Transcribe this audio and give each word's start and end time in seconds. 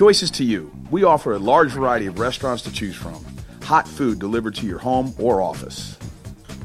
Choices 0.00 0.30
to 0.30 0.44
you. 0.44 0.72
We 0.90 1.04
offer 1.04 1.34
a 1.34 1.38
large 1.38 1.72
variety 1.72 2.06
of 2.06 2.18
restaurants 2.18 2.62
to 2.62 2.72
choose 2.72 2.96
from. 2.96 3.22
Hot 3.64 3.86
food 3.86 4.18
delivered 4.18 4.54
to 4.54 4.66
your 4.66 4.78
home 4.78 5.12
or 5.18 5.42
office. 5.42 5.98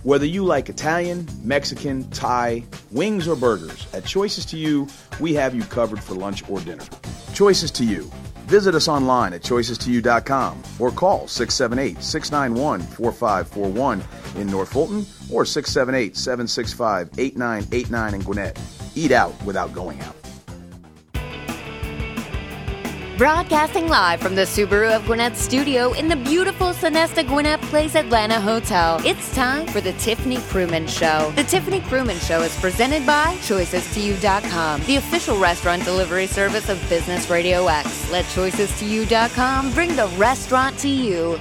Whether 0.03 0.25
you 0.25 0.45
like 0.45 0.69
Italian, 0.69 1.27
Mexican, 1.43 2.09
Thai, 2.11 2.63
wings, 2.91 3.27
or 3.27 3.35
burgers, 3.35 3.87
at 3.93 4.05
Choices 4.05 4.45
to 4.45 4.57
You, 4.57 4.87
we 5.19 5.33
have 5.33 5.53
you 5.53 5.63
covered 5.63 6.01
for 6.01 6.15
lunch 6.15 6.49
or 6.49 6.61
dinner. 6.61 6.85
Choices 7.33 7.71
to 7.71 7.83
You. 7.83 8.09
Visit 8.45 8.73
us 8.73 8.87
online 8.87 9.33
at 9.33 9.41
choices2you.com 9.41 10.63
or 10.79 10.89
call 10.91 11.27
678 11.27 12.01
691 12.01 12.79
4541 12.79 14.01
in 14.39 14.47
North 14.47 14.71
Fulton 14.71 15.05
or 15.29 15.43
678 15.43 16.15
765 16.15 17.09
8989 17.17 18.13
in 18.13 18.21
Gwinnett. 18.21 18.57
Eat 18.95 19.11
out 19.11 19.33
without 19.43 19.73
going 19.73 19.99
out. 19.99 20.24
Broadcasting 23.17 23.87
live 23.87 24.19
from 24.19 24.35
the 24.35 24.41
Subaru 24.41 24.93
of 24.93 25.05
Gwinnett 25.05 25.37
studio 25.37 25.93
in 25.93 26.09
the 26.09 26.17
beautiful 26.17 26.73
Sonesta 26.73 27.25
Gwinnett 27.25 27.61
Place 27.61 27.95
Atlanta 27.95 28.41
Hotel. 28.41 28.99
It's 29.05 29.33
time 29.33 29.65
for 29.67 29.79
the 29.79 29.93
Tiffany 29.93 30.35
Krumins 30.35 30.89
Show. 30.89 31.31
The 31.37 31.45
Tiffany 31.45 31.79
Krumins 31.79 32.27
Show 32.27 32.41
is 32.41 32.53
presented 32.59 33.05
by 33.05 33.35
ChoicesToYou.com, 33.35 34.81
the 34.83 34.97
official 34.97 35.39
restaurant 35.39 35.85
delivery 35.85 36.27
service 36.27 36.67
of 36.67 36.77
Business 36.89 37.29
Radio 37.29 37.65
X. 37.67 38.11
Let 38.11 38.25
ChoicesToYou.com 38.25 39.71
bring 39.71 39.95
the 39.95 40.07
restaurant 40.17 40.77
to 40.79 40.89
you. 40.89 41.39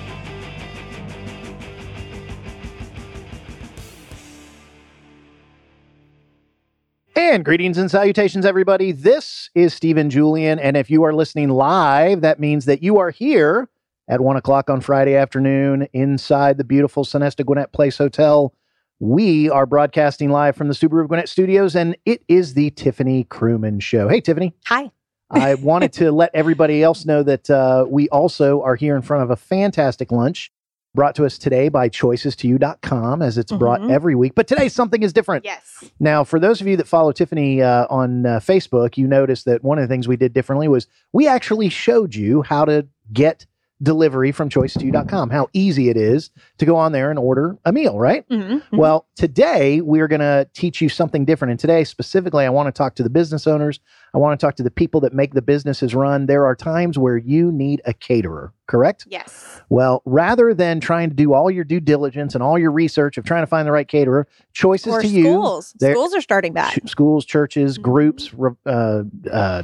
And 7.35 7.45
greetings 7.45 7.79
and 7.79 7.91
salutations, 7.91 8.47
everybody. 8.47 8.93
This 8.93 9.51
is 9.57 9.75
Stephen 9.75 10.09
Julian. 10.09 10.61
And 10.61 10.77
if 10.77 10.89
you 10.89 11.03
are 11.03 11.13
listening 11.13 11.49
live, 11.49 12.21
that 12.21 12.39
means 12.39 12.65
that 12.67 12.81
you 12.81 12.99
are 12.99 13.11
here 13.11 13.69
at 14.07 14.21
one 14.21 14.37
o'clock 14.37 14.71
on 14.71 14.81
Friday 14.81 15.17
afternoon 15.17 15.89
inside 15.93 16.59
the 16.59 16.63
beautiful 16.63 17.05
Sonesta 17.05 17.45
Gwinnett 17.45 17.73
Place 17.73 17.99
Hotel. 17.99 18.55
We 19.01 19.51
are 19.51 19.67
broadcasting 19.67 20.31
live 20.31 20.55
from 20.55 20.69
the 20.69 20.75
Subaru 20.75 21.03
of 21.03 21.09
Gwinnett 21.09 21.29
studios, 21.29 21.75
and 21.75 21.97
it 22.07 22.23
is 22.29 22.55
the 22.55 22.71
Tiffany 22.71 23.25
Krumins 23.25 23.83
Show. 23.83 24.09
Hey, 24.09 24.21
Tiffany. 24.21 24.55
Hi. 24.67 24.93
I 25.29 25.55
wanted 25.57 25.93
to 25.95 26.13
let 26.13 26.31
everybody 26.35 26.85
else 26.85 27.05
know 27.05 27.25
that 27.25 27.51
uh, 27.51 27.85
we 27.89 28.09
also 28.11 28.63
are 28.63 28.77
here 28.77 28.95
in 28.95 29.03
front 29.03 29.25
of 29.25 29.31
a 29.31 29.37
fantastic 29.37 30.13
lunch 30.13 30.53
brought 30.95 31.15
to 31.17 31.25
us 31.27 31.39
today 31.39 31.69
by 31.69 31.89
choicestoyou.com 31.89 33.23
as 33.23 33.37
it's 33.39 33.53
brought 33.53 33.81
Mhm. 33.81 33.91
every 33.91 34.15
week. 34.15 34.35
But 34.35 34.47
today 34.47 34.69
something 34.69 35.03
is 35.03 35.13
different. 35.13 35.45
Yes. 35.45 35.85
Now, 35.99 36.25
for 36.25 36.39
those 36.39 36.61
of 36.61 36.67
you 36.67 36.77
that 36.77 36.87
follow 36.87 37.13
Tiffany 37.13 37.61
uh, 37.63 37.87
on 37.91 38.27
uh, 38.27 38.39
Facebook, 38.41 38.97
you 38.97 39.07
noticed 39.07 39.45
that 39.47 39.65
one 39.65 39.79
of 39.79 39.83
the 39.83 39.89
things 39.93 40.07
we 40.07 40.17
did 40.17 40.33
differently 40.33 40.69
was 40.69 40.87
we 41.13 41.27
actually 41.27 41.69
showed 41.69 42.15
you 42.15 42.43
how 42.43 42.65
to 42.65 42.87
get 43.13 43.47
delivery 43.85 44.33
from 44.33 44.49
choice2.com, 44.49 45.31
how 45.31 45.49
easy 45.53 45.89
it 45.91 45.97
is 45.97 46.31
to 46.59 46.65
go 46.67 46.75
on 46.77 46.91
there 46.93 47.11
and 47.11 47.19
order 47.19 47.57
a 47.65 47.73
meal, 47.73 47.99
right? 47.99 48.29
Mhm. 48.29 48.63
Well, 48.73 49.07
today 49.15 49.81
we're 49.81 50.09
going 50.09 50.21
to 50.23 50.49
teach 50.55 50.81
you 50.81 50.89
something 50.89 51.25
different. 51.25 51.51
And 51.53 51.61
today, 51.61 51.85
specifically, 51.85 52.45
I 52.45 52.49
want 52.51 52.67
to 52.67 52.73
talk 52.73 52.97
to 52.97 53.03
the 53.05 53.11
business 53.11 53.47
owners. 53.47 53.79
I 54.15 54.19
want 54.19 54.39
to 54.39 54.45
talk 54.45 54.57
to 54.57 54.63
the 54.63 54.71
people 54.71 55.01
that 55.03 55.13
make 55.13 55.35
the 55.35 55.43
businesses 55.43 55.95
run. 55.95 56.27
There 56.27 56.45
are 56.47 56.57
times 56.57 56.99
where 56.99 57.17
you 57.17 57.53
need 57.53 57.83
a 57.85 57.93
caterer, 57.93 58.53
correct? 58.67 59.07
Yes. 59.11 59.61
Well, 59.69 60.03
rather 60.05 60.55
than 60.55 60.81
trying 60.81 61.11
to 61.11 61.15
do 61.15 61.33
all 61.35 61.51
your 61.51 61.65
due 61.65 61.81
diligence 61.81 62.35
and 62.35 62.43
all 62.43 62.59
your 62.59 62.71
research 62.73 63.19
of 63.19 63.25
trying 63.25 63.43
to 63.43 63.47
find 63.47 63.67
the 63.69 63.73
right 63.73 63.87
caterer, 63.89 64.27
choices 64.53 64.93
Or 64.95 65.03
to 65.03 65.07
you. 65.07 65.25
schools. 65.25 65.75
Schools 65.81 66.15
are 66.15 66.21
starting 66.21 66.53
back. 66.53 66.73
ch- 66.75 66.89
schools, 66.89 67.25
churches, 67.25 67.79
Mhm. 67.79 67.83
groups, 67.83 68.31
uh, 68.67 69.03
uh, 69.31 69.63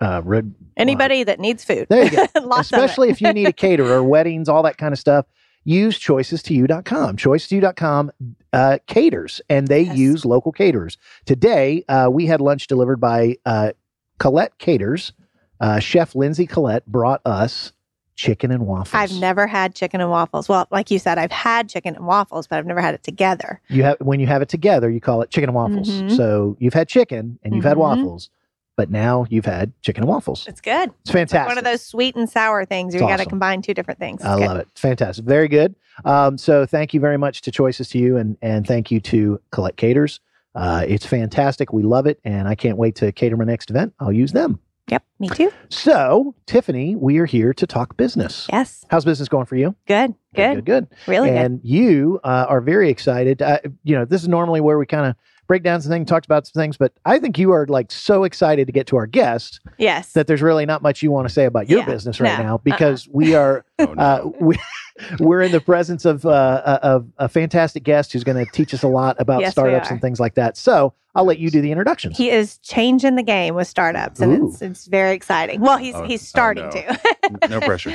uh, 0.00 0.22
re- 0.24 0.42
Anybody 0.76 1.24
that 1.24 1.40
needs 1.40 1.64
food. 1.64 1.86
There 1.88 2.04
you 2.04 2.10
go. 2.10 2.26
Lots 2.42 2.72
of 2.72 2.78
it. 2.78 2.84
especially 2.84 3.08
if 3.10 3.20
you 3.20 3.32
need 3.32 3.48
a 3.48 3.52
caterer, 3.66 4.02
weddings, 4.02 4.48
all 4.48 4.62
that 4.64 4.76
kind 4.78 4.92
of 4.92 4.98
stuff. 4.98 5.26
Use 5.64 5.98
choicestoyou.com. 5.98 7.16
Choicestoyou.com 7.16 8.12
uh, 8.52 8.78
caters, 8.86 9.40
and 9.48 9.66
they 9.68 9.82
Yes. 9.82 9.96
use 9.96 10.24
local 10.24 10.52
caterers. 10.52 10.96
Today, 11.24 11.84
uh, 11.88 12.08
we 12.10 12.26
had 12.26 12.40
lunch 12.40 12.66
delivered 12.66 13.00
by 13.00 13.36
uh, 13.44 13.72
Colette 14.18 14.56
Caters. 14.58 15.12
Uh, 15.60 15.78
Chef 15.80 16.14
Lindsay 16.14 16.46
Colette 16.46 16.86
brought 16.86 17.20
us 17.24 17.72
chicken 18.14 18.50
and 18.50 18.66
waffles. 18.66 18.94
I've 18.94 19.12
never 19.20 19.46
had 19.46 19.74
chicken 19.74 20.00
and 20.00 20.08
waffles. 20.10 20.48
Well, 20.48 20.66
like 20.70 20.90
you 20.90 20.98
said, 20.98 21.18
I've 21.18 21.32
had 21.32 21.68
chicken 21.68 21.96
and 21.96 22.06
waffles, 22.06 22.46
but 22.46 22.56
I've 22.58 22.66
never 22.66 22.80
had 22.80 22.94
it 22.94 23.02
together. 23.02 23.60
You 23.68 23.82
have 23.82 23.96
when 24.00 24.20
you 24.20 24.26
have 24.26 24.40
it 24.42 24.48
together, 24.48 24.88
you 24.90 25.00
call 25.00 25.20
it 25.22 25.30
chicken 25.30 25.48
and 25.50 25.54
waffles. 25.56 25.90
Mhm. 25.90 26.16
So 26.16 26.56
you've 26.60 26.74
had 26.74 26.88
chicken 26.88 27.38
and 27.42 27.54
you've 27.54 27.64
had 27.64 27.76
Mhm. 27.76 27.80
waffles, 27.80 28.30
but 28.76 28.90
now 28.90 29.26
you've 29.28 29.46
had 29.46 29.72
chicken 29.82 30.02
and 30.04 30.08
waffles. 30.08 30.46
It's 30.46 30.60
good. 30.60 30.90
It's 31.00 31.10
fantastic. 31.10 31.48
One 31.48 31.58
of 31.58 31.64
those 31.64 31.82
sweet 31.82 32.14
and 32.14 32.28
sour 32.28 32.64
things. 32.64 32.94
You 32.94 33.00
It's 33.00 33.08
got 33.08 33.18
to 33.18 33.26
combine 33.26 33.62
two 33.62 33.74
different 33.74 33.98
things. 33.98 34.22
I 34.22 34.34
love 34.34 34.58
it. 34.58 34.68
Fantastic. 34.74 35.24
Very 35.24 35.48
good. 35.48 35.74
Um, 36.04 36.36
so 36.38 36.66
thank 36.66 36.92
you 36.94 37.00
very 37.00 37.16
much 37.16 37.40
to 37.42 37.50
Choices 37.50 37.88
to 37.90 37.98
you 37.98 38.16
and 38.16 38.36
and 38.42 38.66
thank 38.66 38.90
you 38.90 39.00
to 39.00 39.40
Colette 39.50 39.76
Caters. 39.76 40.20
Uh, 40.54 40.84
it's 40.86 41.04
fantastic. 41.04 41.72
We 41.72 41.82
love 41.82 42.06
it, 42.06 42.18
and 42.24 42.48
I 42.48 42.54
can't 42.54 42.78
wait 42.78 42.94
to 42.96 43.12
cater 43.12 43.36
my 43.36 43.44
next 43.44 43.68
event. 43.70 43.92
I'll 44.00 44.12
use 44.12 44.32
them. 44.32 44.58
Yep. 44.88 45.04
Me 45.18 45.28
too. 45.28 45.52
So, 45.68 46.34
Tiffany, 46.46 46.94
we 46.94 47.18
are 47.18 47.26
here 47.26 47.52
to 47.54 47.66
talk 47.66 47.96
business. 47.96 48.46
Yes. 48.52 48.84
How's 48.88 49.04
business 49.04 49.28
going 49.28 49.46
for 49.46 49.56
you? 49.56 49.74
Good. 49.86 50.14
Good. 50.34 50.54
Good. 50.54 50.64
Good. 50.64 50.88
Really 51.08 51.28
good. 51.30 51.36
and 51.38 51.60
you 51.64 52.20
uh, 52.22 52.46
are 52.48 52.60
very 52.60 52.88
excited. 52.88 53.42
Uh, 53.42 53.58
you 53.82 53.96
know, 53.96 54.04
this 54.04 54.22
is 54.22 54.28
normally 54.28 54.60
where 54.60 54.78
we 54.78 54.86
kind 54.86 55.06
of 55.06 55.16
break 55.46 55.62
down 55.62 55.80
some 55.80 55.90
things, 55.90 56.08
talked 56.08 56.26
about 56.26 56.46
some 56.46 56.60
things, 56.60 56.76
but 56.76 56.92
I 57.04 57.18
think 57.18 57.38
you 57.38 57.52
are 57.52 57.66
like 57.66 57.90
so 57.92 58.24
excited 58.24 58.66
to 58.66 58.72
get 58.72 58.86
to 58.88 58.96
our 58.96 59.06
guest 59.06 59.60
Yes. 59.78 60.12
that 60.12 60.26
there's 60.26 60.42
really 60.42 60.66
not 60.66 60.82
much 60.82 61.02
you 61.02 61.10
want 61.10 61.28
to 61.28 61.32
say 61.32 61.44
about 61.44 61.68
your 61.68 61.80
Yeah, 61.80 61.86
business 61.86 62.20
right 62.20 62.36
no, 62.38 62.42
now 62.44 62.58
because 62.58 63.08
we 63.12 63.34
are 63.34 63.64
Oh, 63.78 63.92
no. 63.92 64.02
uh, 64.02 64.30
we, 64.40 64.58
we're 65.20 65.42
in 65.42 65.52
the 65.52 65.60
presence 65.60 66.04
of, 66.04 66.24
uh, 66.24 66.78
of 66.82 67.06
a 67.18 67.28
fantastic 67.28 67.82
guest 67.84 68.12
who's 68.12 68.24
going 68.24 68.42
to 68.44 68.50
teach 68.50 68.72
us 68.74 68.82
a 68.82 68.88
lot 68.88 69.16
about 69.18 69.40
Yes, 69.42 69.52
startups 69.52 69.90
and 69.90 70.00
things 70.00 70.18
like 70.18 70.34
that. 70.34 70.56
So 70.56 70.94
I'll 71.14 71.24
let 71.24 71.38
you 71.38 71.50
do 71.50 71.60
the 71.62 71.70
introduction. 71.70 72.10
he 72.12 72.30
is 72.30 72.58
changing 72.58 73.16
the 73.16 73.22
game 73.22 73.54
with 73.54 73.66
startups, 73.68 74.20
and 74.20 74.32
Ooh. 74.32 74.48
it's 74.50 74.60
it's 74.60 74.86
very 74.86 75.14
exciting. 75.14 75.60
Well, 75.62 75.78
he's 75.78 75.94
Oh, 75.94 76.04
he's 76.04 76.22
oh, 76.22 76.24
starting 76.26 76.64
no. 76.64 76.70
to. 76.70 77.48
no 77.48 77.60
pressure. 77.60 77.94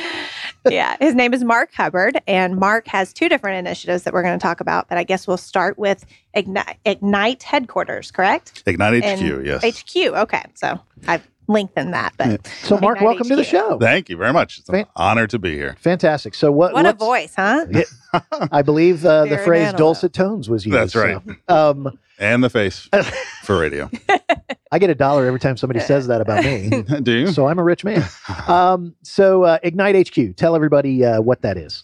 Yeah, 0.70 0.96
his 1.00 1.16
name 1.16 1.34
is 1.34 1.44
Mark 1.44 1.74
Hubbard, 1.74 2.22
and 2.28 2.58
Mark 2.58 2.88
has 2.88 3.14
two 3.14 3.28
different 3.30 3.58
initiatives 3.66 4.04
that 4.04 4.14
we're 4.14 4.24
going 4.24 4.38
to 4.38 4.42
talk 4.44 4.60
about. 4.62 4.88
But 4.90 4.98
I 4.98 5.04
guess 5.04 5.28
we'll 5.28 5.38
start 5.38 5.78
with 5.78 6.06
Ignite, 6.34 6.78
Ignite 6.86 7.44
headquarters, 7.44 8.12
correct? 8.12 8.64
Ignite 8.66 9.04
HQ, 9.04 9.22
And 9.22 9.46
yes. 9.46 9.64
HQ. 9.82 9.96
Okay, 9.98 10.44
so 10.56 10.80
I've 11.08 11.28
lengthened 11.48 11.94
that, 11.94 12.14
but 12.18 12.48
so, 12.64 12.78
Mark, 12.78 12.98
Ignite 12.98 13.06
welcome 13.08 13.28
to 13.30 13.36
the 13.36 13.44
show. 13.44 13.78
Thank 13.80 14.10
you 14.10 14.16
very 14.18 14.32
much. 14.32 14.60
It's 14.60 14.70
an 14.70 14.76
Fan- 14.76 14.86
honor 14.96 15.28
to 15.28 15.40
be 15.40 15.56
here. 15.56 15.76
Fantastic. 15.80 16.36
So, 16.36 16.52
what? 16.52 16.74
what 16.74 16.86
a 16.86 16.94
voice, 16.94 17.34
huh? 17.36 17.66
I 18.52 18.62
believe 18.62 19.06
uh, 19.06 19.26
the 19.26 19.38
phrase 19.40 19.68
man 19.68 19.76
"dulcet 19.76 20.14
tones" 20.14 20.50
was 20.50 20.66
used. 20.66 20.78
That's 20.78 20.96
right. 20.96 21.18
so, 21.50 21.56
um, 21.72 22.00
And 22.20 22.44
the 22.44 22.50
face 22.50 22.88
for 23.44 23.58
radio. 23.60 23.90
I 24.72 24.80
get 24.80 24.90
a 24.90 24.96
dollar 24.96 25.26
every 25.26 25.40
time 25.40 25.58
somebody 25.58 25.80
says 25.82 26.08
that 26.08 26.22
about 26.22 26.44
me. 26.44 26.84
Do 27.04 27.12
you? 27.12 27.28
so 27.28 27.48
I'm 27.48 27.59
a 27.59 27.64
rich 27.64 27.84
man. 27.84 28.04
Um, 28.48 28.96
so 29.04 29.44
uh, 29.44 29.58
Ignite 29.64 30.08
HQ, 30.09 30.36
tell 30.38 30.56
everybody 30.56 31.04
uh, 31.04 31.22
what 31.22 31.42
that 31.42 31.58
is. 31.58 31.84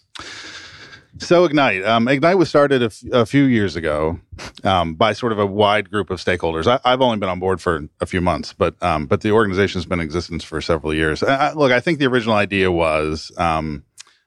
So 1.20 1.44
Ignite, 1.44 1.84
um, 1.84 2.06
Ignite 2.06 2.38
was 2.38 2.48
started 2.48 2.80
a, 2.82 2.86
f- 2.86 3.02
a 3.12 3.26
few 3.26 3.44
years 3.44 3.74
ago 3.74 4.20
um, 4.62 4.94
by 4.94 5.12
sort 5.14 5.32
of 5.32 5.38
a 5.40 5.46
wide 5.46 5.90
group 5.90 6.10
of 6.10 6.20
stakeholders. 6.22 6.66
I, 6.68 6.78
I've 6.84 7.00
only 7.00 7.18
been 7.18 7.28
on 7.28 7.40
board 7.40 7.60
for 7.60 7.88
a 8.00 8.06
few 8.06 8.20
months, 8.20 8.52
but 8.52 8.80
um, 8.82 9.06
but 9.06 9.22
the 9.22 9.32
organization's 9.32 9.84
been 9.84 9.98
in 10.00 10.04
existence 10.06 10.44
for 10.44 10.60
several 10.60 10.94
years. 10.94 11.22
I, 11.24 11.48
I- 11.48 11.52
look, 11.54 11.72
I 11.72 11.80
think 11.80 11.98
the 11.98 12.06
original 12.06 12.36
idea 12.36 12.70
was. 12.72 13.32
Um, 13.36 13.84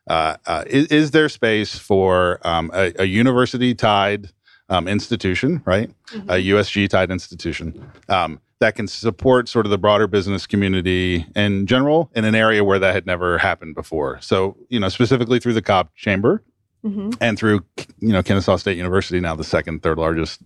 uh, 0.07 0.35
uh, 0.47 0.63
is, 0.67 0.88
is 0.88 1.11
there 1.11 1.29
space 1.29 1.78
for 1.78 2.39
um, 2.45 2.72
a, 2.73 2.91
a 2.99 3.05
university 3.05 3.73
tied 3.75 4.29
um, 4.67 4.88
institution, 4.88 5.61
right? 5.63 5.91
A 6.28 6.35
USG 6.49 6.89
tied 6.89 7.11
institution 7.11 7.89
um, 8.09 8.41
that 8.61 8.75
can 8.75 8.88
support 8.88 9.49
sort 9.49 9.66
of 9.66 9.69
the 9.72 9.77
broader 9.77 10.07
business 10.07 10.47
community 10.47 11.25
in 11.35 11.66
general 11.67 12.09
in 12.16 12.23
an 12.25 12.35
area 12.35 12.63
where 12.63 12.79
that 12.79 12.94
had 12.94 13.05
never 13.05 13.37
happened 13.40 13.75
before. 13.75 14.19
So, 14.22 14.55
you 14.69 14.79
know, 14.79 14.87
specifically 14.87 15.40
through 15.40 15.53
the 15.53 15.61
Cobb 15.61 15.90
chamber, 15.96 16.43
Mhm. 16.85 17.16
and 17.22 17.37
through 17.37 17.63
you 17.99 18.11
know 18.11 18.23
Kennesaw 18.23 18.55
State 18.58 18.75
University, 18.78 19.19
now 19.19 19.35
the 19.35 19.43
second, 19.43 19.84
third 19.84 19.99
largest 19.99 20.41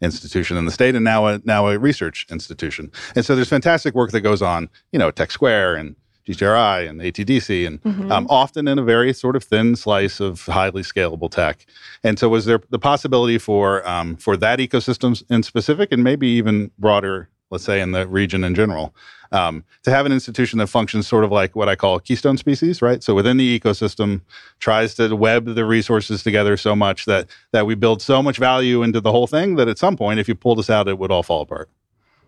institution 0.00 0.56
in 0.56 0.64
the 0.64 0.70
state, 0.70 0.94
and 0.94 1.04
now 1.04 1.26
a 1.26 1.40
now 1.44 1.66
a 1.68 1.78
research 1.78 2.26
institution. 2.30 2.90
And 3.14 3.24
so 3.24 3.34
there's 3.34 3.48
fantastic 3.50 3.94
work 3.94 4.10
that 4.12 4.22
goes 4.22 4.40
on, 4.40 4.70
you 4.92 4.98
know, 4.98 5.10
Tech 5.10 5.30
Square 5.30 5.76
and 5.76 5.96
GTRI 6.26 6.88
and 6.88 7.02
ATDC, 7.02 7.66
and 7.66 7.82
Mhm. 7.82 8.10
um, 8.10 8.26
often 8.30 8.66
in 8.66 8.78
a 8.78 8.82
very 8.82 9.12
sort 9.12 9.36
of 9.36 9.44
thin 9.44 9.76
slice 9.76 10.20
of 10.20 10.46
highly 10.46 10.80
scalable 10.82 11.30
tech. 11.30 11.66
And 12.02 12.18
so, 12.18 12.30
was 12.30 12.46
there 12.46 12.60
the 12.70 12.78
possibility 12.78 13.36
for 13.36 13.86
um, 13.86 14.16
for 14.16 14.38
that 14.38 14.58
ecosystem 14.60 15.22
in 15.28 15.42
specific, 15.42 15.92
and 15.92 16.02
maybe 16.02 16.28
even 16.28 16.70
broader, 16.78 17.28
let's 17.50 17.64
say 17.64 17.80
in 17.80 17.92
the 17.92 18.06
region 18.06 18.44
in 18.44 18.54
general, 18.54 18.94
um, 19.32 19.64
to 19.82 19.90
have 19.90 20.06
an 20.06 20.12
institution 20.12 20.58
that 20.60 20.68
functions 20.68 21.06
sort 21.06 21.24
of 21.24 21.32
like 21.32 21.56
what 21.56 21.68
I 21.68 21.74
call 21.74 21.96
a 21.96 22.00
keystone 22.00 22.36
species, 22.36 22.80
right? 22.80 23.02
So 23.02 23.14
within 23.14 23.36
the 23.36 23.58
ecosystem, 23.58 24.20
tries 24.60 24.94
to 24.94 25.14
web 25.14 25.46
the 25.46 25.64
resources 25.64 26.22
together 26.22 26.56
so 26.56 26.76
much 26.76 27.04
that 27.06 27.28
that 27.52 27.66
we 27.66 27.74
build 27.74 28.00
so 28.00 28.22
much 28.22 28.38
value 28.38 28.82
into 28.82 29.00
the 29.00 29.10
whole 29.10 29.26
thing 29.26 29.56
that 29.56 29.68
at 29.68 29.78
some 29.78 29.96
point, 29.96 30.20
if 30.20 30.28
you 30.28 30.34
pulled 30.34 30.58
us 30.58 30.70
out, 30.70 30.88
it 30.88 30.98
would 30.98 31.10
all 31.10 31.22
fall 31.22 31.42
apart. 31.42 31.68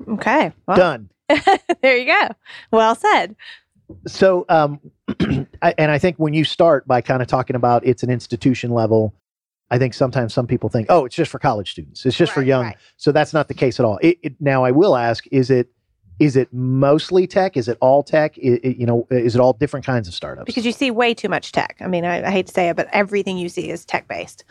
Okay. 0.08 0.52
Well, 0.66 0.76
Done. 0.76 1.10
there 1.82 1.96
you 1.96 2.06
go. 2.06 2.28
Well 2.72 2.94
said. 2.94 3.36
So, 4.06 4.44
um, 4.48 4.80
I, 5.62 5.74
and 5.78 5.90
I 5.90 5.98
think 5.98 6.16
when 6.16 6.34
you 6.34 6.44
start 6.44 6.86
by 6.86 7.00
kind 7.00 7.22
of 7.22 7.28
talking 7.28 7.56
about 7.56 7.86
it's 7.86 8.02
an 8.02 8.10
institution 8.10 8.72
level, 8.72 9.14
I 9.70 9.78
think 9.78 9.94
sometimes 9.94 10.32
some 10.32 10.46
people 10.46 10.68
think, 10.68 10.86
oh, 10.90 11.04
it's 11.06 11.16
just 11.16 11.30
for 11.30 11.38
college 11.38 11.72
students. 11.72 12.06
It's 12.06 12.16
just 12.16 12.32
for 12.32 12.42
young. 12.42 12.64
right. 12.66 12.76
So 12.96 13.10
that's 13.12 13.32
not 13.32 13.48
the 13.48 13.54
case 13.54 13.80
at 13.80 13.86
all. 13.86 13.98
It, 14.02 14.18
it, 14.22 14.34
now, 14.40 14.64
I 14.64 14.70
will 14.70 14.96
ask: 14.96 15.24
Is 15.32 15.50
it 15.50 15.68
is 16.18 16.36
it 16.36 16.48
mostly 16.52 17.26
tech? 17.26 17.56
Is 17.56 17.68
it 17.68 17.76
all 17.80 18.02
tech? 18.02 18.36
I- 18.38 18.60
I- 18.64 18.68
you 18.78 18.86
know, 18.86 19.06
is 19.10 19.34
it 19.34 19.40
all 19.40 19.52
different 19.52 19.84
kinds 19.84 20.08
of 20.08 20.14
startups? 20.14 20.46
Because 20.46 20.64
you 20.64 20.72
see 20.72 20.90
way 20.90 21.14
too 21.14 21.28
much 21.28 21.52
tech. 21.52 21.76
I 21.80 21.88
mean, 21.88 22.04
I, 22.04 22.26
I 22.26 22.30
hate 22.30 22.46
to 22.46 22.52
say 22.54 22.68
it, 22.68 22.76
but 22.76 22.88
everything 22.92 23.36
you 23.38 23.48
see 23.48 23.68
is 23.70 23.84
tech 23.84 24.06
based. 24.08 24.44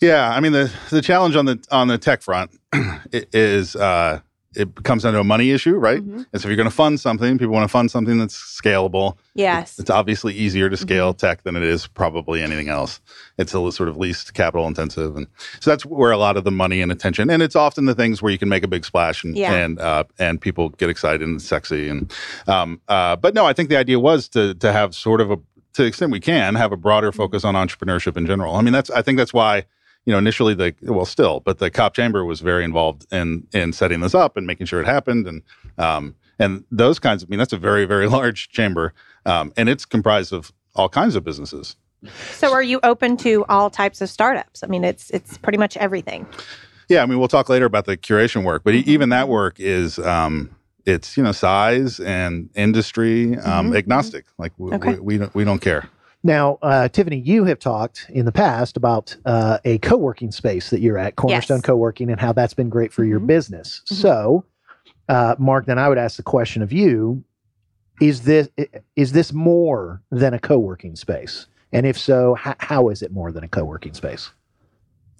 Yeah, 0.00 0.28
I 0.30 0.40
mean 0.40 0.52
the 0.52 0.72
the 0.90 1.00
challenge 1.02 1.36
on 1.36 1.44
the 1.46 1.64
on 1.70 1.88
the 1.88 1.98
tech 1.98 2.22
front 2.22 2.50
is 3.12 3.76
uh, 3.76 4.20
it 4.56 4.82
comes 4.84 5.02
down 5.02 5.12
to 5.14 5.20
a 5.20 5.24
money 5.24 5.50
issue, 5.50 5.76
right? 5.76 6.00
Mhm. 6.02 6.26
And 6.32 6.40
so 6.40 6.46
if 6.46 6.46
you're 6.46 6.56
going 6.56 6.68
to 6.68 6.74
fund 6.74 7.00
something, 7.00 7.38
people 7.38 7.52
want 7.54 7.64
to 7.64 7.68
fund 7.72 7.90
something 7.90 8.18
that's 8.18 8.36
scalable. 8.36 9.16
Yes. 9.34 9.78
It's 9.78 9.90
obviously 9.90 10.34
easier 10.34 10.70
to 10.70 10.76
scale 10.76 11.12
tech 11.14 11.42
than 11.42 11.56
it 11.56 11.62
is 11.62 11.86
probably 11.86 12.42
anything 12.42 12.68
else. 12.68 13.00
It's 13.38 13.54
a 13.54 13.72
sort 13.72 13.88
of 13.88 13.96
least 13.96 14.34
capital 14.34 14.66
intensive, 14.66 15.16
and 15.16 15.26
so 15.60 15.70
that's 15.70 15.84
where 15.84 16.12
a 16.12 16.16
lot 16.18 16.36
of 16.36 16.44
the 16.44 16.50
money 16.52 16.80
and 16.80 16.92
attention. 16.92 17.30
And 17.30 17.42
it's 17.42 17.56
often 17.56 17.86
the 17.86 17.94
things 17.94 18.22
where 18.22 18.30
you 18.32 18.38
can 18.38 18.48
make 18.48 18.62
a 18.62 18.68
big 18.68 18.84
splash 18.84 19.24
and 19.24 19.36
Yeah. 19.36 19.52
and 19.54 19.78
uh, 19.80 20.04
and 20.18 20.40
people 20.40 20.68
get 20.70 20.88
excited 20.90 21.22
and 21.22 21.40
sexy. 21.42 21.88
And 21.88 22.12
um, 22.46 22.80
uh, 22.88 23.16
but 23.16 23.34
no, 23.34 23.44
I 23.46 23.52
think 23.52 23.68
the 23.68 23.76
idea 23.76 23.98
was 23.98 24.28
to 24.30 24.54
to 24.54 24.72
have 24.72 24.94
sort 24.94 25.20
of 25.20 25.30
a 25.30 25.36
to 25.36 25.82
the 25.82 25.86
extent 25.88 26.12
we 26.12 26.20
can 26.20 26.54
have 26.54 26.70
a 26.70 26.76
broader 26.76 27.10
focus 27.10 27.44
on 27.44 27.54
entrepreneurship 27.54 28.16
in 28.16 28.26
general. 28.26 28.54
I 28.54 28.62
mean, 28.62 28.72
that's 28.72 28.90
I 28.90 29.02
think 29.02 29.18
that's 29.18 29.34
why 29.34 29.64
you 30.06 30.12
know 30.12 30.18
initially 30.18 30.54
the 30.54 30.74
well 30.82 31.04
still, 31.04 31.40
but 31.40 31.58
the 31.58 31.70
Cobb 31.70 31.94
chamber 31.94 32.24
was 32.24 32.40
very 32.40 32.64
involved 32.64 33.06
in 33.12 33.46
in 33.52 33.72
setting 33.72 34.00
this 34.00 34.14
up 34.14 34.36
and 34.36 34.46
making 34.46 34.66
sure 34.66 34.80
it 34.80 34.86
happened 34.86 35.26
and 35.26 35.42
um, 35.78 36.14
and 36.38 36.64
those 36.70 36.98
kinds 36.98 37.22
of 37.22 37.28
I 37.28 37.30
mean 37.30 37.38
that's 37.38 37.52
a 37.52 37.58
very 37.58 37.84
very 37.84 38.06
large 38.18 38.50
chamber 38.50 38.92
um, 39.26 39.52
and 39.56 39.68
it's 39.68 39.84
comprised 39.84 40.32
of 40.32 40.52
all 40.74 40.88
kinds 40.88 41.16
of 41.16 41.24
businesses. 41.24 41.76
So 42.32 42.52
are 42.52 42.62
you 42.62 42.80
open 42.82 43.16
to 43.18 43.46
all 43.48 43.70
types 43.70 44.02
of 44.02 44.10
startups? 44.10 44.62
I 44.62 44.66
mean, 44.66 44.84
it's 44.84 45.08
it's 45.10 45.38
pretty 45.38 45.56
much 45.58 45.76
everything. 45.78 46.26
Yeah, 46.88 47.02
I 47.02 47.06
mean 47.06 47.18
we'll 47.18 47.28
talk 47.28 47.48
later 47.48 47.64
about 47.64 47.86
the 47.86 47.96
curation 47.96 48.44
work, 48.44 48.62
but 48.62 48.74
e- 48.74 48.84
even 48.86 49.08
that 49.08 49.28
work 49.28 49.58
is 49.58 49.98
um, 49.98 50.54
it's 50.84 51.16
you 51.16 51.22
know 51.22 51.32
size 51.32 51.98
and 52.00 52.50
industry 52.54 53.38
um, 53.38 53.70
Mhm. 53.70 53.76
agnostic. 53.78 54.26
Like 54.36 54.52
we, 54.58 54.72
Okay. 54.74 54.94
we, 54.96 55.00
we 55.00 55.18
don't 55.18 55.34
we 55.34 55.44
don't 55.44 55.60
care. 55.60 55.88
Now, 56.26 56.58
uh, 56.62 56.88
Tiffany, 56.88 57.18
you 57.18 57.44
have 57.44 57.58
talked 57.58 58.06
in 58.08 58.24
the 58.24 58.32
past 58.32 58.78
about 58.78 59.14
uh, 59.26 59.58
a 59.66 59.76
co 59.78 59.96
working 59.98 60.32
space 60.32 60.70
that 60.70 60.80
you're 60.80 60.96
at, 60.98 61.16
Cornerstone 61.16 61.58
Yes. 61.58 61.64
Co 61.66 61.76
working, 61.76 62.10
and 62.10 62.18
how 62.18 62.32
that's 62.32 62.54
been 62.54 62.70
great 62.70 62.92
for 62.94 63.04
your 63.04 63.20
Mhm. 63.20 63.26
business. 63.26 63.82
Mhm. 63.90 63.96
So, 63.96 64.44
uh, 65.10 65.34
Mark, 65.38 65.66
then 65.66 65.78
I 65.78 65.88
would 65.88 65.98
ask 65.98 66.16
the 66.16 66.22
question 66.22 66.62
of 66.62 66.72
you: 66.72 67.22
Is 68.00 68.22
this 68.22 68.48
is 68.96 69.12
this 69.12 69.32
more 69.34 70.02
than 70.10 70.32
a 70.32 70.38
co 70.38 70.58
working 70.58 70.96
space? 70.96 71.46
And 71.72 71.84
if 71.84 71.98
so, 71.98 72.36
h- 72.44 72.56
how 72.58 72.88
is 72.88 73.02
it 73.02 73.12
more 73.12 73.30
than 73.30 73.44
a 73.44 73.48
co 73.48 73.62
working 73.64 73.92
space? 73.92 74.30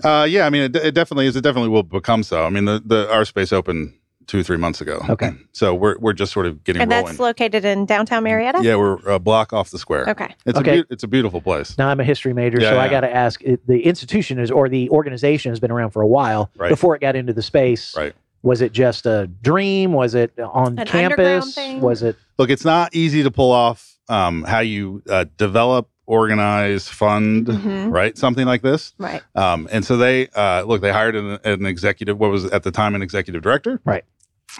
Uh, 0.03 0.27
yeah, 0.29 0.47
I 0.47 0.51
mean, 0.51 0.63
it, 0.63 0.75
it 0.77 0.95
definitely 0.95 1.27
is. 1.27 1.37
It 1.37 1.43
definitely 1.43 1.69
will 1.69 1.83
become 1.83 2.23
so. 2.23 2.45
I 2.47 2.51
mean, 2.51 2.65
the, 2.65 2.83
the 2.85 3.13
our 3.13 3.25
space 3.27 3.53
opened 3.53 3.93
two 4.27 4.43
three 4.43 4.57
months 4.57 4.81
ago. 4.81 5.01
Okay. 5.09 5.33
so 5.53 5.75
we're 5.75 5.97
we're 5.99 6.13
just 6.13 6.33
sort 6.33 6.47
of 6.47 6.63
getting 6.65 6.83
And 6.83 6.91
rolling. 6.91 7.07
that's 7.07 7.19
located 7.19 7.65
in 7.65 7.87
downtown 7.87 8.23
Marietta? 8.25 8.61
yeah, 8.63 8.77
we're 8.77 8.97
a 9.09 9.19
block 9.19 9.53
off 9.53 9.71
the 9.71 9.79
square. 9.79 10.09
Okay. 10.09 10.35
It's 10.47 10.59
Okay. 10.59 10.79
a 10.81 10.83
beau- 10.83 10.87
it's 10.91 11.03
a 11.05 11.09
beautiful 11.09 11.41
place. 11.41 11.77
Now, 11.79 11.89
I'm 11.89 12.01
a 12.01 12.05
history 12.05 12.33
major, 12.33 12.59
Yeah, 12.61 12.71
so 12.71 12.79
I 12.81 12.89
got 12.89 13.01
to 13.01 13.15
ask: 13.15 13.43
it, 13.43 13.67
the 13.67 13.83
institution 13.83 14.39
is, 14.39 14.51
or 14.51 14.69
the 14.69 14.89
organization 14.91 15.51
has 15.53 15.61
been 15.61 15.71
around 15.71 15.91
for 15.91 16.03
a 16.03 16.07
while. 16.07 16.51
Right. 16.57 16.69
Before 16.69 16.95
it 16.97 17.01
got 17.01 17.17
into 17.17 17.33
the 17.33 17.43
space, 17.43 17.95
Right. 17.97 18.15
was 18.43 18.61
it 18.61 18.73
just 18.73 19.07
a 19.07 19.27
dream? 19.43 19.93
Was 19.93 20.15
it 20.15 20.33
on 20.39 20.79
An 20.79 20.87
campus? 20.87 21.55
thing? 21.55 21.81
Was 21.81 22.03
it 22.03 22.17
Look, 22.39 22.51
it's 22.51 22.65
not 22.65 22.95
easy 22.95 23.23
to 23.23 23.31
pull 23.31 23.53
off 23.53 23.93
um, 24.09 24.43
how 24.45 24.59
you 24.61 25.03
uh, 25.09 25.25
develop, 25.39 25.89
organize, 26.07 26.89
fund, 26.89 27.47
Mhm. 27.47 27.91
right? 27.93 28.17
Something 28.19 28.47
like 28.47 28.63
this. 28.63 28.93
Right. 28.99 29.23
Um, 29.35 29.69
and 29.73 29.85
so 29.85 29.97
they 29.97 30.29
uh, 30.35 30.63
look, 30.65 30.81
they 30.83 30.93
hired 30.93 31.17
an, 31.17 31.39
an 31.45 31.65
executive, 31.67 32.19
what 32.19 32.31
was 32.31 32.45
at 32.47 32.63
the 32.63 32.71
time 32.71 32.95
an 32.95 33.03
executive 33.03 33.43
director, 33.43 33.81
Right. 33.85 34.05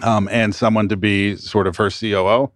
Um, 0.03 0.27
and 0.31 0.53
someone 0.53 0.89
to 0.89 0.97
be 0.97 1.35
sort 1.37 1.67
of 1.67 1.77
her 1.77 1.89
COO, 1.89 2.51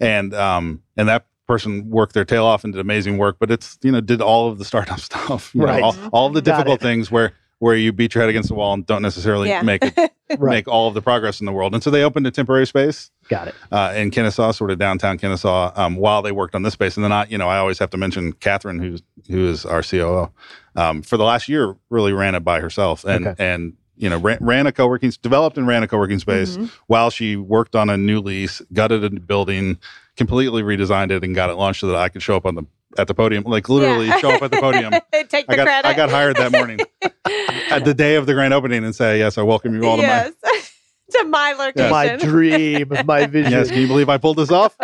and 0.00 0.32
um, 0.34 0.82
and 0.96 1.08
that 1.08 1.26
person 1.46 1.90
worked 1.90 2.14
their 2.14 2.24
tail 2.24 2.44
off 2.46 2.64
and 2.64 2.72
did 2.72 2.80
amazing 2.80 3.18
work. 3.18 3.36
But 3.40 3.50
it's 3.50 3.78
you 3.82 3.90
know 3.92 4.00
did 4.00 4.20
all 4.20 4.48
of 4.50 4.58
the 4.58 4.64
startup 4.64 5.00
stuff, 5.10 5.52
you 5.54 5.62
know, 5.62 5.82
all, 5.82 5.96
all 6.12 6.30
the 6.30 6.40
difficult 6.42 6.80
things 6.80 7.10
where 7.10 7.32
where 7.58 7.76
you 7.76 7.92
beat 7.92 8.14
your 8.14 8.22
head 8.22 8.28
against 8.28 8.48
the 8.48 8.54
wall 8.54 8.74
and 8.74 8.84
don't 8.84 9.00
necessarily 9.02 9.48
Yeah. 9.48 9.62
make 9.62 9.84
it, 9.84 9.94
right? 10.38 10.50
make 10.50 10.68
all 10.68 10.88
of 10.88 10.94
the 10.94 11.00
progress 11.00 11.40
in 11.40 11.46
the 11.46 11.52
world. 11.52 11.72
And 11.72 11.82
so 11.82 11.90
they 11.90 12.02
opened 12.02 12.26
a 12.26 12.30
temporary 12.30 12.66
space 12.66 13.10
Got 13.28 13.48
it. 13.48 13.54
uh, 13.72 13.92
in 13.96 14.10
Kennesaw, 14.10 14.50
sort 14.52 14.70
of 14.70 14.78
downtown 14.78 15.16
Kennesaw, 15.18 15.72
um, 15.76 15.94
while 15.96 16.20
they 16.20 16.32
worked 16.32 16.54
on 16.56 16.62
this 16.62 16.74
space. 16.74 16.96
And 16.96 17.04
then 17.04 17.12
I, 17.12 17.24
you 17.26 17.38
know, 17.38 17.48
I 17.48 17.56
always 17.58 17.78
have 17.78 17.90
to 17.90 17.96
mention 17.96 18.32
Catherine, 18.34 18.80
who's 18.80 19.02
who 19.30 19.48
is 19.48 19.64
our 19.64 19.82
COO, 19.82 20.30
um, 20.76 21.00
for 21.02 21.16
the 21.16 21.24
last 21.24 21.48
year, 21.48 21.76
really 21.90 22.12
ran 22.12 22.34
it 22.34 22.40
by 22.44 22.60
herself 22.60 23.04
and 23.04 23.26
Okay. 23.28 23.42
and 23.44 23.74
you 23.96 24.08
know 24.10 24.18
ran, 24.18 24.38
ran 24.40 24.66
a 24.66 24.72
co-working, 24.72 25.12
developed 25.22 25.56
and 25.58 25.66
ran 25.66 25.82
a 25.82 25.88
co-working 25.88 26.18
space 26.18 26.56
Mhm. 26.56 26.70
while 26.86 27.10
she 27.10 27.36
worked 27.36 27.74
on 27.76 27.90
a 27.90 27.96
new 27.96 28.20
lease, 28.20 28.60
gutted 28.72 29.04
a 29.04 29.10
building, 29.10 29.78
completely 30.16 30.62
redesigned 30.62 31.10
it, 31.10 31.22
and 31.24 31.34
got 31.34 31.50
it 31.50 31.54
launched 31.54 31.80
so 31.80 31.86
that 31.88 31.96
I 31.96 32.08
could 32.08 32.22
show 32.22 32.36
up 32.36 32.46
on 32.46 32.54
the 32.54 32.64
at 32.96 33.08
the 33.08 33.14
podium, 33.14 33.42
like 33.44 33.68
literally 33.68 34.06
Yeah. 34.06 34.18
show 34.18 34.30
up 34.30 34.42
at 34.42 34.50
the 34.52 34.58
podium. 34.58 34.92
Take 35.12 35.46
the 35.46 35.52
I 35.52 35.56
got 35.56 35.66
credit. 35.66 35.88
I 35.88 35.94
got 35.94 36.10
hired 36.10 36.36
that 36.36 36.52
morning 36.52 36.78
at 37.70 37.84
the 37.84 37.92
day 37.94 38.14
of 38.16 38.26
the 38.26 38.34
grand 38.34 38.54
opening 38.54 38.84
and 38.84 38.94
say, 38.94 39.18
yes, 39.18 39.36
I 39.36 39.42
welcome 39.42 39.74
you 39.74 39.84
all 39.88 39.96
to 39.96 40.02
my. 40.06 40.30
to 41.10 41.24
my 41.24 41.52
location. 41.52 41.90
My 41.90 42.16
dream, 42.16 42.92
my 43.04 43.26
vision. 43.26 43.52
Yes, 43.52 43.68
can 43.70 43.80
you 43.80 43.86
believe 43.88 44.08
I 44.08 44.16
pulled 44.18 44.36
this 44.38 44.50
off? 44.50 44.76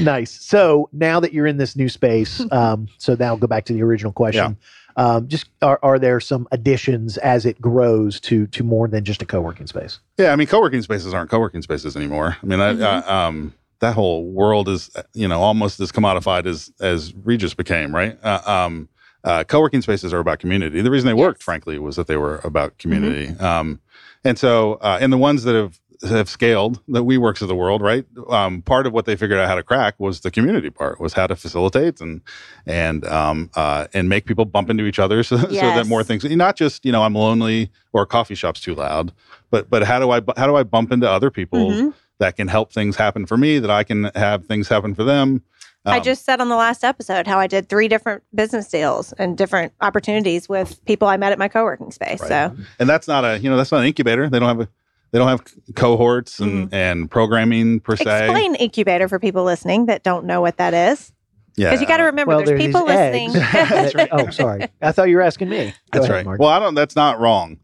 Nice. 0.00 0.30
So 0.44 0.88
now 0.92 1.20
that 1.20 1.32
you're 1.32 1.46
in 1.46 1.56
this 1.58 1.76
new 1.76 1.88
space, 1.88 2.44
um, 2.50 2.88
so 2.98 3.14
now 3.18 3.36
go 3.36 3.46
back 3.46 3.64
to 3.66 3.72
the 3.72 3.82
original 3.82 4.12
question. 4.12 4.56
Um, 4.96 5.28
just 5.28 5.46
are, 5.62 5.78
are 5.82 5.98
there 5.98 6.20
some 6.20 6.48
additions 6.52 7.16
as 7.18 7.46
it 7.46 7.60
grows 7.60 8.20
to 8.20 8.46
to 8.48 8.64
more 8.64 8.88
than 8.88 9.04
just 9.04 9.22
a 9.22 9.26
co-working 9.26 9.66
space? 9.66 10.00
Yeah, 10.18 10.32
I 10.32 10.36
mean, 10.36 10.46
co-working 10.46 10.82
spaces 10.82 11.14
aren't 11.14 11.30
co-working 11.30 11.62
spaces 11.62 11.96
anymore. 11.96 12.36
I 12.42 12.46
mean, 12.46 12.58
that 12.58 12.76
Mhm. 12.76 13.06
uh, 13.08 13.12
um, 13.12 13.54
that 13.80 13.94
whole 13.94 14.24
world 14.26 14.68
is 14.68 14.90
you 15.14 15.28
know 15.28 15.40
almost 15.40 15.80
as 15.80 15.92
commodified 15.92 16.46
as 16.46 16.72
as 16.80 17.14
Regus 17.14 17.54
became, 17.54 17.94
right? 17.94 18.18
Uh, 18.22 18.40
um, 18.44 18.88
uh, 19.24 19.44
co-working 19.44 19.82
spaces 19.82 20.12
are 20.14 20.18
about 20.18 20.38
community. 20.38 20.80
The 20.80 20.90
reason 20.90 21.06
they 21.06 21.14
worked, 21.14 21.42
frankly, 21.42 21.78
was 21.78 21.96
that 21.96 22.06
they 22.06 22.16
were 22.16 22.40
about 22.42 22.78
community. 22.78 23.28
Um, 23.38 23.80
and 24.24 24.38
so, 24.38 24.74
uh, 24.74 24.98
and 25.00 25.12
the 25.12 25.18
ones 25.18 25.44
that 25.44 25.54
have 25.54 25.78
have 26.08 26.28
scaled, 26.28 26.80
the 26.88 27.04
WeWorks 27.04 27.42
of 27.42 27.48
the 27.48 27.54
world, 27.54 27.82
right? 27.82 28.04
Um, 28.28 28.62
part 28.62 28.86
of 28.86 28.92
what 28.92 29.04
they 29.04 29.16
figured 29.16 29.38
out 29.38 29.48
how 29.48 29.54
to 29.54 29.62
crack 29.62 29.94
was 29.98 30.20
the 30.20 30.30
community 30.30 30.70
part, 30.70 31.00
was 31.00 31.12
how 31.12 31.26
to 31.26 31.36
facilitate 31.36 32.00
and 32.00 32.22
and 32.66 33.04
um, 33.06 33.50
uh, 33.54 33.86
and 33.92 34.08
make 34.08 34.24
people 34.24 34.44
bump 34.46 34.70
into 34.70 34.84
each 34.86 34.98
other, 34.98 35.22
so, 35.24 35.36
so 35.36 35.46
that 35.52 35.86
more 35.86 36.02
things, 36.02 36.24
not 36.24 36.56
just 36.56 36.84
you 36.84 36.92
know 36.92 37.02
I'm 37.02 37.14
lonely 37.14 37.70
or 37.92 38.06
coffee 38.06 38.34
shop's 38.34 38.60
too 38.60 38.74
loud, 38.74 39.12
but 39.50 39.68
but 39.68 39.82
how 39.82 39.98
do 39.98 40.10
I 40.10 40.20
how 40.36 40.46
do 40.46 40.56
I 40.56 40.62
bump 40.62 40.90
into 40.92 41.08
other 41.10 41.30
people 41.30 41.70
Mhm. 41.70 41.94
that 42.18 42.36
can 42.36 42.48
help 42.48 42.72
things 42.72 42.96
happen 42.96 43.26
for 43.26 43.36
me, 43.36 43.58
that 43.58 43.70
I 43.70 43.84
can 43.84 44.10
have 44.14 44.46
things 44.46 44.68
happen 44.68 44.94
for 44.94 45.04
them. 45.04 45.42
I 45.86 45.96
Um, 45.96 46.02
just 46.04 46.26
said 46.26 46.42
on 46.42 46.50
the 46.50 46.56
last 46.56 46.84
episode 46.84 47.26
how 47.26 47.38
I 47.38 47.46
did 47.46 47.70
three 47.70 47.88
different 47.88 48.22
business 48.34 48.68
deals 48.68 49.14
and 49.14 49.36
different 49.36 49.72
opportunities 49.80 50.46
with 50.46 50.84
people 50.84 51.08
I 51.08 51.16
met 51.16 51.32
at 51.32 51.38
my 51.38 51.48
co-working 51.48 51.90
space. 51.90 52.20
Right. 52.20 52.28
So 52.28 52.56
and 52.78 52.86
that's 52.88 53.08
not 53.08 53.24
a 53.24 53.38
you 53.38 53.48
know 53.48 53.56
that's 53.56 53.72
not 53.72 53.80
an 53.80 53.86
incubator. 53.86 54.28
They 54.28 54.38
don't 54.38 54.48
have 54.48 54.60
a 54.60 54.68
they 55.12 55.18
don't 55.18 55.28
have 55.28 55.42
cohorts 55.74 56.40
and 56.40 56.72
and 56.72 57.10
programming 57.10 57.80
per 57.80 57.96
se. 57.96 58.04
Mm-hmm. 58.04 58.24
explain 58.24 58.54
incubator 58.56 59.08
for 59.08 59.18
people 59.18 59.44
listening 59.44 59.86
that 59.86 60.02
don't 60.02 60.24
know 60.24 60.40
what 60.40 60.56
that 60.58 60.74
is. 60.74 61.12
Yeah, 61.56 61.70
Because 61.70 61.80
you 61.80 61.88
got 61.88 61.96
to 61.96 62.04
remember, 62.04 62.36
well, 62.36 62.44
there's 62.44 62.58
these 62.58 62.68
people 62.68 62.86
listening. 62.86 63.32
That's 63.52 63.94
right. 63.94 64.08
Oh, 64.12 64.30
sorry. 64.30 64.68
I 64.80 64.92
thought 64.92 65.08
you 65.08 65.16
were 65.16 65.22
asking 65.22 65.48
me. 65.48 65.74
Go 65.90 65.98
That's 65.98 66.04
ahead, 66.04 66.14
right. 66.14 66.24
Mark. 66.24 66.40
Well, 66.40 66.48
I 66.48 66.58
don't. 66.58 66.74
That's 66.74 66.96
not 66.96 67.18
wrong. 67.20 67.58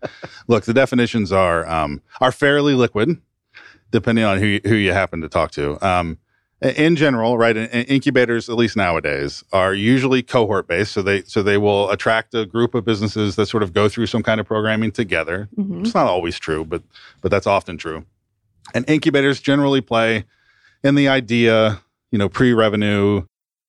Look, 0.48 0.64
the 0.64 0.74
definitions 0.74 1.32
are 1.32 1.66
um, 1.66 2.02
are 2.20 2.32
fairly 2.32 2.74
liquid, 2.74 3.16
depending 3.92 4.24
on 4.24 4.38
who 4.38 4.46
you, 4.46 4.60
who 4.64 4.74
you 4.74 4.92
happen 4.92 5.20
to 5.20 5.28
talk 5.28 5.52
to. 5.52 5.82
Um, 5.86 6.18
in 6.62 6.96
general, 6.96 7.36
right, 7.36 7.56
in- 7.56 7.68
in- 7.68 7.84
incubators, 7.84 8.48
at 8.48 8.56
least 8.56 8.76
nowadays, 8.76 9.44
are 9.52 9.74
usually 9.74 10.22
cohort 10.22 10.66
based. 10.66 10.92
So 10.92 11.02
they 11.02 11.22
so 11.22 11.42
they 11.42 11.58
will 11.58 11.90
attract 11.90 12.34
a 12.34 12.46
group 12.46 12.74
of 12.74 12.84
businesses 12.84 13.36
that 13.36 13.46
sort 13.46 13.62
of 13.62 13.72
go 13.72 13.88
through 13.88 14.06
some 14.06 14.22
kind 14.22 14.40
of 14.40 14.46
programming 14.46 14.90
together. 14.92 15.48
Mhm. 15.58 15.80
It's 15.84 15.94
not 15.94 16.06
always 16.06 16.38
true, 16.38 16.64
but 16.64 16.82
but 17.20 17.30
that's 17.30 17.46
often 17.46 17.76
true. 17.76 18.04
And 18.74 18.88
incubators 18.88 19.40
generally 19.40 19.80
play 19.80 20.24
in 20.82 20.94
the 20.94 21.08
idea, 21.08 21.80
you 22.10 22.18
know, 22.18 22.28
pre-revenue, 22.28 23.22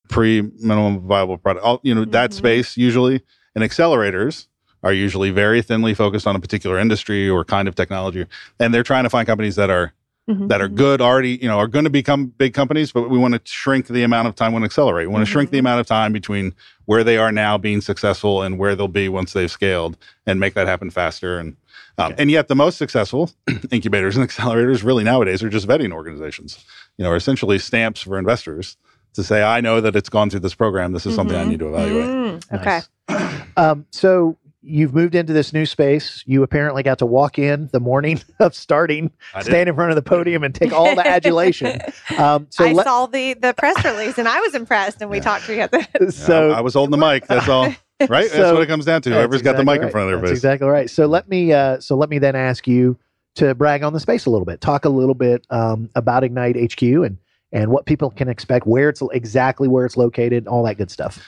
pre-minimum 0.10 1.08
viable 1.08 1.38
product, 1.38 1.66
all, 1.66 1.80
you 1.84 1.94
know, 1.94 2.06
that 2.06 2.32
Mhm. 2.32 2.34
space 2.34 2.78
usually. 2.78 3.22
And 3.54 3.64
accelerators 3.64 4.48
are 4.84 4.94
usually 4.94 5.32
very 5.32 5.62
thinly 5.62 5.94
focused 5.94 6.26
on 6.28 6.36
a 6.36 6.40
particular 6.40 6.78
industry 6.80 7.28
or 7.30 7.44
kind 7.44 7.68
of 7.68 7.76
technology, 7.76 8.26
and 8.60 8.74
they're 8.74 8.84
trying 8.84 9.04
to 9.04 9.10
find 9.10 9.28
companies 9.28 9.56
that 9.56 9.70
are 9.70 9.94
Mhm. 10.30 10.50
that 10.50 10.60
are 10.62 10.68
good 10.68 11.00
already, 11.02 11.38
you 11.42 11.48
know, 11.48 11.58
are 11.58 11.68
going 11.68 11.86
to 11.86 11.90
become 11.90 12.28
big 12.38 12.54
companies, 12.54 12.92
but 12.92 13.10
we 13.10 13.18
want 13.18 13.34
to 13.34 13.42
shrink 13.46 13.88
the 13.88 14.04
amount 14.04 14.28
of 14.28 14.36
time, 14.36 14.52
we 14.52 14.56
want 14.60 14.64
to 14.64 14.68
accelerate. 14.74 15.08
We 15.08 15.14
want 15.14 15.26
to 15.26 15.32
shrink 15.32 15.52
the 15.52 15.58
Mhm. 15.58 15.62
amount 15.62 15.80
of 15.80 15.88
time 15.88 16.12
between 16.12 16.54
where 16.86 17.04
they 17.04 17.18
are 17.18 17.32
now 17.32 17.58
being 17.58 17.80
successful 17.82 18.42
and 18.42 18.58
where 18.60 18.76
they'll 18.76 18.88
be 18.90 19.08
once 19.08 19.32
they've 19.34 19.50
scaled 19.52 19.98
and 20.26 20.40
make 20.40 20.54
that 20.56 20.68
happen 20.68 20.90
faster. 20.90 21.40
And 21.40 21.56
um, 22.00 22.12
Okay. 22.12 22.22
and 22.24 22.30
yet 22.32 22.48
the 22.48 22.56
most 22.56 22.78
successful 22.78 23.32
incubators 23.72 24.16
and 24.18 24.28
accelerators 24.30 24.84
really 24.84 25.04
nowadays 25.04 25.42
are 25.44 25.50
just 25.50 25.68
vetting 25.68 25.92
organizations. 25.94 26.58
you 26.98 27.04
know, 27.04 27.12
are 27.12 27.16
essentially 27.16 27.58
stamps 27.60 28.02
for 28.02 28.18
investors 28.20 28.76
to 29.14 29.24
say, 29.24 29.44
I 29.44 29.62
know 29.62 29.80
that 29.82 29.96
it's 29.96 30.10
gone 30.10 30.30
through 30.32 30.40
this 30.42 30.56
program. 30.56 30.92
This 30.94 31.06
is 31.06 31.14
something 31.16 31.38
I 31.38 31.44
Mhm. 31.44 31.48
need 31.48 31.60
to 31.60 31.68
evaluate. 31.70 32.10
Mm, 32.10 32.42
okay. 32.56 32.82
Nice. 33.10 33.42
Um, 33.56 33.86
so 33.92 34.36
you've 34.68 34.94
moved 34.94 35.16
into 35.16 35.34
this 35.34 35.54
new 35.54 35.66
space. 35.66 36.24
You 36.26 36.44
apparently 36.44 36.84
got 36.84 37.00
to 37.00 37.06
walk 37.06 37.40
in 37.40 37.70
the 37.72 37.80
morning 37.80 38.22
of 38.40 38.54
starting, 38.54 39.12
I 39.34 39.40
did. 39.40 39.46
stand 39.46 39.70
in 39.70 39.76
front 39.76 39.92
of 39.92 39.96
the 39.96 40.02
podium, 40.02 40.44
and 40.44 40.54
take 40.54 40.74
all 40.74 40.94
the 40.96 41.08
adulation. 41.08 41.80
Um, 42.18 42.48
so 42.50 42.66
I 42.66 42.74
let- 42.74 42.86
saw 42.86 43.06
the 43.06 43.34
the 43.36 43.54
press 43.54 43.84
release 43.86 44.18
and 44.18 44.28
I 44.28 44.40
was 44.42 44.54
impressed, 44.56 45.02
and 45.02 45.10
we 45.10 45.18
Yeah. 45.18 45.24
talked 45.24 45.46
together. 45.46 45.80
Yeah, 46.02 46.10
so 46.10 46.52
I 46.52 46.62
was 46.62 46.74
holding 46.74 46.92
the 46.92 46.98
mic. 47.06 47.26
That's 47.28 47.48
all. 47.48 47.74
Right? 48.10 48.30
So- 48.30 48.38
That's 48.38 48.54
what 48.54 48.62
it 48.62 48.68
comes 48.68 48.86
down 48.86 49.02
to. 49.04 49.10
That's 49.10 49.20
Whoever's 49.20 49.42
got 49.42 49.56
the 49.56 49.62
exactly 49.62 49.80
mic 49.80 49.86
in 49.86 49.92
front 49.92 50.06
of 50.06 50.12
their 50.12 50.20
That's 50.20 50.32
face. 50.32 50.38
exactly 50.40 50.68
right. 50.68 50.90
So 50.90 51.06
let 51.08 51.28
me 51.30 51.54
uh, 51.54 51.80
so 51.80 51.96
let 51.96 52.10
me 52.10 52.20
then 52.20 52.36
ask 52.36 52.68
you 52.68 52.98
to 53.36 53.56
brag 53.56 53.84
on 53.84 53.94
the 53.94 54.00
space 54.00 54.26
a 54.26 54.30
little 54.30 54.46
bit. 54.46 54.62
Talk 54.62 54.86
a 54.86 54.90
little 54.90 55.16
bit 55.16 55.46
um, 55.50 55.90
about 55.96 56.24
Ignite 56.24 56.56
HQ 56.74 56.82
and 56.82 57.18
and 57.54 57.72
what 57.72 57.86
people 57.86 58.10
can 58.12 58.28
expect, 58.28 58.68
where 58.68 58.90
it's 58.90 59.02
exactly 59.14 59.68
where 59.70 59.86
it's 59.86 59.96
located, 59.96 60.48
all 60.48 60.64
that 60.64 60.76
good 60.78 60.92
stuff. 60.92 61.24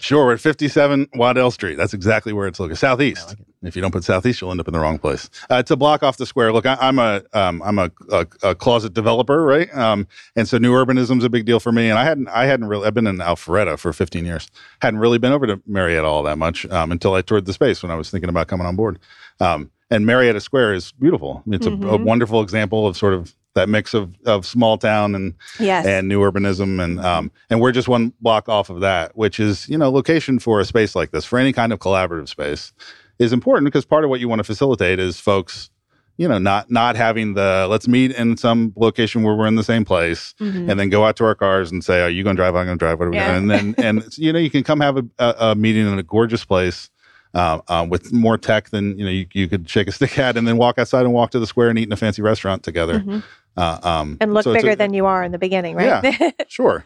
Sure, 0.00 0.26
we're 0.26 0.34
at 0.34 0.40
57 0.40 1.08
Waddell 1.14 1.50
Street. 1.50 1.74
That's 1.76 1.92
exactly 1.92 2.32
where 2.32 2.46
it's 2.46 2.60
located. 2.60 2.78
Southeast. 2.78 3.28
like 3.28 3.40
it. 3.40 3.46
If 3.62 3.74
you 3.74 3.82
don't 3.82 3.90
put 3.90 4.04
southeast, 4.04 4.40
you'll 4.40 4.52
end 4.52 4.60
up 4.60 4.68
in 4.68 4.72
the 4.74 4.78
wrong 4.78 4.98
place. 5.00 5.28
Uh, 5.50 5.56
it's 5.56 5.72
a 5.72 5.76
block 5.76 6.04
off 6.04 6.16
the 6.16 6.26
square. 6.26 6.52
Look, 6.52 6.64
I, 6.64 6.76
I'm 6.80 7.00
a 7.00 7.20
um, 7.32 7.60
I'm 7.64 7.80
a, 7.80 7.90
a, 8.12 8.24
a 8.44 8.54
closet 8.54 8.94
developer, 8.94 9.42
right? 9.42 9.68
Um, 9.76 10.06
and 10.36 10.46
so 10.48 10.58
new 10.58 10.72
urbanism's 10.72 11.24
a 11.24 11.28
big 11.28 11.44
deal 11.44 11.58
for 11.58 11.72
me. 11.72 11.90
And 11.90 11.98
I 11.98 12.04
hadn't 12.04 12.28
I 12.28 12.44
hadn't 12.46 12.68
really 12.68 12.86
I've 12.86 12.94
been 12.94 13.08
in 13.08 13.16
Alpharetta 13.16 13.76
for 13.76 13.92
15 13.92 14.24
years. 14.24 14.48
Hadn't 14.80 15.00
really 15.00 15.18
been 15.18 15.32
over 15.32 15.48
to 15.48 15.60
Marietta 15.66 16.06
all 16.06 16.22
that 16.22 16.38
much 16.38 16.64
um, 16.66 16.92
until 16.92 17.14
I 17.14 17.22
toured 17.22 17.46
the 17.46 17.52
space 17.52 17.82
when 17.82 17.90
I 17.90 17.96
was 17.96 18.10
thinking 18.10 18.28
about 18.30 18.46
coming 18.46 18.66
on 18.68 18.76
board. 18.76 19.00
Um, 19.40 19.72
and 19.90 20.06
Marietta 20.06 20.40
Square 20.40 20.74
is 20.74 20.92
beautiful. 20.92 21.42
It's 21.48 21.66
a, 21.66 21.70
a 21.72 21.76
Mhm. 21.76 22.04
wonderful 22.04 22.40
example 22.42 22.86
of 22.86 22.96
sort 22.96 23.14
of 23.14 23.34
that 23.58 23.68
mix 23.68 23.92
of 23.94 24.14
of 24.24 24.46
small 24.46 24.78
town 24.78 25.14
and 25.14 25.34
Yes. 25.60 25.84
and 25.86 26.08
new 26.08 26.20
urbanism 26.20 26.82
and 26.82 26.98
um 27.00 27.30
and 27.50 27.60
we're 27.60 27.72
just 27.72 27.88
one 27.88 28.12
block 28.20 28.48
off 28.48 28.70
of 28.70 28.80
that 28.80 29.16
which 29.16 29.38
is 29.40 29.68
you 29.68 29.76
know 29.76 29.90
location 29.90 30.38
for 30.38 30.60
a 30.60 30.64
space 30.64 30.94
like 30.96 31.10
this 31.10 31.24
for 31.24 31.38
any 31.38 31.52
kind 31.52 31.72
of 31.72 31.78
collaborative 31.80 32.28
space 32.28 32.72
is 33.18 33.32
important 33.32 33.64
because 33.64 33.84
part 33.84 34.04
of 34.04 34.10
what 34.10 34.20
you 34.20 34.28
want 34.28 34.38
to 34.38 34.44
facilitate 34.44 34.98
is 35.00 35.18
folks 35.20 35.70
you 36.16 36.26
know 36.28 36.38
not 36.38 36.70
not 36.70 36.96
having 36.96 37.34
the 37.34 37.66
let's 37.68 37.86
meet 37.88 38.10
in 38.12 38.36
some 38.36 38.72
location 38.76 39.22
where 39.24 39.34
we're 39.36 39.46
in 39.46 39.56
the 39.56 39.64
same 39.64 39.84
place 39.84 40.34
Mhm. 40.40 40.70
and 40.70 40.78
then 40.80 40.88
go 40.88 41.04
out 41.04 41.16
to 41.16 41.24
our 41.24 41.34
cars 41.34 41.70
and 41.72 41.82
say 41.84 42.00
are 42.00 42.10
you 42.10 42.22
going 42.24 42.36
to 42.36 42.40
drive 42.40 42.54
i'm 42.56 42.66
going 42.66 42.78
to 42.78 42.84
drive 42.84 42.98
what 42.98 43.06
are 43.08 43.10
we 43.10 43.16
Yeah. 43.16 43.32
doing 43.38 43.50
and 43.50 43.74
then 43.76 43.84
and 44.02 44.18
you 44.18 44.32
know 44.32 44.38
you 44.38 44.50
can 44.50 44.62
come 44.64 44.80
have 44.80 44.96
a, 44.96 45.04
a, 45.18 45.34
a 45.50 45.54
meeting 45.54 45.86
in 45.90 45.98
a 45.98 46.02
gorgeous 46.02 46.44
place 46.44 46.90
uh, 47.34 47.60
uh, 47.68 47.86
with 47.88 48.10
more 48.12 48.38
tech 48.38 48.70
than 48.70 48.98
you 48.98 49.04
know 49.04 49.10
you, 49.10 49.26
you 49.34 49.46
could 49.48 49.68
shake 49.68 49.86
a 49.86 49.92
stick 49.92 50.18
at 50.18 50.36
and 50.38 50.48
then 50.48 50.56
walk 50.56 50.78
outside 50.78 51.02
and 51.04 51.12
walk 51.12 51.30
to 51.30 51.38
the 51.38 51.46
square 51.46 51.68
and 51.68 51.78
eat 51.78 51.82
in 51.86 51.92
a 51.92 51.96
fancy 51.96 52.22
restaurant 52.22 52.62
together 52.62 53.00
Mhm. 53.00 53.22
Uh, 53.58 53.78
um, 53.82 54.16
and 54.20 54.32
look 54.34 54.44
so 54.44 54.54
bigger 54.54 54.70
a- 54.70 54.76
than 54.76 54.94
you 54.94 55.06
are 55.06 55.22
in 55.24 55.32
the 55.32 55.38
beginning, 55.38 55.74
right? 55.76 56.02
Yeah, 56.04 56.30
sure 56.48 56.84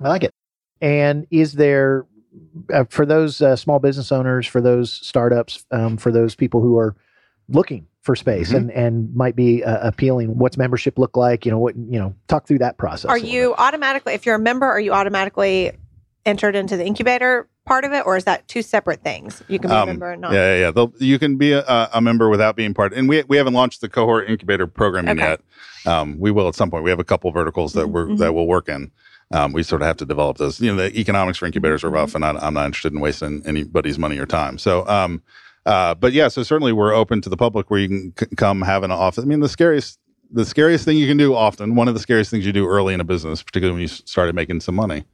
I 0.00 0.08
like 0.08 0.22
it. 0.24 0.32
And 0.80 1.26
is 1.30 1.54
there 1.54 2.06
uh, 2.72 2.84
for 2.90 3.04
those 3.06 3.40
uh, 3.40 3.56
small 3.56 3.78
business 3.78 4.12
owners, 4.12 4.46
for 4.46 4.60
those 4.60 4.92
startups, 4.92 5.64
um, 5.70 5.96
for 5.96 6.12
those 6.12 6.34
people 6.34 6.60
who 6.60 6.76
are 6.78 6.94
looking 7.48 7.86
for 8.02 8.14
space 8.14 8.50
Mhm. 8.52 8.56
and 8.56 8.70
and 8.72 9.14
might 9.14 9.34
be 9.36 9.64
uh, 9.64 9.88
appealing? 9.88 10.38
What's 10.38 10.56
membership 10.56 10.98
look 10.98 11.16
like? 11.16 11.44
You 11.44 11.50
know 11.52 11.58
what? 11.58 11.76
You 11.76 11.98
know, 11.98 12.14
talk 12.28 12.46
through 12.46 12.58
that 12.58 12.76
process. 12.78 13.08
are 13.10 13.16
a 13.16 13.20
little 13.20 13.28
you 13.34 13.54
automatically, 13.56 14.14
if 14.14 14.24
you're 14.26 14.36
a 14.36 14.38
member, 14.40 14.66
are 14.66 14.80
you 14.80 14.92
automatically 14.92 15.72
entered 16.26 16.54
into 16.56 16.76
the 16.76 16.84
incubator 16.84 17.48
part 17.68 17.84
of 17.84 17.92
it, 17.92 18.04
or 18.06 18.16
is 18.16 18.24
that 18.24 18.48
two 18.48 18.62
separate 18.62 19.02
things? 19.02 19.42
You 19.46 19.58
can 19.60 19.68
be 19.70 19.74
a 19.76 19.80
Um, 19.82 19.88
member 19.88 20.10
and 20.12 20.20
not. 20.22 20.32
Yeah, 20.32 20.54
yeah, 20.54 20.60
yeah. 20.60 20.70
They'll, 20.72 20.92
you 20.98 21.18
can 21.18 21.36
be 21.36 21.52
a, 21.52 21.88
a 21.92 22.00
member 22.00 22.28
without 22.28 22.56
being 22.56 22.74
part. 22.74 22.92
And 22.94 23.08
we 23.08 23.22
we 23.28 23.36
haven't 23.36 23.54
launched 23.54 23.80
the 23.82 23.88
cohort 23.88 24.28
incubator 24.28 24.66
programming 24.66 25.18
Okay. 25.20 25.28
yet. 25.30 25.40
Um, 25.86 26.18
we 26.18 26.30
will 26.30 26.48
at 26.48 26.54
some 26.54 26.70
point. 26.70 26.82
We 26.82 26.90
have 26.90 26.98
a 26.98 27.04
couple 27.04 27.30
verticals 27.30 27.74
that 27.74 27.88
we're 27.88 28.06
Mhm. 28.06 28.18
that 28.18 28.34
we'll 28.34 28.46
work 28.46 28.68
in. 28.68 28.90
Um, 29.30 29.52
we 29.52 29.62
sort 29.62 29.82
of 29.82 29.86
have 29.86 29.98
to 29.98 30.06
develop 30.06 30.38
those. 30.38 30.58
You 30.60 30.74
know, 30.74 30.82
the 30.88 30.98
economics 30.98 31.38
for 31.38 31.46
incubators 31.46 31.84
are 31.84 31.90
rough, 31.90 32.14
and 32.14 32.24
I, 32.24 32.30
I'm 32.40 32.54
not 32.54 32.64
interested 32.66 32.92
in 32.94 33.00
wasting 33.00 33.42
anybody's 33.44 33.98
money 33.98 34.18
or 34.18 34.24
time. 34.26 34.56
So, 34.58 34.86
um, 34.88 35.22
uh, 35.66 35.94
but 35.94 36.14
yeah, 36.14 36.28
so 36.28 36.42
certainly 36.42 36.72
we're 36.72 36.94
open 36.94 37.20
to 37.20 37.28
the 37.28 37.36
public 37.36 37.70
where 37.70 37.78
you 37.80 37.88
can 37.88 38.14
c- 38.18 38.34
come 38.36 38.62
have 38.62 38.82
an 38.84 38.90
office. 38.90 39.22
I 39.22 39.26
mean, 39.26 39.40
the 39.40 39.48
scariest 39.48 39.98
the 40.30 40.44
scariest 40.46 40.84
thing 40.86 40.96
you 40.96 41.06
can 41.06 41.16
do 41.18 41.34
often, 41.34 41.74
one 41.74 41.88
of 41.88 41.94
the 41.94 42.00
scariest 42.00 42.30
things 42.30 42.44
you 42.46 42.52
do 42.52 42.66
early 42.66 42.92
in 42.94 43.00
a 43.00 43.04
business, 43.04 43.42
particularly 43.42 43.74
when 43.74 43.82
you 43.82 43.88
started 43.88 44.34
making 44.34 44.60
some 44.60 44.74
money, 44.74 45.04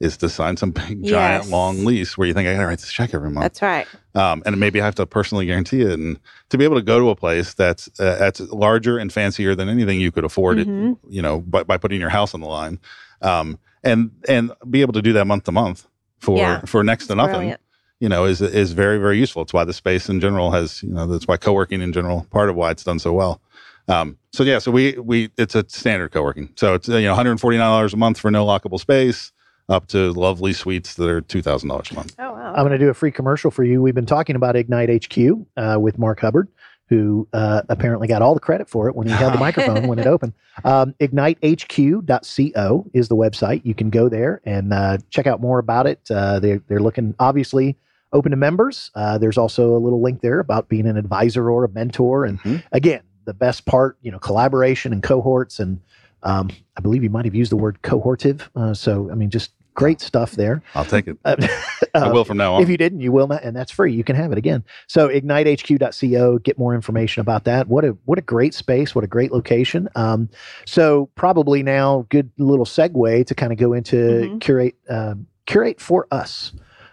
is 0.00 0.16
to 0.18 0.28
sign 0.28 0.56
some 0.56 0.70
big 0.88 1.04
giant 1.04 1.44
Yes. 1.44 1.50
long 1.50 1.84
lease 1.84 2.16
where 2.18 2.26
you 2.26 2.34
think 2.34 2.48
I 2.48 2.54
got 2.54 2.60
to 2.60 2.66
write 2.66 2.78
this 2.80 2.92
check 2.92 3.14
every 3.14 3.30
month 3.30 3.44
That's 3.44 3.62
right. 3.62 3.86
um, 4.14 4.42
and 4.46 4.58
maybe 4.58 4.80
I 4.80 4.84
have 4.84 4.94
to 4.96 5.06
personally 5.06 5.46
guarantee 5.46 5.82
it, 5.82 5.92
and 5.98 6.18
to 6.50 6.58
be 6.58 6.64
able 6.64 6.76
to 6.76 6.82
go 6.82 6.98
to 6.98 7.10
a 7.10 7.16
place 7.16 7.54
that's 7.54 7.88
uh, 8.00 8.16
that's 8.18 8.40
larger 8.40 8.98
and 8.98 9.12
fancier 9.12 9.54
than 9.54 9.68
anything 9.68 10.00
you 10.00 10.10
could 10.12 10.24
afford, 10.24 10.58
it, 10.58 10.68
Mhm. 10.68 10.98
you 11.08 11.22
know, 11.22 11.40
by, 11.40 11.62
by 11.62 11.76
putting 11.76 12.00
your 12.00 12.10
house 12.10 12.34
on 12.34 12.40
the 12.40 12.46
line, 12.48 12.78
um, 13.22 13.58
and 13.84 14.10
and 14.28 14.52
be 14.70 14.80
able 14.82 14.92
to 14.94 15.02
do 15.02 15.12
that 15.14 15.26
month 15.26 15.44
to 15.44 15.52
month 15.52 15.86
for 16.18 16.38
Yeah. 16.38 16.60
for 16.66 16.82
next 16.84 17.06
to 17.08 17.14
nothing, 17.14 17.32
Brilliant. 17.36 17.60
you 18.00 18.08
know, 18.08 18.24
is 18.24 18.40
is 18.42 18.72
very 18.72 18.98
very 18.98 19.18
useful. 19.18 19.42
It's 19.42 19.52
why 19.52 19.64
the 19.64 19.72
space 19.72 20.08
in 20.08 20.20
general 20.20 20.50
has, 20.50 20.82
you 20.82 20.90
know, 20.92 21.06
that's 21.06 21.26
why 21.26 21.36
co-working 21.36 21.80
in 21.80 21.92
general, 21.92 22.26
part 22.30 22.48
of 22.50 22.56
why 22.56 22.70
it's 22.70 22.84
done 22.84 22.98
so 22.98 23.12
well. 23.12 23.40
Um, 23.88 24.18
so 24.32 24.44
yeah, 24.44 24.58
so 24.58 24.70
we 24.70 24.92
we 24.98 25.30
it's 25.38 25.54
a 25.54 25.64
standard 25.68 26.12
co-working, 26.12 26.50
so 26.56 26.74
it's 26.74 26.86
you 26.88 27.00
know 27.02 27.10
149 27.12 27.58
dollars 27.64 27.94
a 27.94 27.96
month 27.96 28.18
for 28.18 28.30
no 28.30 28.44
lockable 28.46 28.78
space, 28.78 29.32
up 29.68 29.86
to 29.88 30.12
lovely 30.12 30.52
suites 30.52 30.94
that 30.94 31.08
are 31.08 31.20
two 31.20 31.42
thousand 31.42 31.68
dollars 31.68 31.90
a 31.90 31.94
month. 31.94 32.14
Oh, 32.18 32.32
wow. 32.32 32.50
I'm 32.54 32.62
going 32.66 32.72
to 32.72 32.78
do 32.78 32.88
a 32.88 32.94
free 32.94 33.12
commercial 33.12 33.50
for 33.50 33.64
you. 33.64 33.80
We've 33.82 33.94
been 33.94 34.06
talking 34.06 34.36
about 34.36 34.56
Ignite 34.56 35.04
HQ 35.06 35.18
uh, 35.56 35.78
with 35.80 35.98
Mark 35.98 36.20
Hubbard, 36.20 36.48
who 36.88 37.26
uh, 37.32 37.62
apparently 37.68 38.06
got 38.08 38.20
all 38.22 38.34
the 38.34 38.40
credit 38.40 38.68
for 38.68 38.88
it 38.88 38.94
when 38.96 39.06
he 39.06 39.12
held 39.14 39.32
the 39.32 39.38
microphone 39.48 39.86
when 39.86 39.98
it 39.98 40.06
opened. 40.06 40.34
Um, 40.64 40.94
IgniteHQ.co 41.00 42.86
is 42.92 43.08
the 43.08 43.16
website. 43.16 43.62
You 43.64 43.74
can 43.74 43.90
go 43.90 44.08
there 44.08 44.40
and 44.44 44.72
uh, 44.72 44.98
check 45.10 45.26
out 45.26 45.40
more 45.40 45.58
about 45.58 45.86
it. 45.86 46.00
Uh, 46.10 46.38
they're, 46.40 46.60
they're 46.68 46.80
looking 46.80 47.14
obviously 47.18 47.76
open 48.12 48.30
to 48.30 48.36
members. 48.36 48.90
Uh, 48.94 49.16
there's 49.18 49.38
also 49.38 49.74
a 49.74 49.78
little 49.78 50.02
link 50.02 50.20
there 50.20 50.38
about 50.40 50.68
being 50.68 50.86
an 50.86 50.96
advisor 50.98 51.50
or 51.50 51.64
a 51.64 51.68
mentor. 51.68 52.24
And 52.26 52.38
Mhm. 52.42 52.62
again, 52.72 53.00
the 53.24 53.32
best 53.34 53.64
part, 53.64 53.96
you 54.02 54.10
know, 54.10 54.18
collaboration 54.18 54.92
and 54.92 55.02
cohorts. 55.02 55.58
And 55.60 55.80
um, 56.22 56.50
I 56.76 56.80
believe 56.80 57.02
you 57.02 57.10
might 57.10 57.24
have 57.24 57.34
used 57.34 57.50
the 57.52 57.56
word 57.56 57.82
cohortive. 57.82 58.48
Uh, 58.56 58.74
so, 58.74 59.10
I 59.10 59.14
mean, 59.14 59.30
just 59.30 59.52
great 59.74 60.00
stuff 60.00 60.32
there. 60.32 60.62
I'll 60.74 60.84
take 60.84 61.06
it. 61.08 61.18
Uh, 61.94 62.04
I 62.06 62.08
will 62.08 62.24
from 62.24 62.38
now 62.38 62.54
on. 62.54 62.62
if 62.62 62.70
you 62.70 62.78
didn't, 62.78 63.00
you 63.02 63.12
will 63.12 63.26
not, 63.26 63.42
and 63.44 63.54
that's 63.54 63.70
free. 63.70 63.92
You 63.92 64.02
can 64.02 64.16
have 64.16 64.32
it 64.32 64.38
again. 64.38 64.64
So 64.86 65.10
ignitehq.co, 65.10 66.38
get 66.38 66.58
more 66.58 66.74
information 66.74 67.20
about 67.20 67.44
that. 67.44 67.68
What 67.68 67.84
a 67.84 67.88
what 68.06 68.18
a 68.18 68.22
great 68.22 68.54
space, 68.54 68.94
what 68.94 69.04
a 69.04 69.06
great 69.06 69.30
location. 69.30 69.90
Um, 69.94 70.30
so 70.64 71.10
probably 71.16 71.62
now 71.62 72.06
good 72.08 72.30
little 72.38 72.64
segue 72.64 73.26
to 73.26 73.34
kind 73.34 73.52
of 73.52 73.58
go 73.58 73.74
into 73.74 73.96
Mhm. 73.96 74.40
curate 74.40 74.74
um, 74.88 75.26
curate 75.44 75.82
for 75.82 76.06
us. 76.10 76.52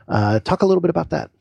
Uh, 0.10 0.40
talk 0.42 0.64
a 0.64 0.66
little 0.66 0.82
bit 0.82 0.90
about 0.90 1.12
that. 1.12 1.32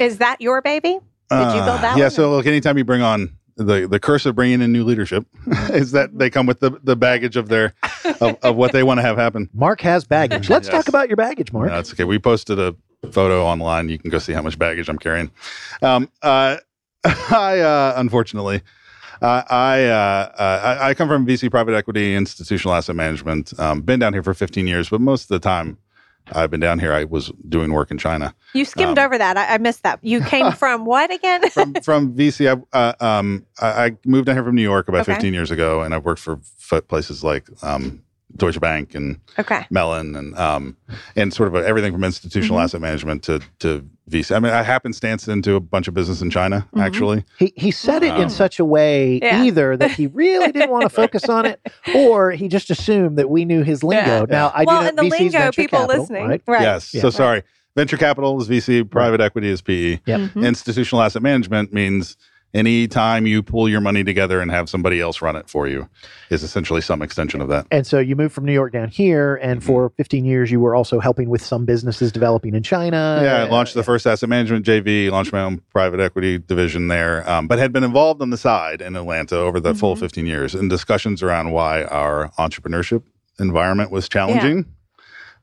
Is 0.00 0.18
that 0.18 0.40
your 0.40 0.60
baby? 0.60 0.98
Did 1.30 1.52
you 1.52 1.62
build 1.62 1.80
that 1.82 1.94
Uh, 1.94 1.98
Yeah. 1.98 2.04
one? 2.06 2.10
So 2.10 2.30
look, 2.32 2.46
anytime 2.46 2.76
you 2.76 2.84
bring 2.84 3.02
on 3.02 3.30
the 3.56 3.86
the 3.86 4.00
curse 4.00 4.26
of 4.26 4.34
bringing 4.34 4.60
in 4.60 4.72
new 4.72 4.84
leadership 4.84 5.26
is 5.70 5.92
that 5.92 6.18
they 6.18 6.30
come 6.30 6.46
with 6.46 6.60
the 6.60 6.70
the 6.82 6.96
baggage 6.96 7.36
of 7.36 7.48
their 7.48 7.74
of, 8.20 8.36
of 8.42 8.56
what 8.56 8.72
they 8.72 8.82
want 8.82 8.98
to 8.98 9.02
have 9.02 9.16
happen. 9.16 9.48
Mark 9.54 9.80
has 9.82 10.04
baggage. 10.04 10.48
Let's 10.50 10.66
Yes. 10.66 10.74
talk 10.74 10.88
about 10.88 11.08
your 11.08 11.16
baggage, 11.16 11.52
Mark. 11.52 11.68
No, 11.68 11.76
that's 11.76 11.92
okay. 11.92 12.04
We 12.04 12.18
posted 12.18 12.58
a 12.58 12.74
photo 13.12 13.44
online. 13.44 13.88
You 13.88 13.98
can 13.98 14.10
go 14.10 14.18
see 14.18 14.32
how 14.32 14.42
much 14.42 14.58
baggage 14.58 14.88
I'm 14.88 14.98
carrying. 14.98 15.30
Um, 15.82 16.08
uh, 16.22 16.56
I 17.04 17.60
uh, 17.60 17.94
unfortunately. 17.96 18.62
Uh, 19.22 19.42
I, 19.48 19.84
uh, 19.84 19.92
uh, 19.94 20.76
I 20.82 20.88
I 20.90 20.94
come 20.94 21.08
from 21.08 21.24
VC 21.26 21.50
private 21.50 21.74
equity, 21.74 22.14
institutional 22.14 22.74
asset 22.74 22.96
management. 22.96 23.58
Um, 23.58 23.80
been 23.80 24.00
down 24.00 24.12
here 24.12 24.22
for 24.22 24.34
15 24.34 24.66
years, 24.66 24.90
but 24.90 25.00
most 25.00 25.22
of 25.22 25.28
the 25.28 25.38
time 25.38 25.78
I've 26.32 26.50
been 26.50 26.60
down 26.60 26.78
here, 26.78 26.92
I 26.92 27.04
was 27.04 27.30
doing 27.48 27.72
work 27.72 27.90
in 27.90 27.98
China. 27.98 28.34
You 28.54 28.64
skimmed 28.64 28.98
Um, 28.98 29.04
over 29.04 29.18
that. 29.18 29.36
I, 29.36 29.54
I 29.54 29.58
missed 29.58 29.82
that. 29.82 29.98
You 30.02 30.20
came 30.22 30.52
from 30.62 30.84
what 30.86 31.12
again? 31.12 31.50
from 31.50 31.74
from 31.74 32.14
VC. 32.14 32.48
I, 32.72 32.78
uh, 32.78 32.94
um, 33.00 33.44
I, 33.60 33.84
I 33.86 33.96
moved 34.06 34.26
down 34.26 34.36
here 34.36 34.44
from 34.44 34.54
New 34.54 34.62
York 34.62 34.88
about 34.88 35.02
Okay. 35.02 35.14
15 35.14 35.34
years 35.34 35.50
ago, 35.50 35.82
and 35.82 35.94
I've 35.94 36.04
worked 36.04 36.20
for 36.20 36.40
places 36.88 37.22
like 37.22 37.46
um, 37.62 38.02
Deutsche 38.36 38.60
Bank 38.60 38.94
and 38.94 39.20
okay. 39.38 39.64
Mellon, 39.70 40.16
and 40.16 40.36
um, 40.38 40.76
and 41.16 41.32
sort 41.32 41.48
of 41.48 41.56
everything 41.64 41.92
from 41.92 42.02
institutional 42.04 42.58
Mhm. 42.58 42.64
asset 42.64 42.80
management 42.80 43.22
to 43.24 43.40
to 43.60 43.84
VC. 44.10 44.34
I 44.34 44.38
mean, 44.40 44.52
I 44.52 44.62
happenstance 44.62 45.28
into 45.28 45.54
a 45.54 45.60
bunch 45.60 45.88
of 45.88 45.94
business 45.94 46.20
in 46.20 46.30
China, 46.30 46.66
Mhm. 46.74 46.82
actually. 46.82 47.24
He 47.38 47.52
he 47.56 47.70
said 47.70 48.02
it 48.02 48.14
in 48.16 48.24
Um, 48.24 48.28
such 48.28 48.58
a 48.58 48.64
way 48.64 49.20
Yeah. 49.22 49.44
either 49.44 49.76
that 49.76 49.92
he 49.92 50.08
really 50.08 50.52
didn't 50.52 50.70
want 50.70 50.82
to 50.82 50.88
focus 51.02 51.28
on 51.28 51.46
it, 51.46 51.60
or 51.94 52.32
he 52.32 52.48
just 52.48 52.70
assumed 52.70 53.18
that 53.18 53.30
we 53.30 53.44
knew 53.44 53.62
his 53.62 53.82
lingo. 53.84 54.20
Yeah. 54.20 54.24
Now 54.28 54.52
I 54.54 54.64
well, 54.64 54.78
do 54.78 54.82
know 54.82 54.88
and 54.88 54.98
the 54.98 55.02
VC's 55.04 55.20
lingo, 55.20 55.38
venture 55.38 55.62
people 55.62 55.78
capital, 55.80 56.02
listening, 56.02 56.28
right? 56.28 56.42
right? 56.46 56.62
Yes. 56.62 56.92
Yeah. 56.92 57.02
So 57.02 57.10
sorry. 57.10 57.42
Venture 57.76 57.96
capital 57.96 58.40
is 58.40 58.46
VC. 58.48 58.84
Private 58.84 59.20
equity 59.20 59.48
is 59.50 59.60
PE. 59.60 59.98
Yep. 60.06 60.20
Mhm. 60.20 60.46
Institutional 60.46 61.02
asset 61.02 61.22
management 61.22 61.72
means 61.72 62.16
Anytime 62.54 63.26
you 63.26 63.42
pull 63.42 63.68
your 63.68 63.80
money 63.80 64.04
together 64.04 64.40
and 64.40 64.48
have 64.50 64.68
somebody 64.68 65.00
else 65.00 65.20
run 65.20 65.34
it 65.34 65.50
for 65.50 65.66
you 65.66 65.88
is 66.30 66.44
essentially 66.44 66.80
some 66.80 67.02
extension 67.02 67.40
of 67.40 67.48
that. 67.48 67.66
And 67.72 67.84
so 67.84 67.98
you 67.98 68.14
moved 68.14 68.32
from 68.32 68.44
New 68.44 68.52
York 68.52 68.72
down 68.72 68.88
here, 68.88 69.34
and 69.42 69.60
Mhm. 69.60 69.64
for 69.64 69.90
15 69.96 70.24
years, 70.24 70.52
you 70.52 70.60
were 70.60 70.74
also 70.76 71.00
helping 71.00 71.28
with 71.28 71.42
some 71.42 71.64
businesses 71.64 72.12
developing 72.12 72.54
in 72.54 72.62
China. 72.62 73.20
Yeah, 73.22 73.42
I 73.42 73.48
launched 73.48 73.74
the 73.74 73.82
first 73.82 74.06
asset 74.06 74.28
management 74.28 74.64
JV, 74.64 75.10
launched 75.10 75.32
my 75.32 75.42
own 75.42 75.62
private 75.72 75.98
equity 75.98 76.38
division 76.38 76.86
there, 76.86 77.28
um, 77.28 77.48
but 77.48 77.58
had 77.58 77.72
been 77.72 77.82
involved 77.84 78.22
on 78.22 78.30
the 78.30 78.36
side 78.36 78.80
in 78.80 78.94
Atlanta 78.94 79.36
over 79.36 79.58
the 79.58 79.74
full 79.74 79.96
Mhm. 79.96 80.00
15 80.00 80.26
years 80.26 80.54
in 80.54 80.68
discussions 80.68 81.22
around 81.24 81.50
why 81.50 81.82
our 81.82 82.30
entrepreneurship 82.38 83.02
environment 83.40 83.90
was 83.90 84.08
challenging. 84.08 84.64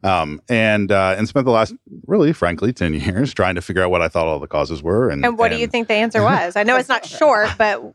Um, 0.03 0.41
and 0.50 0.91
uh, 0.91 1.15
and 1.17 1.27
spent 1.27 1.46
the 1.46 1.51
last 1.51 1.75
really 2.08 2.34
frankly 2.34 2.74
10 2.74 2.93
years 2.96 3.34
trying 3.36 3.55
to 3.55 3.62
figure 3.62 3.84
out 3.84 3.91
what 3.91 4.01
I 4.01 4.08
thought 4.08 4.27
all 4.27 4.39
the 4.39 4.48
causes 4.48 4.81
were 4.81 5.10
and 5.10 5.24
And 5.24 5.38
what 5.38 5.51
do 5.51 5.58
you 5.58 5.67
think 5.67 5.88
the 5.88 5.93
answer 5.93 6.24
was? 6.24 6.55
I 6.55 6.63
know 6.63 6.75
it's 6.77 6.89
not 6.89 7.05
short, 7.20 7.50
but 7.58 7.93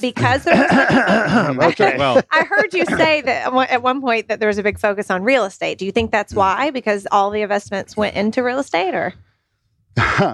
because 0.00 0.44
there 0.44 0.56
was 0.56 1.58
okay 1.80 1.96
well 1.98 2.20
I 2.30 2.44
heard 2.44 2.72
you 2.72 2.86
say 2.86 3.20
that 3.20 3.46
at 3.46 3.52
one- 3.52 3.68
at 3.68 3.82
one 3.82 4.00
point 4.00 4.28
that 4.28 4.40
there 4.40 4.48
was 4.48 4.58
a 4.58 4.62
big 4.62 4.78
focus 4.78 5.10
on 5.10 5.22
real 5.22 5.44
estate. 5.44 5.78
Do 5.78 5.84
you 5.84 5.92
think 5.92 6.10
that's 6.10 6.34
why? 6.34 6.70
Because 6.70 7.06
all 7.12 7.30
the 7.30 7.42
investments 7.42 7.96
went 7.96 8.16
into 8.16 8.42
real 8.42 8.58
estate, 8.58 8.94
or 8.94 9.14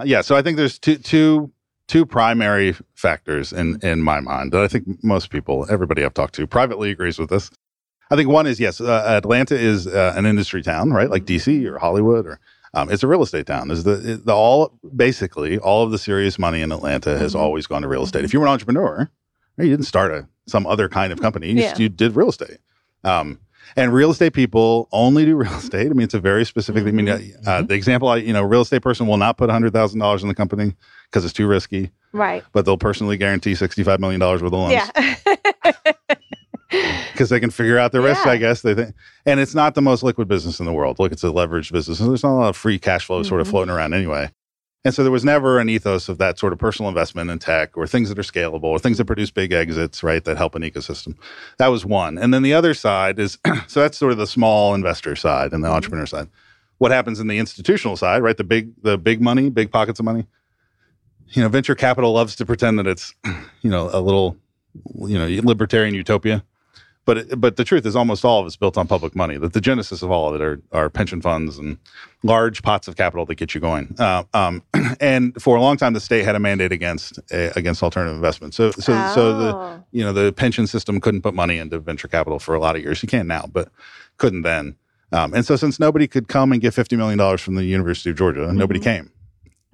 yeah, 0.04 0.20
so 0.22 0.36
I 0.36 0.42
think 0.42 0.56
there's 0.56 0.78
two 0.78 0.96
two 0.96 1.52
two 1.88 2.06
primary 2.06 2.74
factors 2.94 3.52
in 3.52 3.78
in 3.82 4.00
my 4.00 4.20
mind 4.20 4.52
that 4.52 4.62
I 4.62 4.68
think 4.68 5.02
most 5.02 5.30
people, 5.30 5.66
everybody 5.68 6.04
I've 6.04 6.14
talked 6.14 6.34
to, 6.36 6.46
privately 6.46 6.90
agrees 6.90 7.18
with 7.18 7.28
this. 7.30 7.50
I 8.12 8.16
think 8.16 8.28
one 8.28 8.46
is 8.46 8.60
yes, 8.60 8.78
uh, 8.80 9.04
Atlanta 9.06 9.56
is 9.58 9.86
uh, 9.86 10.12
an 10.14 10.26
industry 10.26 10.62
town, 10.62 10.90
right? 10.90 11.08
Like 11.08 11.24
DC 11.24 11.64
or 11.66 11.78
Hollywood, 11.78 12.26
or 12.26 12.40
um, 12.74 12.90
it's 12.90 13.02
a 13.02 13.06
real 13.06 13.22
estate 13.22 13.46
town. 13.46 13.70
Is 13.70 13.84
the, 13.84 13.96
the 14.22 14.34
all 14.34 14.78
basically 14.94 15.58
all 15.58 15.82
of 15.82 15.90
the 15.92 15.98
serious 15.98 16.38
money 16.38 16.60
in 16.60 16.72
Atlanta 16.72 17.16
has 17.18 17.32
Mhm. 17.34 17.40
always 17.40 17.66
gone 17.66 17.80
to 17.82 17.88
real 17.88 18.02
estate. 18.02 18.24
If 18.24 18.34
you 18.34 18.40
were 18.40 18.46
an 18.46 18.52
entrepreneur, 18.52 19.10
you 19.56 19.64
didn't 19.64 19.86
start 19.86 20.12
a 20.12 20.28
some 20.46 20.66
other 20.66 20.88
kind 20.90 21.10
of 21.12 21.20
company. 21.22 21.48
You, 21.52 21.54
just- 21.62 21.78
Yeah. 21.78 21.82
you 21.84 21.88
did 21.88 22.14
real 22.14 22.28
estate. 22.28 22.58
Um, 23.04 23.38
and 23.76 23.94
real 23.94 24.10
estate 24.10 24.32
people 24.34 24.88
only 24.92 25.24
do 25.24 25.34
real 25.36 25.52
estate. 25.54 25.86
I 25.90 25.94
mean, 25.94 26.02
it's 26.04 26.14
a 26.14 26.20
very 26.20 26.44
specific. 26.44 26.84
I 26.86 26.90
mean, 26.90 27.08
uh, 27.08 27.62
the 27.62 27.74
example, 27.74 28.08
I 28.08 28.16
you 28.16 28.32
know, 28.34 28.42
real 28.42 28.60
estate 28.62 28.82
person 28.82 29.06
will 29.06 29.16
not 29.16 29.38
put 29.38 29.48
hundred 29.50 29.72
thousand 29.72 30.00
dollars 30.00 30.22
in 30.22 30.28
the 30.28 30.34
company 30.34 30.74
because 31.10 31.24
it's 31.24 31.32
too 31.32 31.46
risky, 31.46 31.90
right? 32.12 32.42
but 32.52 32.66
they'll 32.66 32.76
personally 32.76 33.16
guarantee 33.16 33.54
sixty 33.54 33.82
five 33.82 34.00
million 34.00 34.20
dollars 34.20 34.42
worth 34.42 34.52
of 34.52 34.58
loans 34.58 34.72
Yeah. 34.72 35.14
because 37.22 37.30
they 37.30 37.38
can 37.38 37.50
figure 37.50 37.78
out 37.78 37.92
the 37.92 38.00
risk. 38.00 38.24
Yeah. 38.26 38.32
I 38.32 38.36
guess 38.36 38.62
they 38.62 38.74
think, 38.74 38.96
and 39.26 39.38
it's 39.38 39.54
not 39.54 39.76
the 39.76 39.80
most 39.82 40.02
liquid 40.02 40.26
business 40.26 40.58
in 40.58 40.66
the 40.66 40.72
world. 40.72 40.98
Look, 40.98 41.12
it's 41.12 41.22
a 41.22 41.28
leveraged 41.28 41.70
business, 41.70 42.00
and 42.00 42.10
there's 42.10 42.24
not 42.24 42.32
a 42.32 42.40
lot 42.40 42.48
of 42.48 42.56
free 42.56 42.80
cash 42.80 43.04
flow 43.06 43.22
sort 43.22 43.40
of 43.40 43.46
Mhm. 43.46 43.50
floating 43.50 43.72
around 43.72 43.94
anyway. 43.94 44.28
And 44.84 44.92
so 44.92 45.04
there 45.04 45.12
was 45.12 45.24
never 45.24 45.60
an 45.60 45.68
ethos 45.68 46.08
of 46.08 46.18
that 46.18 46.40
sort 46.40 46.52
of 46.52 46.58
personal 46.58 46.88
investment 46.88 47.30
in 47.30 47.38
tech 47.38 47.76
or 47.78 47.86
things 47.86 48.08
that 48.08 48.18
are 48.18 48.22
scalable 48.22 48.64
or 48.64 48.80
things 48.80 48.98
that 48.98 49.04
produce 49.04 49.30
big 49.30 49.52
exits, 49.52 50.02
right? 50.02 50.24
That 50.24 50.36
help 50.36 50.56
an 50.56 50.62
ecosystem. 50.62 51.14
That 51.58 51.68
was 51.68 51.84
one. 51.86 52.18
And 52.18 52.34
then 52.34 52.42
the 52.42 52.54
other 52.54 52.74
side 52.74 53.20
is 53.20 53.38
so 53.68 53.78
that's 53.80 53.96
sort 53.96 54.10
of 54.10 54.18
the 54.18 54.26
small 54.26 54.74
investor 54.74 55.14
side 55.14 55.52
and 55.52 55.62
the 55.62 55.68
Mhm. 55.68 55.74
entrepreneur 55.76 56.06
side. 56.06 56.26
What 56.78 56.90
happens 56.90 57.20
in 57.20 57.28
the 57.28 57.38
institutional 57.38 57.96
side, 57.96 58.22
right? 58.24 58.36
The 58.36 58.42
big 58.42 58.70
the 58.82 58.98
big 58.98 59.20
money, 59.22 59.48
big 59.50 59.70
pockets 59.70 60.00
of 60.00 60.04
money. 60.04 60.26
You 61.28 61.42
know, 61.42 61.48
venture 61.48 61.76
capital 61.76 62.12
loves 62.12 62.34
to 62.36 62.44
pretend 62.44 62.80
that 62.80 62.88
it's, 62.88 63.14
you 63.62 63.70
know, 63.70 63.88
a 63.92 64.00
little, 64.00 64.36
you 65.06 65.16
know, 65.16 65.28
libertarian 65.44 65.94
utopia. 65.94 66.42
But 67.04 67.18
it, 67.18 67.40
but 67.40 67.56
the 67.56 67.64
truth 67.64 67.84
is, 67.84 67.96
almost 67.96 68.24
all 68.24 68.40
of 68.40 68.46
it's 68.46 68.56
built 68.56 68.78
on 68.78 68.86
public 68.86 69.16
money. 69.16 69.36
That 69.36 69.54
the 69.54 69.60
genesis 69.60 70.02
of 70.02 70.10
all 70.10 70.28
of 70.28 70.40
it 70.40 70.40
are, 70.40 70.62
are 70.70 70.88
pension 70.88 71.20
funds 71.20 71.58
and 71.58 71.78
large 72.22 72.62
pots 72.62 72.86
of 72.86 72.96
capital 72.96 73.26
that 73.26 73.34
get 73.34 73.54
you 73.54 73.60
going. 73.60 73.94
Uh, 73.98 74.22
um, 74.34 74.62
and 75.00 75.40
for 75.42 75.56
a 75.56 75.60
long 75.60 75.76
time, 75.76 75.94
the 75.94 76.00
state 76.00 76.24
had 76.24 76.36
a 76.36 76.40
mandate 76.40 76.70
against 76.70 77.18
uh, 77.32 77.50
against 77.56 77.82
alternative 77.82 78.14
investment. 78.14 78.54
So 78.54 78.70
so 78.72 78.92
so 79.14 79.38
the 79.38 79.52
Oh. 79.52 79.84
you 79.90 80.04
know 80.04 80.12
the 80.12 80.32
pension 80.32 80.66
system 80.66 81.00
couldn't 81.00 81.22
put 81.22 81.34
money 81.34 81.58
into 81.58 81.78
venture 81.80 82.08
capital 82.08 82.38
for 82.38 82.54
a 82.54 82.60
lot 82.60 82.76
of 82.76 82.82
years. 82.82 83.02
You 83.02 83.08
can 83.08 83.26
now, 83.26 83.46
but 83.52 83.68
couldn't 84.18 84.42
then. 84.42 84.76
Um, 85.10 85.34
and 85.34 85.44
so 85.44 85.56
since 85.56 85.78
nobody 85.78 86.06
could 86.08 86.28
come 86.28 86.52
and 86.52 86.60
get 86.60 86.72
fifty 86.72 86.96
million 86.96 87.18
dollars 87.18 87.40
from 87.40 87.56
the 87.56 87.64
University 87.64 88.10
of 88.10 88.16
Georgia, 88.16 88.52
nobody 88.52 88.80
came. 88.80 89.10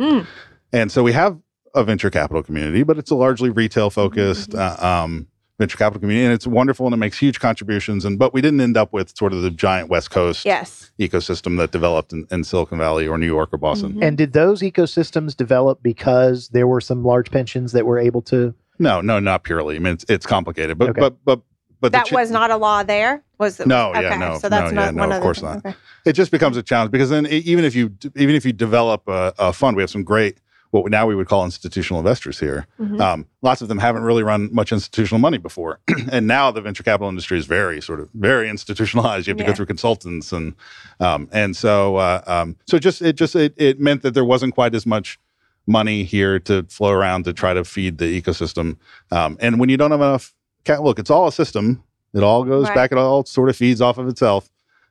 Mm. 0.01 0.27
And 0.73 0.91
so 0.91 1.03
we 1.03 1.13
have 1.13 1.39
a 1.75 1.85
venture 1.85 2.11
capital 2.11 2.43
community, 2.43 2.83
but 2.83 2.99
it's 2.99 3.11
a 3.11 3.15
largely 3.15 3.51
retail 3.51 3.91
focused 3.91 4.55
uh, 4.55 4.77
um, 4.81 5.27
venture 5.59 5.77
capital 5.77 6.01
community, 6.01 6.25
and 6.25 6.33
it's 6.33 6.47
wonderful 6.47 6.87
and 6.87 6.95
it 6.95 6.99
makes 6.99 7.19
huge 7.19 7.41
contributions. 7.41 8.05
And 8.05 8.19
but 8.19 8.33
we 8.33 8.41
didn't 8.41 8.61
end 8.61 8.77
up 8.77 8.93
with 8.93 9.17
sort 9.17 9.33
of 9.33 9.43
the 9.43 9.51
giant 9.51 9.89
West 9.91 10.11
Coast 10.11 10.45
yes. 10.45 10.91
ecosystem 10.99 11.59
that 11.59 11.73
developed 11.73 12.13
in, 12.13 12.27
in 12.31 12.45
Silicon 12.45 12.79
Valley 12.79 13.07
or 13.09 13.19
New 13.19 13.27
York 13.27 13.51
or 13.53 13.59
Boston. 13.59 13.95
Mhm. 13.95 14.05
And 14.07 14.17
did 14.19 14.33
those 14.33 14.63
ecosystems 14.63 15.37
develop 15.37 15.83
because 15.83 16.49
there 16.51 16.67
were 16.67 16.81
some 16.81 17.05
large 17.05 17.31
pensions 17.31 17.73
that 17.73 17.85
were 17.87 17.99
able 17.99 18.23
to? 18.23 18.55
No, 18.79 19.01
no, 19.01 19.19
not 19.19 19.43
purely. 19.43 19.75
I 19.77 19.79
mean, 19.81 19.95
it's, 19.95 20.05
it's 20.09 20.27
complicated, 20.27 20.79
but 20.79 20.91
Okay. 20.91 21.01
but 21.01 21.25
but 21.25 21.41
but 21.81 21.93
that 21.93 22.07
chi- 22.09 22.15
was 22.17 22.31
not 22.31 22.51
a 22.51 22.57
law 22.57 22.83
there. 22.85 23.23
Was 23.39 23.59
it? 23.61 23.67
No, 23.67 23.93
yeah, 23.95 24.01
okay. 24.01 24.19
no, 24.19 24.39
So 24.39 24.49
that's 24.49 24.73
no, 24.73 24.81
not 24.81 24.85
yeah, 24.87 24.91
no, 24.93 25.01
one 25.03 25.11
of 25.13 25.17
of 25.19 25.23
course 25.23 25.41
the, 25.41 25.47
not. 25.47 25.57
Okay. 25.59 25.75
it 26.07 26.13
just 26.13 26.31
becomes 26.31 26.57
a 26.57 26.63
challenge 26.63 26.91
because 26.93 27.11
then 27.11 27.27
e- 27.27 27.39
even 27.39 27.65
if 27.65 27.75
you 27.75 27.93
even 28.17 28.35
if 28.37 28.45
you 28.45 28.53
develop 28.53 29.03
a, 29.09 29.33
a 29.39 29.53
fund, 29.53 29.77
we 29.77 29.83
have 29.83 29.91
some 29.91 30.05
great 30.05 30.39
what 30.71 30.91
now 30.91 31.07
we 31.07 31.15
would 31.15 31.27
call 31.29 31.45
institutional 31.45 31.99
investors 32.01 32.39
here. 32.39 32.67
Mhm. 32.79 33.01
Um, 33.01 33.27
lots 33.43 33.63
of 33.63 33.69
them 33.69 33.79
haven't 33.79 34.03
really 34.03 34.23
run 34.23 34.49
much 34.53 34.71
institutional 34.73 35.19
money 35.19 35.39
before, 35.39 35.81
and 36.13 36.27
now 36.27 36.51
the 36.51 36.61
venture 36.61 36.83
capital 36.83 37.09
industry 37.09 37.39
is 37.39 37.47
very 37.47 37.81
sort 37.81 38.01
of 38.01 38.11
very 38.15 38.49
institutionalized. 38.51 39.27
You 39.27 39.33
have 39.33 39.39
to 39.39 39.45
Yeah. 39.45 39.49
go 39.51 39.55
through 39.55 39.67
consultants, 39.67 40.33
and 40.33 40.55
um, 41.01 41.29
and 41.33 41.57
so 41.57 41.97
uh, 41.97 42.23
um, 42.27 42.57
so 42.67 42.79
just 42.79 43.01
it 43.03 43.15
just 43.17 43.35
it, 43.35 43.55
it 43.57 43.81
meant 43.81 44.03
that 44.03 44.15
there 44.15 44.25
wasn't 44.25 44.55
quite 44.55 44.75
as 44.75 44.85
much 44.87 45.19
money 45.67 46.03
here 46.05 46.39
to 46.41 46.63
flow 46.71 46.91
around 46.91 47.25
to 47.25 47.33
try 47.33 47.53
to 47.55 47.65
feed 47.65 47.99
the 47.99 48.21
ecosystem. 48.21 48.77
Um, 49.11 49.37
and 49.41 49.59
when 49.61 49.69
you 49.69 49.77
don't 49.77 49.91
have 49.91 50.01
enough, 50.01 50.35
look, 50.81 50.99
it's 50.99 51.11
all 51.11 51.27
a 51.29 51.33
system. 51.33 51.83
It 52.15 52.23
all 52.23 52.43
goes 52.45 52.67
Right. 52.69 52.75
back. 52.75 52.93
It 52.93 52.97
all 52.99 53.25
sort 53.27 53.51
of 53.51 53.57
feeds 53.57 53.81
off 53.83 53.99
of 53.99 54.09
itself. 54.09 54.49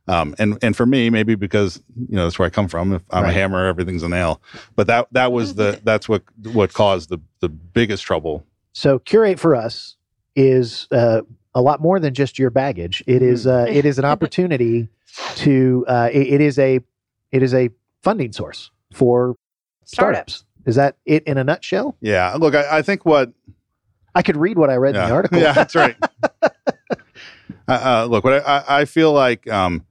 Um, 0.07 0.35
and 0.39 0.57
and 0.61 0.75
for 0.75 0.85
me, 0.85 1.09
maybe 1.09 1.35
because 1.35 1.81
you 2.09 2.15
know 2.15 2.23
that's 2.23 2.39
where 2.39 2.45
I 2.45 2.49
come 2.49 2.67
from. 2.67 2.93
If 2.93 3.01
I'm 3.09 3.23
Right. 3.23 3.29
a 3.31 3.33
hammer, 3.33 3.65
everything's 3.65 4.03
a 4.03 4.09
nail. 4.09 4.41
But 4.75 4.87
that 4.87 5.07
that 5.11 5.31
was 5.31 5.55
the 5.55 5.79
that's 5.83 6.07
what 6.07 6.23
what 6.43 6.73
caused 6.73 7.09
the 7.09 7.19
the 7.41 7.49
biggest 7.49 8.03
trouble. 8.03 8.45
So 8.73 8.99
curate 8.99 9.39
for 9.39 9.55
us 9.55 9.95
is 10.35 10.87
uh, 10.91 11.21
a 11.53 11.61
lot 11.61 11.81
more 11.81 11.99
than 11.99 12.13
just 12.13 12.39
your 12.39 12.49
baggage. 12.49 13.03
It 13.07 13.21
is 13.21 13.45
uh, 13.47 13.65
it 13.67 13.85
is 13.85 13.99
an 13.99 14.05
opportunity 14.13 14.87
to 15.37 15.85
uh, 15.87 16.09
it, 16.13 16.27
it 16.35 16.41
is 16.41 16.57
a 16.59 16.79
it 17.31 17.43
is 17.43 17.53
a 17.53 17.69
funding 18.01 18.31
source 18.31 18.71
for 18.93 19.35
startups. 19.83 20.33
Startups. 20.35 20.43
Is 20.65 20.75
that 20.75 20.97
it 21.05 21.23
in 21.23 21.37
a 21.37 21.43
nutshell? 21.43 21.95
Yeah. 22.01 22.33
Look, 22.35 22.53
I, 22.53 22.79
I 22.79 22.81
think 22.81 23.05
what 23.05 23.31
I 24.13 24.21
could 24.21 24.35
read 24.37 24.57
what 24.57 24.69
I 24.69 24.75
read 24.75 24.95
in 24.95 25.01
the 25.01 25.11
article. 25.13 25.39
Yeah, 25.41 25.53
that's 25.53 25.75
right. 25.75 25.95
uh, 26.41 26.49
uh, 27.67 28.07
look, 28.09 28.23
what 28.23 28.33
I, 28.33 28.57
I, 28.57 28.81
I 28.81 28.85
feel 28.85 29.13
like 29.13 29.49
um, 29.49 29.85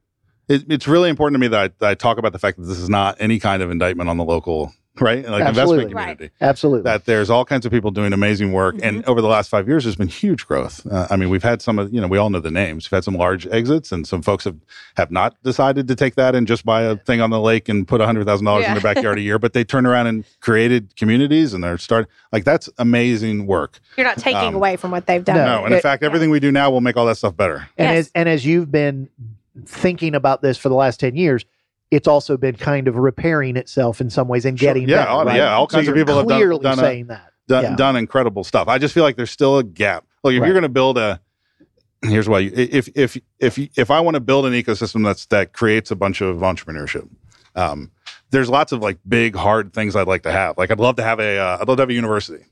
it, 0.49 0.65
it's 0.69 0.87
really 0.89 1.11
important 1.11 1.35
to 1.35 1.39
me 1.41 1.49
that 1.49 1.61
I, 1.61 1.69
that 1.81 1.91
I 1.91 1.95
talk 1.95 2.19
about 2.19 2.33
the 2.33 2.39
fact 2.39 2.59
that 2.59 2.65
this 2.67 2.79
is 2.79 2.89
not 2.89 3.17
any 3.21 3.39
kind 3.39 3.63
of 3.63 3.71
indictment 3.71 4.09
on 4.11 4.17
the 4.17 4.25
local 4.25 4.73
right 4.99 5.29
like 5.29 5.43
Absolutely. 5.43 5.83
investment 5.85 5.95
Right. 5.95 6.03
community. 6.17 6.31
Absolutely. 6.41 6.83
that 6.85 7.05
there's 7.05 7.29
all 7.29 7.45
kinds 7.45 7.67
of 7.67 7.71
people 7.73 7.91
doing 7.91 8.15
amazing 8.15 8.53
work 8.55 8.77
and 8.83 9.05
over 9.05 9.21
the 9.21 9.29
last 9.29 9.51
five 9.51 9.69
years 9.69 9.85
there's 9.85 9.95
been 9.95 10.09
huge 10.09 10.47
growth 10.47 10.87
uh, 10.91 11.07
i 11.11 11.17
mean 11.17 11.29
we've 11.29 11.43
had 11.43 11.61
some 11.61 11.79
of 11.79 11.93
you 11.93 12.01
know 12.01 12.07
we 12.07 12.17
all 12.17 12.31
know 12.31 12.41
the 12.41 12.51
names 12.51 12.87
we've 12.91 12.97
had 12.97 13.05
some 13.05 13.13
large 13.15 13.47
exits 13.49 13.93
and 13.93 14.07
some 14.09 14.23
folks 14.23 14.45
have 14.45 14.57
have 14.97 15.11
not 15.11 15.37
decided 15.43 15.87
to 15.87 15.95
take 15.95 16.15
that 16.15 16.35
and 16.35 16.47
just 16.47 16.65
buy 16.65 16.81
a 16.81 16.97
thing 16.97 17.21
on 17.21 17.29
the 17.29 17.39
lake 17.39 17.69
and 17.69 17.87
put 17.87 18.01
$100000 18.01 18.39
in 18.67 18.73
their 18.73 18.81
backyard 18.81 19.19
a 19.19 19.21
year 19.21 19.39
but 19.39 19.53
they 19.53 19.65
turn 19.75 19.85
around 19.85 20.07
and 20.07 20.25
created 20.41 20.97
communities 20.97 21.53
and 21.53 21.63
they're 21.63 21.77
starting 21.77 22.11
like 22.33 22.45
that's 22.45 22.71
amazing 22.79 23.47
work 23.47 23.81
You're 23.99 24.07
not 24.07 24.17
taking 24.17 24.41
Um, 24.49 24.55
away 24.55 24.77
from 24.77 24.93
what 24.93 25.05
they've 25.07 25.23
done. 25.23 25.37
No, 25.37 25.45
no 25.45 25.65
and 25.67 25.75
in 25.75 25.79
it- 25.79 25.83
fact 25.83 26.05
everything 26.05 26.31
we 26.31 26.41
do 26.41 26.51
now 26.51 26.71
will 26.71 26.81
make 26.81 26.97
all 26.97 27.05
that 27.05 27.19
stuff 27.19 27.37
better 27.37 27.69
and 27.77 27.91
Yes. 27.95 28.07
as 28.07 28.11
and 28.15 28.31
as 28.31 28.47
you've 28.47 28.71
been 28.73 29.11
thinking 29.65 30.15
about 30.15 30.43
this 30.43 30.59
for 30.59 30.69
the 30.69 30.75
last 30.75 31.01
10 31.01 31.17
years 31.17 31.45
it's 31.93 32.09
also 32.09 32.37
been 32.37 32.57
kind 32.57 32.89
of 32.89 32.97
repairing 32.97 33.57
itself 33.57 34.01
in 34.01 34.11
some 34.11 34.27
ways 34.27 34.45
and 34.45 34.59
Sure. 34.59 34.69
getting 34.75 34.89
Yeah, 34.89 34.97
better, 34.97 35.11
all- 35.11 35.25
right? 35.25 35.37
yeah, 35.37 35.55
all 35.55 35.69
So 35.69 35.77
kinds 35.77 35.89
of 35.89 35.95
people 35.95 36.17
have 36.17 36.27
done- 36.27 36.39
clearly 36.39 36.63
done 36.63 36.79
a- 36.79 36.83
saying 36.83 37.07
that 37.07 37.31
done, 37.49 37.63
Yeah. 37.63 37.77
done 37.77 37.95
incredible 37.97 38.43
stuff 38.45 38.67
i 38.69 38.77
just 38.79 38.93
feel 38.93 39.05
like 39.05 39.17
there's 39.17 39.31
still 39.31 39.59
a 39.59 39.63
gap 39.65 40.05
look 40.25 40.35
if 40.35 40.41
Right. 40.41 40.47
you're 40.47 40.55
going 40.55 40.63
to 40.65 40.69
build 40.69 40.99
a 40.99 41.21
here's 42.03 42.29
why 42.29 42.41
you, 42.41 42.53
if 42.55 42.89
if 42.97 43.17
if 43.41 43.57
if 43.79 43.91
i 43.91 44.01
want 44.01 44.15
to 44.17 44.21
build 44.21 44.47
an 44.47 44.53
ecosystem 44.53 45.05
that's 45.05 45.27
that 45.27 45.53
creates 45.53 45.91
a 45.93 45.97
bunch 45.97 46.21
of 46.21 46.37
entrepreneurship 46.39 47.09
um, 47.55 47.91
there's 48.33 48.51
lots 48.51 48.71
of 48.73 48.83
like 48.83 48.99
big 49.09 49.35
hard 49.37 49.73
things 49.73 49.95
i'd 49.97 50.07
like 50.09 50.23
to 50.25 50.33
have 50.33 50.59
like 50.59 50.71
i'd 50.73 50.81
love 50.81 50.97
to 50.97 51.03
have 51.05 51.21
a 51.21 51.39
uh, 51.39 51.59
i'd 51.61 51.69
love 51.69 51.77
to 51.79 51.83
have 51.83 51.89
a 51.91 51.95
university 51.95 52.45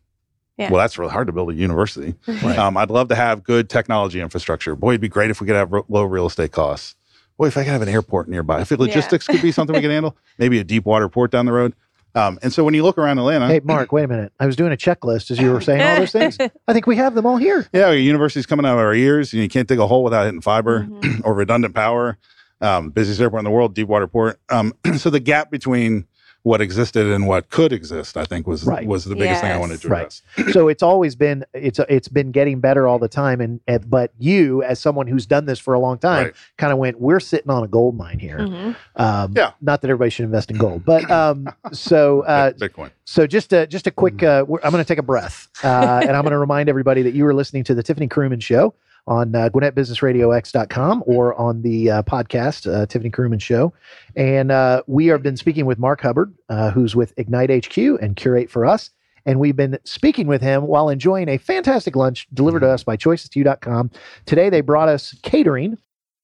Yeah. 0.57 0.71
well 0.71 0.81
that's 0.81 0.99
really 0.99 1.11
hard 1.11 1.27
to 1.27 1.33
build 1.33 1.51
a 1.51 1.55
university 1.55 2.15
Right. 2.29 2.57
um, 2.59 2.77
i'd 2.77 2.91
love 2.91 3.09
to 3.09 3.15
have 3.17 3.43
good 3.43 3.69
technology 3.69 4.21
infrastructure 4.21 4.77
boy 4.77 4.91
it'd 4.91 5.01
be 5.01 5.09
great 5.09 5.31
if 5.31 5.41
we 5.41 5.47
could 5.49 5.57
have 5.57 5.73
ro- 5.73 5.85
low 5.89 6.05
real 6.05 6.27
estate 6.27 6.53
costs 6.53 6.95
boy 7.37 7.47
if 7.47 7.57
i 7.57 7.65
could 7.65 7.73
have 7.73 7.83
an 7.83 7.89
airport 7.89 8.29
nearby 8.29 8.61
if 8.61 8.71
logistics 8.71 9.27
could 9.27 9.43
be 9.43 9.51
something 9.51 9.75
we 9.75 9.83
could 9.83 9.91
handle 9.91 10.17
maybe 10.39 10.59
a 10.61 10.65
deep 10.65 10.85
water 10.85 11.09
port 11.09 11.31
down 11.33 11.45
the 11.47 11.53
road 11.53 11.75
um, 12.17 12.39
and 12.45 12.53
so 12.53 12.63
when 12.63 12.73
you 12.75 12.85
look 12.85 12.97
around 12.99 13.19
atlanta 13.19 13.49
hey 13.49 13.61
mark 13.65 13.91
wait 13.91 14.05
a 14.05 14.09
minute 14.09 14.33
i 14.39 14.47
was 14.47 14.55
doing 14.55 14.73
a 14.73 14.77
checklist 14.77 15.33
as 15.33 15.41
you 15.41 15.51
were 15.51 15.61
saying 15.61 15.81
all 15.83 15.97
those 15.97 16.13
things 16.13 16.39
i 16.69 16.73
think 16.73 16.87
we 16.87 16.95
have 16.95 17.17
them 17.17 17.27
all 17.27 17.37
here 17.37 17.67
Yeah, 17.73 17.91
universities 17.91 18.47
coming 18.47 18.65
out 18.65 18.75
of 18.75 18.79
our 18.79 18.95
ears. 18.95 19.33
and 19.33 19.43
You 19.43 19.49
can't 19.49 19.67
dig 19.67 19.81
a 19.81 19.87
hole 19.89 20.05
without 20.05 20.25
hitting 20.27 20.41
fiber 20.41 20.85
Mhm. 20.85 21.21
or 21.25 21.35
redundant 21.35 21.75
power. 21.75 22.17
Um, 22.61 22.91
busiest 22.91 23.21
airport 23.21 23.41
in 23.41 23.45
the 23.45 23.51
world, 23.51 23.75
deep 23.75 23.89
water 23.89 24.07
Port. 24.07 24.39
Um, 24.49 24.73
so 24.97 25.11
the 25.11 25.19
gap 25.21 25.51
between 25.51 26.07
what 26.45 26.61
existed 26.61 27.07
and 27.07 27.27
what 27.27 27.49
could 27.49 27.73
exist. 27.73 28.17
I 28.19 28.25
think 28.27 28.47
was 28.47 28.65
Right. 28.65 28.87
was 28.87 29.05
the 29.07 29.17
biggest 29.17 29.41
thing 29.41 29.51
I 29.51 29.57
wanted 29.59 29.81
to 29.81 29.87
address 29.89 30.23
Right. 30.37 30.41
address. 30.43 30.53
so 30.55 30.69
it's 30.69 30.83
always 30.83 31.17
been 31.17 31.45
it's 31.55 31.79
it's 31.89 32.07
been 32.09 32.31
getting 32.33 32.61
better 32.61 32.87
all 32.87 32.99
the 32.99 33.09
time 33.09 33.41
and, 33.41 33.61
and 33.67 33.89
but 33.89 34.13
you 34.19 34.63
as 34.63 34.79
someone 34.79 35.07
who's 35.07 35.25
done 35.27 35.47
this 35.47 35.59
for 35.59 35.73
a 35.75 35.79
long 35.81 35.97
time 35.99 36.25
Right. 36.27 36.35
kind 36.59 36.71
of 36.73 36.79
went 36.79 37.01
we're 37.01 37.19
sitting 37.19 37.51
on 37.51 37.65
a 37.65 37.67
gold 37.69 37.97
mine 37.97 38.19
here 38.19 38.39
Mhm. 38.41 38.77
um 38.97 39.33
Yeah. 39.35 39.53
not 39.63 39.81
that 39.81 39.89
everybody 39.89 40.11
should 40.11 40.27
invest 40.27 40.51
in 40.51 40.59
gold 40.59 40.85
but 40.85 41.11
um 41.11 41.49
so 41.73 42.21
uh 42.27 42.53
Bitcoin. 42.53 42.91
so 43.07 43.27
just 43.27 43.53
a 43.55 43.67
just 43.67 43.87
a 43.87 43.91
quick 43.91 44.23
uh 44.23 44.45
i'm 44.63 44.71
going 44.71 44.85
to 44.85 44.89
take 44.89 44.99
a 44.99 45.03
breath 45.03 45.49
uh 45.65 46.01
and 46.03 46.11
i'm 46.15 46.23
going 46.23 46.33
to 46.33 46.39
remind 46.39 46.69
everybody 46.69 47.01
that 47.03 47.15
you 47.15 47.27
are 47.27 47.33
listening 47.35 47.65
to 47.65 47.75
the 47.75 47.83
tiffany 47.83 48.07
krumins 48.07 48.43
show 48.43 48.75
on 49.07 49.35
uh, 49.35 49.49
GwinnettBusinessRadioX.com 49.51 51.05
or 51.07 51.35
on 51.35 51.63
the 51.63 51.91
uh, 51.91 52.03
podcast, 52.03 52.73
uh, 52.73 52.87
Tiffany 52.87 53.11
Krumins 53.11 53.43
Show. 53.43 53.73
And 54.17 54.51
uh, 54.51 54.83
we 54.87 55.07
have 55.07 55.23
been 55.23 55.37
speaking 55.37 55.67
with 55.67 55.79
Mark 55.79 56.01
Hubbard, 56.01 56.35
uh, 56.49 56.71
who's 56.71 56.97
with 56.97 57.13
Ignite 57.17 57.67
HQ 57.67 57.77
and 57.77 58.17
Curate 58.17 58.51
for 58.51 58.65
Us. 58.65 58.91
And 59.27 59.41
we've 59.41 59.57
been 59.57 59.79
speaking 59.85 60.27
with 60.27 60.43
him 60.43 60.67
while 60.67 60.89
enjoying 60.89 61.29
a 61.29 61.39
fantastic 61.39 61.97
lunch 61.97 62.27
delivered 62.35 62.61
to 62.61 62.69
us 62.69 62.85
by 62.85 62.97
choices2.com. 62.97 63.91
Today, 64.27 64.51
they 64.51 64.61
brought 64.61 64.89
us 64.89 65.15
catering 65.23 65.79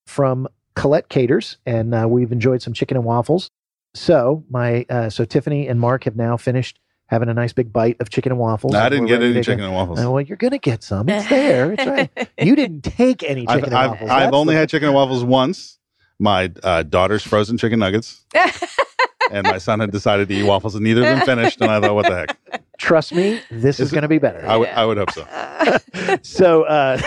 from 0.06 0.46
Colette 0.74 1.08
Caters, 1.08 1.56
and 1.64 1.94
uh, 1.94 2.06
we've 2.08 2.32
enjoyed 2.32 2.60
some 2.60 2.74
chicken 2.74 2.96
and 2.96 3.06
waffles. 3.06 3.50
So, 3.94 4.44
my 4.50 4.84
so 5.08 5.24
Tiffany 5.24 5.66
and 5.66 5.80
Mark 5.80 6.04
have 6.04 6.16
now 6.16 6.36
finished 6.36 6.78
having 7.10 7.28
a 7.28 7.34
nice 7.34 7.52
big 7.52 7.72
bite 7.72 7.96
of 8.00 8.08
chicken 8.08 8.30
and 8.30 8.38
waffles. 8.38 8.72
No, 8.72 8.78
I 8.78 8.88
didn't 8.88 9.06
get 9.06 9.20
any 9.20 9.42
chicken 9.42 9.64
and 9.64 9.74
waffles. 9.74 9.98
Well, 9.98 10.20
you're 10.20 10.36
gonna 10.36 10.58
get 10.58 10.82
some. 10.84 11.08
It's 11.08 11.28
there. 11.28 11.72
It's 11.72 11.84
right. 11.84 12.28
You 12.40 12.54
didn't 12.54 12.82
take 12.82 13.22
any 13.24 13.46
chicken 13.46 13.58
I've, 13.58 13.64
and 13.64 13.74
I've, 13.74 13.90
waffles. 13.90 14.10
I've 14.10 14.20
That's 14.26 14.36
only 14.36 14.54
the- 14.54 14.60
had 14.60 14.68
chicken 14.70 14.86
and 14.88 14.94
waffles 14.94 15.24
once. 15.24 15.78
My 16.18 16.52
uh, 16.62 16.82
daughter's 16.82 17.22
frozen 17.22 17.56
chicken 17.56 17.78
nuggets, 17.78 18.24
and 19.32 19.46
my 19.46 19.56
son 19.56 19.80
had 19.80 19.90
decided 19.90 20.28
to 20.28 20.34
eat 20.34 20.42
waffles, 20.42 20.74
and 20.74 20.84
neither 20.84 21.00
of 21.00 21.06
them 21.06 21.26
finished. 21.26 21.60
And 21.62 21.70
I 21.70 21.80
thought, 21.80 21.94
what 21.94 22.06
the 22.06 22.14
heck? 22.14 22.62
Trust 22.76 23.14
me, 23.14 23.40
this 23.50 23.80
is, 23.80 23.86
Is 23.88 23.90
going 23.92 24.02
to 24.02 24.08
be 24.08 24.18
better. 24.18 24.44
I 24.46 24.56
would 24.56 24.68
I 24.68 24.84
would 24.84 24.98
hope 24.98 25.10
so. 25.12 26.18
so, 26.22 26.62
uh, 26.64 27.00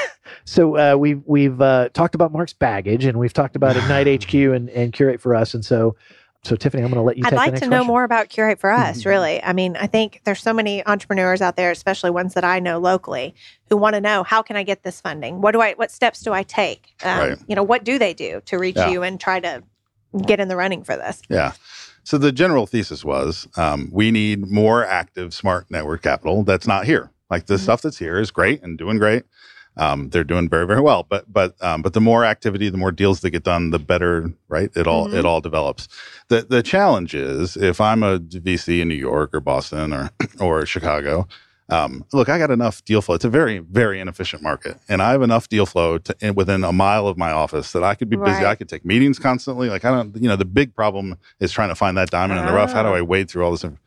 so 0.46 0.78
uh, 0.78 0.96
we've 0.96 1.22
we've 1.26 1.62
uh, 1.62 1.89
talked 1.94 2.16
about 2.16 2.32
Mark's 2.32 2.54
baggage, 2.54 3.06
and 3.06 3.20
we've 3.20 3.34
talked 3.34 3.56
about 3.56 3.78
Ignite 3.78 4.24
HQ 4.26 4.34
and 4.34 4.68
and 4.72 4.94
Curate 4.94 5.22
for 5.22 5.36
Us, 5.36 5.54
and 5.54 5.63
so 5.63 5.96
so 6.43 6.58
Tiffany, 6.58 6.84
I'm 6.84 6.89
going 6.89 6.97
to 6.99 7.03
let 7.06 7.17
you. 7.17 7.23
I'd 7.25 7.29
take 7.29 7.32
the 7.32 7.36
like 7.38 7.51
next 7.53 7.62
to 7.62 7.69
know 7.69 7.77
question. 7.77 7.88
more 7.88 8.03
about 8.03 8.29
Curate 8.29 8.60
for 8.60 8.69
Us, 8.69 9.03
Mhm. 9.03 9.06
really. 9.06 9.43
I 9.43 9.53
mean, 9.53 9.77
I 9.77 9.88
think 9.88 10.21
there's 10.25 10.41
so 10.41 10.53
many 10.53 10.86
entrepreneurs 10.86 11.41
out 11.41 11.56
there, 11.56 11.71
especially 11.71 12.10
ones 12.12 12.34
that 12.34 12.43
I 12.43 12.60
know 12.60 12.79
locally, 12.79 13.34
who 13.69 13.77
want 13.77 13.95
to 13.95 14.01
know 14.01 14.23
how 14.23 14.41
can 14.41 14.58
I 14.58 14.63
get 14.63 14.84
this 14.84 14.99
funding? 14.99 15.39
What 15.41 15.51
do 15.53 15.62
I 15.62 15.73
what 15.73 15.89
steps 15.89 16.21
do 16.21 16.34
I 16.34 16.43
take? 16.43 16.95
Um, 17.03 17.17
Right. 17.17 17.38
You 17.47 17.56
know, 17.56 17.63
what 17.63 17.86
do 17.86 17.97
they 17.97 18.13
do 18.13 18.41
to 18.45 18.58
reach 18.60 18.75
Yeah. 18.75 18.89
you 18.89 19.03
and 19.03 19.19
try 19.19 19.39
to 19.39 19.63
get 20.25 20.39
in 20.41 20.49
the 20.49 20.58
running 20.58 20.84
for 20.84 20.97
this? 20.97 21.21
Yeah. 21.29 21.53
So 22.03 22.17
the 22.17 22.34
general 22.34 22.67
thesis 22.67 23.06
was 23.06 23.47
um, 23.56 23.89
we 23.93 24.12
need 24.12 24.45
more 24.51 24.86
active 24.86 25.34
smart 25.34 25.67
network 25.71 26.01
capital 26.01 26.43
that's 26.43 26.67
not 26.67 26.86
here. 26.86 27.10
Like 27.32 27.45
the 27.45 27.56
Mhm. 27.56 27.60
stuff 27.60 27.82
that's 27.82 27.97
here 27.99 28.19
is 28.19 28.32
great 28.32 28.62
and 28.62 28.77
doing 28.77 28.97
great. 28.97 29.23
Um, 29.78 30.10
they're 30.10 30.24
doing 30.24 30.50
very 30.50 30.68
very 30.68 30.82
well. 30.82 31.04
But 31.10 31.32
but 31.32 31.56
um, 31.64 31.82
but 31.82 31.94
the 31.94 32.02
more 32.02 32.26
activity, 32.26 32.70
the 32.70 32.78
more 32.78 32.92
deals 32.92 33.22
that 33.22 33.32
get 33.32 33.44
done, 33.44 33.72
the 33.72 33.80
better. 33.80 34.32
Right? 34.48 34.70
It 34.76 34.86
all 34.88 35.08
Mhm. 35.08 35.14
it 35.16 35.26
all 35.26 35.42
develops. 35.42 35.88
The 36.30 36.42
the 36.48 36.62
challenge 36.64 37.16
is 37.16 37.58
if 37.58 37.82
I'm 37.82 38.04
a 38.04 38.20
VC 38.20 38.82
in 38.82 38.88
New 38.88 38.96
York 38.96 39.34
or 39.34 39.40
Boston 39.40 39.94
or 39.94 40.12
or 40.40 40.66
Chicago. 40.66 41.28
Um, 41.70 42.04
look, 42.12 42.28
I 42.28 42.38
got 42.38 42.52
enough 42.52 42.84
deal 42.84 43.02
flow. 43.02 43.16
It's 43.16 43.24
a 43.24 43.30
very, 43.30 43.60
very 43.60 44.02
inefficient 44.02 44.44
market, 44.44 44.78
and 44.90 45.02
I 45.02 45.12
have 45.12 45.22
enough 45.22 45.48
deal 45.48 45.66
flow 45.66 45.98
to, 45.98 46.32
within 46.32 46.64
a 46.66 46.74
mile 46.74 47.08
of 47.08 47.18
my 47.18 47.32
office 47.32 47.72
that 47.72 47.84
I 47.84 47.96
could 47.96 48.10
be 48.10 48.18
busy. 48.18 48.32
Right. 48.44 48.46
I 48.48 48.56
could 48.56 48.68
take 48.68 48.84
meetings 48.86 49.18
constantly. 49.18 49.70
Like 49.70 49.86
I 49.86 49.90
don't, 49.92 50.14
you 50.22 50.28
know, 50.28 50.36
the 50.36 50.46
big 50.46 50.76
problem 50.76 51.18
is 51.40 51.52
trying 51.54 51.70
to 51.70 51.76
find 51.76 51.98
that 51.98 52.12
diamond 52.12 52.42
in 52.42 52.46
the 52.46 52.52
rough. 52.52 52.74
How 52.74 52.84
do 52.84 52.90
Ah. 52.90 52.96
I 52.96 53.02
wade 53.02 53.30
through 53.32 53.46
all 53.46 53.52
this? 53.52 53.64
inf- 53.64 53.80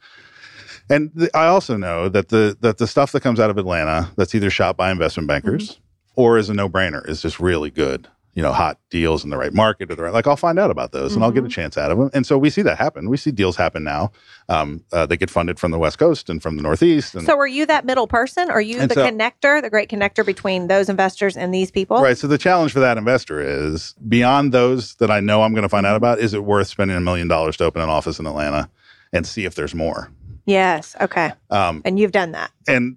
And 0.88 1.11
th- 1.16 1.31
I 1.35 1.46
also 1.46 1.77
know 1.77 2.09
that 2.09 2.29
the 2.29 2.57
that 2.61 2.79
the 2.79 2.87
stuff 2.87 3.12
that 3.12 3.20
comes 3.22 3.40
out 3.40 3.51
of 3.51 3.59
Atlanta 3.59 4.11
that's 4.16 4.35
either 4.35 4.51
shot 4.51 4.77
by 4.77 4.90
investment 4.90 5.27
bankers 5.29 5.72
Mm-hmm. 5.72 6.20
or 6.20 6.38
is 6.38 6.49
a 6.49 6.55
no 6.55 6.68
brainer 6.68 7.07
is 7.09 7.20
just 7.22 7.40
really 7.40 7.70
good. 7.70 8.09
You 8.35 8.42
know, 8.42 8.53
hot 8.53 8.79
deals 8.90 9.25
in 9.25 9.31
the 9.31 9.38
right 9.38 9.53
market 9.55 9.90
or 9.90 9.94
the 9.94 10.03
right. 10.03 10.12
Like 10.12 10.27
I'll 10.27 10.37
find 10.37 10.59
out 10.59 10.70
about 10.70 10.92
those 10.92 11.14
and 11.14 11.25
I'll 11.25 11.31
get 11.31 11.44
a 11.44 11.46
Mhm. 11.46 11.53
chance 11.53 11.79
out 11.79 11.90
of 11.90 11.96
them. 11.96 12.11
And 12.12 12.27
so 12.27 12.37
we 12.37 12.51
see 12.51 12.61
that 12.62 12.77
happen. 12.77 13.09
We 13.09 13.16
see 13.16 13.31
deals 13.31 13.57
happen 13.57 13.83
now. 13.83 14.12
Um, 14.51 14.85
uh, 14.92 15.07
they 15.07 15.16
get 15.16 15.31
funded 15.31 15.59
from 15.59 15.70
the 15.70 15.79
West 15.79 15.99
Coast 15.99 16.29
and 16.29 16.42
from 16.42 16.57
the 16.59 16.62
Northeast. 16.62 17.14
And 17.14 17.25
So, 17.25 17.38
are 17.38 17.46
you 17.46 17.64
that 17.64 17.87
middle 17.87 18.07
person? 18.07 18.51
Are 18.51 18.61
you 18.61 18.87
the 18.87 18.92
so- 18.92 19.07
connector, 19.11 19.62
the 19.62 19.70
great 19.70 19.88
connector 19.88 20.25
between 20.25 20.66
those 20.68 20.90
investors 20.90 21.35
and 21.35 21.53
these 21.55 21.70
people? 21.70 22.03
Right. 22.03 22.18
So 22.18 22.27
the 22.27 22.37
challenge 22.37 22.72
for 22.75 22.81
that 22.81 22.99
investor 22.99 23.40
is 23.40 23.94
beyond 24.07 24.53
those 24.53 24.96
that 24.96 25.11
I 25.11 25.20
know 25.20 25.40
I'm 25.42 25.53
going 25.55 25.62
to 25.62 25.68
find 25.70 25.87
out 25.87 25.96
about, 25.96 26.18
is 26.18 26.35
it 26.35 26.44
worth 26.44 26.66
spending 26.68 26.96
a 26.96 27.01
million 27.01 27.29
dollars 27.29 27.57
to 27.57 27.64
open 27.64 27.81
an 27.81 27.88
office 27.88 28.18
in 28.18 28.27
Atlanta 28.27 28.68
and 29.14 29.27
see 29.27 29.46
if 29.46 29.55
there's 29.55 29.75
more? 29.75 30.11
Yes. 30.46 30.96
Okay. 31.00 31.32
Um, 31.50 31.82
And 31.85 31.98
you've 31.98 32.12
done 32.12 32.32
that. 32.32 32.50
and 32.66 32.96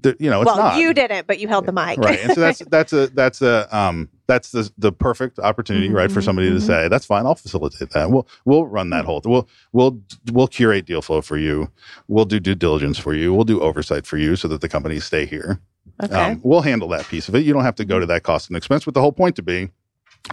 the, 0.00 0.16
you 0.20 0.30
know, 0.30 0.42
it's 0.42 0.46
well, 0.46 0.56
not. 0.56 0.78
you 0.78 0.94
didn't, 0.94 1.26
but 1.26 1.40
you 1.40 1.48
held 1.48 1.66
the 1.66 1.72
mic. 1.72 1.98
right. 1.98 2.20
And 2.20 2.32
so 2.32 2.40
that's 2.40 2.58
that's 2.70 2.92
a 2.92 3.08
that's 3.08 3.42
a 3.42 3.76
um 3.76 4.08
that's 4.28 4.52
the 4.52 4.70
the 4.78 4.92
perfect 4.92 5.38
opportunity, 5.40 5.88
right, 5.88 6.10
for 6.10 6.22
somebody 6.22 6.50
to 6.50 6.56
mhm. 6.56 6.62
say 6.66 6.88
that's 6.88 7.06
fine. 7.06 7.26
I'll 7.26 7.34
facilitate 7.34 7.90
that. 7.90 8.10
We'll 8.10 8.28
we'll 8.44 8.66
run 8.66 8.90
that 8.90 9.04
whole. 9.06 9.20
We'll 9.24 9.48
we'll 9.72 10.00
we'll 10.30 10.46
curate 10.46 10.86
deal 10.86 11.02
flow 11.02 11.20
for 11.20 11.36
you. 11.36 11.70
We'll 12.06 12.26
do 12.26 12.38
due 12.38 12.54
diligence 12.54 12.98
for 12.98 13.14
you. 13.14 13.34
We'll 13.34 13.44
do 13.44 13.60
oversight 13.60 14.06
for 14.06 14.18
you 14.18 14.36
so 14.36 14.46
that 14.48 14.60
the 14.60 14.68
companies 14.68 15.04
stay 15.04 15.26
here. 15.26 15.60
okay. 16.02 16.14
Um, 16.32 16.40
we'll 16.44 16.60
handle 16.60 16.88
that 16.90 17.06
piece 17.06 17.28
of 17.28 17.34
it. 17.34 17.40
You 17.40 17.52
don't 17.52 17.64
have 17.64 17.74
to 17.76 17.84
go 17.84 17.98
to 17.98 18.06
that 18.06 18.22
cost 18.22 18.48
and 18.48 18.56
expense. 18.56 18.86
With 18.86 18.94
the 18.94 19.00
whole 19.00 19.12
point 19.12 19.34
to 19.36 19.42
be 19.42 19.70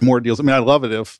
more 0.02 0.20
deals. 0.20 0.38
I 0.38 0.44
mean, 0.44 0.54
I 0.54 0.58
love 0.58 0.84
it 0.84 0.92
if 0.92 1.18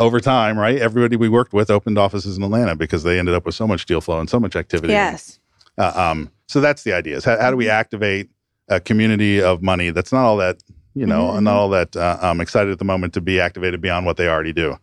over 0.00 0.18
time, 0.20 0.58
right? 0.58 0.78
Everybody 0.78 1.14
we 1.16 1.28
worked 1.28 1.52
with 1.52 1.70
opened 1.70 1.98
offices 1.98 2.36
in 2.36 2.42
Atlanta 2.42 2.74
because 2.74 3.02
they 3.04 3.18
ended 3.18 3.34
up 3.34 3.46
with 3.46 3.54
so 3.54 3.66
much 3.68 3.86
deal 3.86 4.00
flow 4.00 4.18
and 4.18 4.28
so 4.28 4.40
much 4.40 4.56
activity. 4.56 4.92
yes. 4.92 5.38
Uh, 5.78 5.92
um, 5.94 6.30
so 6.48 6.60
that's 6.60 6.82
the 6.82 6.92
idea: 6.92 7.16
is 7.16 7.24
how, 7.24 7.38
how 7.40 7.50
do 7.50 7.56
we 7.56 7.68
activate 7.70 8.28
a 8.68 8.80
community 8.80 9.40
of 9.40 9.62
money 9.62 9.90
that's 9.90 10.12
not 10.12 10.24
all 10.24 10.36
that 10.38 10.56
you 10.94 11.06
know, 11.06 11.28
Mhm. 11.28 11.44
not 11.44 11.54
all 11.54 11.68
that 11.70 11.94
uh, 11.96 12.18
um, 12.20 12.40
excited 12.40 12.72
at 12.72 12.80
the 12.80 12.84
moment 12.84 13.14
to 13.14 13.20
be 13.20 13.38
activated 13.38 13.80
beyond 13.80 14.06
what 14.06 14.16
they 14.16 14.26
already 14.26 14.52
do. 14.52 14.76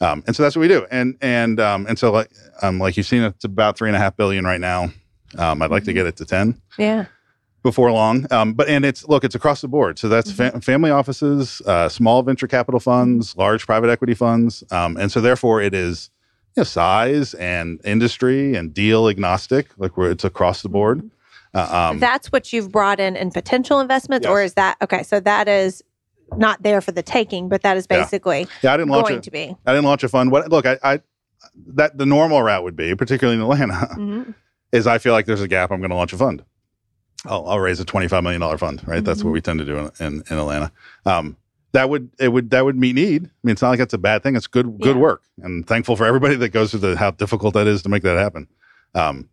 Um, 0.00 0.24
and 0.26 0.34
so 0.34 0.42
that's 0.42 0.56
what 0.56 0.62
we 0.62 0.68
do. 0.68 0.86
And 0.90 1.16
and 1.20 1.60
um, 1.60 1.86
and 1.86 1.98
so 1.98 2.10
like 2.10 2.30
um, 2.62 2.78
like 2.78 2.96
you've 2.96 3.06
seen, 3.06 3.22
it's 3.22 3.44
about 3.44 3.76
three 3.76 3.90
and 3.90 3.94
a 3.96 3.98
half 3.98 4.16
billion 4.16 4.44
right 4.44 4.60
now. 4.60 4.90
Um, 5.36 5.60
I'd 5.60 5.70
like 5.70 5.84
to 5.84 5.92
get 5.92 6.06
it 6.06 6.16
to 6.16 6.24
ten 6.24 6.58
Yeah. 6.78 7.04
Before 7.62 7.92
long. 7.92 8.26
Um, 8.30 8.52
but 8.54 8.68
and 8.68 8.84
it's 8.84 9.06
look, 9.08 9.24
it's 9.24 9.34
across 9.34 9.60
the 9.60 9.68
board. 9.68 9.98
So 9.98 10.08
that's 10.08 10.30
fa- 10.32 10.60
family 10.60 10.90
offices, 10.90 11.60
uh, 11.66 11.88
small 11.88 12.22
venture 12.22 12.46
capital 12.46 12.80
funds, 12.80 13.36
large 13.36 13.66
private 13.66 13.90
equity 13.90 14.14
funds, 14.14 14.64
um, 14.70 14.96
and 14.96 15.10
so 15.12 15.20
therefore 15.20 15.60
it 15.60 15.74
is 15.74 16.10
you 16.56 16.60
know, 16.60 16.64
size 16.64 17.34
and 17.34 17.80
industry 17.84 18.54
and 18.56 18.72
deal 18.74 19.08
agnostic. 19.08 19.68
Like 19.76 19.96
where 19.96 20.10
it's 20.10 20.24
across 20.24 20.62
the 20.62 20.68
board. 20.68 21.10
Uh, 21.52 21.88
um, 21.90 21.98
That's 21.98 22.30
what 22.30 22.52
you've 22.52 22.70
brought 22.70 23.00
in 23.00 23.16
in 23.16 23.30
potential 23.32 23.80
investments, 23.80 24.26
or 24.26 24.40
is 24.42 24.54
that 24.54 24.76
okay? 24.82 25.02
So 25.02 25.18
that 25.20 25.48
is 25.48 25.82
not 26.36 26.62
there 26.62 26.80
for 26.80 26.92
the 26.92 27.02
taking, 27.02 27.48
but 27.48 27.62
that 27.62 27.76
is 27.76 27.88
basically 27.88 28.46
yeah, 28.62 28.72
I 28.72 28.76
didn't 28.76 28.90
launch 28.90 29.08
going 29.08 29.18
it. 29.18 29.24
to 29.24 29.30
be. 29.32 29.56
I 29.66 29.72
didn't 29.72 29.84
launch 29.84 30.04
a 30.04 30.08
fund. 30.08 30.30
What 30.30 30.48
look, 30.48 30.64
I, 30.64 30.78
I 30.84 31.00
that 31.74 31.98
the 31.98 32.06
normal 32.06 32.40
route 32.42 32.62
would 32.62 32.76
be, 32.76 32.94
particularly 32.94 33.36
in 33.36 33.42
Atlanta, 33.42 33.88
Mhm. 33.96 34.34
is 34.72 34.86
I 34.86 34.98
feel 34.98 35.12
like 35.12 35.26
there's 35.26 35.40
a 35.42 35.48
gap. 35.48 35.72
I'm 35.72 35.80
going 35.80 35.90
to 35.90 35.96
launch 35.96 36.12
a 36.12 36.16
fund. 36.16 36.44
I'll, 37.26 37.46
I'll 37.48 37.60
raise 37.60 37.80
a 37.80 37.84
25 37.84 38.22
million 38.22 38.40
dollar 38.40 38.58
fund. 38.58 38.82
Right, 38.86 39.04
that's 39.04 39.22
what 39.22 39.30
Mhm. 39.30 39.34
we 39.34 39.40
tend 39.40 39.58
to 39.60 39.64
do 39.64 39.76
in, 39.78 39.90
in, 40.00 40.22
in 40.30 40.38
Atlanta. 40.38 40.72
Um, 41.06 41.36
that 41.72 41.88
would 41.88 42.10
it 42.18 42.28
would 42.32 42.50
that 42.50 42.64
would 42.64 42.76
meet 42.76 42.94
need. 42.94 43.26
I 43.26 43.30
mean, 43.44 43.52
it's 43.52 43.62
not 43.62 43.68
like 43.70 43.78
that's 43.78 43.94
a 43.94 43.98
bad 43.98 44.22
thing. 44.22 44.34
It's 44.36 44.46
good 44.46 44.80
good 44.80 44.96
Yeah. 44.96 45.02
work, 45.02 45.22
and 45.42 45.66
thankful 45.66 45.94
for 45.96 46.04
everybody 46.06 46.34
that 46.36 46.48
goes 46.48 46.70
through 46.72 46.80
the 46.80 46.96
how 46.96 47.12
difficult 47.12 47.54
that 47.54 47.66
is 47.66 47.82
to 47.82 47.88
make 47.88 48.02
that 48.02 48.16
happen. 48.18 48.48
Um, 48.94 49.28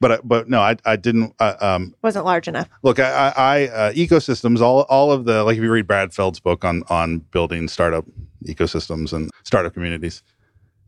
but 0.00 0.26
but 0.26 0.48
no, 0.48 0.60
I 0.60 0.76
I 0.86 0.96
didn't. 0.96 1.34
Uh, 1.38 1.54
um, 1.60 1.94
Wasn't 2.02 2.24
large 2.24 2.48
enough. 2.48 2.68
Look, 2.82 2.98
I, 2.98 3.10
I, 3.10 3.32
I 3.36 3.66
uh, 3.68 3.92
ecosystems, 3.92 4.60
all 4.60 4.82
all 4.82 5.12
of 5.12 5.24
the 5.26 5.44
like 5.44 5.56
if 5.58 5.62
you 5.62 5.70
read 5.70 5.86
Brad 5.86 6.14
Feld's 6.14 6.40
book 6.40 6.64
on 6.64 6.82
on 6.88 7.18
building 7.18 7.68
startup 7.68 8.04
ecosystems 8.46 9.12
and 9.12 9.30
startup 9.44 9.74
communities, 9.74 10.22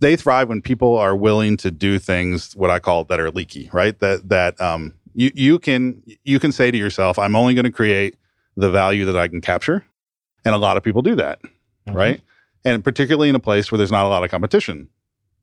they 0.00 0.16
thrive 0.16 0.48
when 0.48 0.61
people 0.62 0.96
are 0.96 1.14
willing 1.16 1.56
to 1.59 1.70
do 1.70 1.98
things 1.98 2.54
what 2.56 2.70
I 2.70 2.78
call 2.78 3.04
that 3.04 3.20
are 3.20 3.30
leaky, 3.30 3.68
right? 3.72 3.98
That 4.00 4.28
that 4.28 4.61
um 4.61 4.94
you 5.16 5.31
you 5.35 5.59
can 5.59 6.02
you 6.24 6.38
can 6.38 6.52
say 6.52 6.70
to 6.70 6.79
yourself, 6.79 7.18
I'm 7.18 7.35
only 7.35 7.55
going 7.55 7.64
to 7.64 7.72
create 7.72 8.14
the 8.57 8.70
value 8.70 9.05
that 9.07 9.16
I 9.16 9.26
can 9.29 9.40
capture, 9.40 9.85
and 10.44 10.55
a 10.55 10.59
lot 10.59 10.76
of 10.76 10.83
people 10.85 11.02
do 11.02 11.14
that, 11.16 11.40
right? 11.88 12.20
And 12.64 12.85
particularly 12.85 13.29
in 13.29 13.35
a 13.35 13.40
place 13.40 13.70
where 13.72 13.79
there's 13.79 13.90
not 13.92 14.05
a 14.05 14.09
lot 14.09 14.22
of 14.24 14.31
competition, 14.31 14.88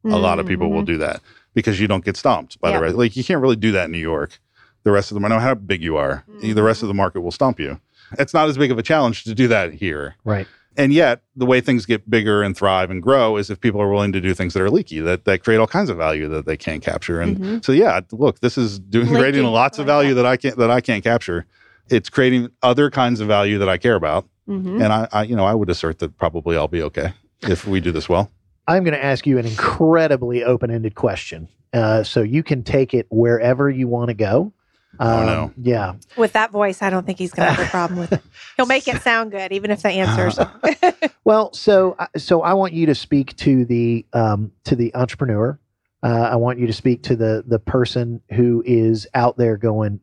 a 0.05 0.17
lot 0.17 0.39
of 0.39 0.45
people 0.45 0.69
will 0.71 0.83
Mhm. 0.83 0.87
do 0.87 0.97
that 0.99 1.21
because 1.53 1.79
you 1.79 1.87
don't 1.87 2.03
get 2.05 2.17
stomped 2.17 2.59
by 2.61 2.69
Yeah. 2.69 2.77
the 2.77 2.83
rest. 2.83 2.95
Like 2.95 3.15
you 3.17 3.23
can't 3.23 3.41
really 3.41 3.55
do 3.55 3.71
that 3.73 3.85
in 3.85 3.91
New 3.91 3.97
York. 3.99 4.39
The 4.83 4.91
rest 4.91 5.11
of 5.11 5.15
the 5.15 5.21
no 5.21 5.29
matter 5.29 5.39
how 5.41 5.55
big 5.55 5.81
you 5.81 5.95
are, 5.97 6.25
Mhm. 6.29 6.55
the 6.55 6.63
rest 6.63 6.81
of 6.81 6.87
the 6.89 6.93
market 6.93 7.21
will 7.21 7.31
stomp 7.31 7.59
you. 7.59 7.79
It's 8.19 8.33
not 8.33 8.49
as 8.49 8.57
big 8.57 8.69
of 8.71 8.77
a 8.77 8.83
challenge 8.83 9.23
to 9.23 9.33
do 9.33 9.47
that 9.47 9.73
here. 9.73 10.15
Right. 10.25 10.47
And 10.75 10.91
yet, 10.93 11.21
the 11.35 11.45
way 11.45 11.61
things 11.61 11.85
get 11.85 12.09
bigger 12.09 12.41
and 12.41 12.57
thrive 12.57 12.89
and 12.89 13.01
grow 13.01 13.37
is 13.37 13.49
if 13.49 13.59
people 13.59 13.79
are 13.81 13.89
willing 13.89 14.11
to 14.13 14.19
do 14.21 14.33
things 14.33 14.53
that 14.53 14.61
are 14.63 14.69
leaky, 14.71 14.99
that, 15.01 15.25
that 15.25 15.43
create 15.43 15.57
all 15.57 15.67
kinds 15.67 15.89
of 15.89 15.97
value 15.97 16.27
that 16.29 16.45
they 16.45 16.57
can't 16.57 16.81
capture. 16.83 17.21
And 17.21 17.37
Mhm. 17.39 17.65
so, 17.65 17.71
yeah, 17.71 17.99
look, 18.11 18.39
this 18.39 18.57
is 18.57 18.79
doing 18.79 19.07
Leaky. 19.07 19.19
creating 19.19 19.43
lots 19.45 19.77
of 19.79 19.85
value 19.85 20.13
that 20.15 20.25
I 20.25 20.35
can't 20.37 20.57
that 20.57 20.71
I 20.71 20.81
can't 20.81 21.03
capture. 21.03 21.45
It's 21.89 22.09
creating 22.09 22.49
other 22.63 22.89
kinds 22.89 23.19
of 23.19 23.27
value 23.27 23.59
that 23.59 23.69
I 23.69 23.77
care 23.77 23.95
about. 23.95 24.25
Mhm. 24.49 24.81
And 24.81 24.91
I, 24.93 25.07
I, 25.11 25.23
you 25.23 25.35
know, 25.35 25.45
I 25.45 25.53
would 25.53 25.69
assert 25.69 25.99
that 25.99 26.17
probably 26.17 26.57
I'll 26.57 26.67
be 26.67 26.81
okay 26.83 27.13
if 27.41 27.67
we 27.67 27.79
do 27.79 27.91
this 27.91 28.09
well. 28.09 28.31
I'm 28.67 28.83
going 28.83 28.93
to 28.93 29.03
ask 29.03 29.27
you 29.27 29.37
an 29.37 29.45
incredibly 29.45 30.43
open 30.43 30.71
ended 30.71 30.95
question. 30.95 31.47
uh, 31.73 32.03
so 32.03 32.21
you 32.21 32.43
can 32.43 32.61
take 32.63 32.93
it 32.93 33.07
wherever 33.09 33.67
you 33.69 33.87
want 33.87 34.07
to 34.09 34.13
go. 34.13 34.53
Oh, 34.99 35.19
Um, 35.19 35.25
no. 35.25 35.51
Yeah. 35.57 35.93
With 36.17 36.33
that 36.33 36.51
voice, 36.51 36.81
I 36.81 36.89
don't 36.89 37.05
think 37.05 37.17
he's 37.17 37.31
going 37.31 37.47
to 37.47 37.53
have 37.53 37.67
a 37.67 37.69
problem 37.69 37.99
with 37.99 38.13
it. 38.13 38.21
He'll 38.57 38.65
make 38.67 38.87
it 38.87 39.01
sound 39.01 39.31
good, 39.31 39.51
even 39.51 39.71
if 39.71 39.81
the 39.81 39.89
answers. 39.89 40.39
Well, 41.25 41.53
so 41.53 41.95
uh, 41.97 42.07
so 42.17 42.41
I 42.41 42.53
want 42.53 42.73
you 42.73 42.85
to 42.87 42.95
speak 42.95 43.33
to 43.37 43.63
the 43.63 44.05
um, 44.11 44.51
to 44.65 44.75
the 44.75 44.93
entrepreneur. 44.93 45.57
Uh, 46.03 46.07
I 46.31 46.35
want 46.35 46.59
you 46.59 46.67
to 46.67 46.73
speak 46.73 47.03
to 47.03 47.15
the 47.15 47.45
the 47.47 47.59
person 47.59 48.21
who 48.33 48.61
is 48.65 49.07
out 49.13 49.37
there 49.37 49.55
going. 49.55 50.01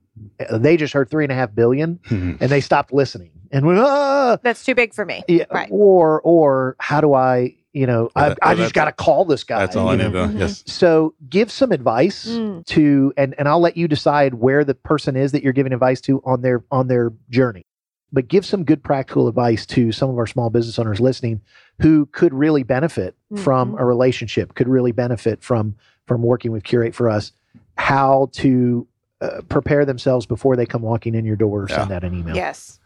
uh, 0.48 0.56
They 0.56 0.78
just 0.78 0.94
heard 0.94 1.10
three 1.10 1.24
and 1.26 1.30
a 1.30 1.34
half 1.34 1.54
billion, 1.54 2.00
and 2.10 2.38
they 2.38 2.62
stopped 2.62 2.90
listening 2.92 3.32
and 3.52 3.66
went, 3.66 3.80
ah! 3.80 4.38
That's 4.42 4.64
too 4.64 4.74
big 4.74 4.94
for 4.94 5.04
me. 5.04 5.22
Yeah, 5.28 5.44
Right. 5.52 5.68
Or 5.70 6.22
or 6.22 6.76
how 6.78 7.02
do 7.02 7.12
I? 7.12 7.56
You 7.72 7.86
know, 7.86 8.10
I, 8.16 8.30
Uh, 8.30 8.34
I 8.42 8.52
uh, 8.52 8.56
just 8.56 8.74
got 8.74 8.86
to 8.86 8.92
call 8.92 9.24
this 9.24 9.44
guy. 9.44 9.60
That's 9.60 9.76
all 9.76 9.88
I 9.88 9.92
you 9.92 9.98
need 9.98 10.12
know? 10.12 10.26
to 10.26 10.32
know. 10.32 10.34
Mhm. 10.34 10.40
Yes. 10.40 10.64
So 10.66 11.14
give 11.28 11.50
some 11.52 11.70
advice 11.70 12.26
Mm. 12.26 12.66
to, 12.66 13.12
and 13.16 13.34
and 13.38 13.46
I'll 13.48 13.60
let 13.60 13.76
you 13.76 13.86
decide 13.86 14.34
where 14.34 14.64
the 14.64 14.74
person 14.74 15.14
is 15.16 15.30
that 15.32 15.42
you're 15.44 15.52
giving 15.52 15.72
advice 15.72 16.00
to 16.02 16.20
on 16.24 16.42
their 16.42 16.64
on 16.72 16.88
their 16.88 17.12
journey. 17.30 17.64
But 18.12 18.26
give 18.26 18.44
some 18.44 18.64
good 18.64 18.82
practical 18.82 19.28
advice 19.28 19.64
to 19.66 19.92
some 19.92 20.10
of 20.10 20.18
our 20.18 20.26
small 20.26 20.50
business 20.50 20.80
owners 20.80 20.98
listening 20.98 21.42
who 21.80 22.06
could 22.06 22.34
really 22.34 22.64
benefit 22.64 23.14
from 23.36 23.74
Mhm. 23.74 23.80
a 23.80 23.84
relationship, 23.84 24.54
could 24.54 24.68
really 24.68 24.90
benefit 24.90 25.40
from 25.42 25.76
from 26.06 26.22
working 26.22 26.50
with 26.50 26.64
Curate 26.64 26.92
for 26.94 27.08
us. 27.08 27.30
How 27.76 28.30
to 28.32 28.86
uh, 29.20 29.42
prepare 29.48 29.84
themselves 29.84 30.26
before 30.26 30.56
they 30.56 30.66
come 30.66 30.82
walking 30.82 31.14
in 31.14 31.24
your 31.24 31.36
door 31.36 31.62
or 31.64 31.68
send 31.68 31.92
out 31.92 32.02
an 32.02 32.14
email. 32.14 32.34
Yes. 32.34 32.80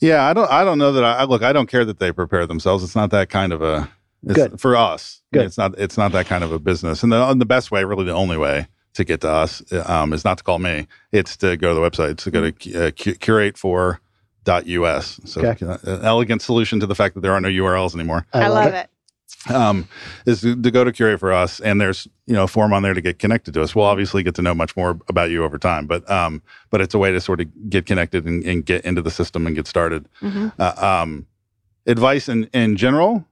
Yeah, 0.00 0.24
I 0.26 0.32
don't. 0.34 0.50
I 0.50 0.64
don't 0.64 0.78
know 0.78 0.90
that. 0.92 1.04
I, 1.04 1.12
I 1.18 1.24
look. 1.24 1.42
I 1.42 1.52
don't 1.52 1.68
care 1.68 1.84
that 1.84 1.98
they 2.00 2.10
prepare 2.12 2.44
themselves. 2.46 2.82
It's 2.82 2.96
not 2.96 3.10
that 3.12 3.28
kind 3.28 3.52
of 3.52 3.62
a. 3.62 3.88
It's, 4.26 4.34
Good. 4.34 4.60
for 4.60 4.76
us. 4.76 5.22
Good. 5.32 5.46
It's 5.46 5.56
not. 5.58 5.78
It's 5.78 5.96
not 5.96 6.12
that 6.12 6.26
kind 6.26 6.42
of 6.44 6.52
a 6.52 6.58
business. 6.58 7.02
And 7.02 7.12
the 7.12 7.28
and 7.30 7.40
the 7.40 7.46
best 7.46 7.70
way, 7.70 7.84
really, 7.84 8.04
the 8.04 8.12
only 8.14 8.36
way 8.36 8.66
to 8.94 9.04
get 9.04 9.20
to 9.22 9.30
us, 9.30 9.62
um, 9.88 10.12
is 10.12 10.24
not 10.24 10.38
to 10.38 10.44
call 10.44 10.58
me. 10.58 10.86
It's 11.12 11.36
to 11.38 11.56
go 11.56 11.68
to 11.74 11.74
the 11.80 11.80
website. 11.90 12.10
It's 12.12 12.24
to 12.24 12.30
go 12.30 12.50
to 12.50 12.86
uh, 12.88 12.90
curate 12.90 13.56
for. 13.58 14.00
Dot 14.44 14.64
us 14.68 15.18
so 15.24 15.40
Okay. 15.44 15.66
uh, 15.66 15.76
an 15.82 16.04
elegant 16.04 16.40
solution 16.40 16.78
to 16.78 16.86
the 16.86 16.94
fact 16.94 17.14
that 17.16 17.20
there 17.22 17.32
are 17.32 17.40
no 17.40 17.48
urls 17.48 17.96
anymore 17.96 18.26
I, 18.32 18.46
love 18.46 18.74
it. 18.74 18.88
um, 19.52 19.88
is 20.24 20.42
to, 20.42 20.54
to 20.62 20.70
go 20.70 20.84
to 20.84 20.92
curate 20.92 21.18
for 21.18 21.32
us 21.32 21.58
and 21.58 21.80
there's 21.80 22.06
you 22.26 22.34
know 22.34 22.44
a 22.44 22.46
form 22.46 22.72
on 22.72 22.84
there 22.84 22.94
to 22.94 23.00
get 23.00 23.18
connected 23.18 23.54
to 23.54 23.62
us 23.62 23.74
we'll 23.74 23.86
obviously 23.86 24.22
get 24.22 24.36
to 24.36 24.42
know 24.42 24.54
much 24.54 24.76
more 24.76 25.00
about 25.08 25.30
you 25.30 25.42
over 25.42 25.58
time 25.58 25.88
but 25.88 26.08
um 26.08 26.40
but 26.70 26.80
it's 26.80 26.94
a 26.94 26.98
way 26.98 27.10
to 27.10 27.20
sort 27.20 27.40
of 27.40 27.48
get 27.68 27.86
connected 27.86 28.24
and, 28.24 28.44
and 28.44 28.64
get 28.64 28.84
into 28.84 29.02
the 29.02 29.10
system 29.10 29.48
and 29.48 29.56
get 29.56 29.66
started 29.66 30.08
Mhm. 30.22 30.52
uh, 30.60 30.74
um 31.02 31.26
advice 31.88 32.28
in 32.28 32.44
in 32.52 32.76
general 32.76 33.24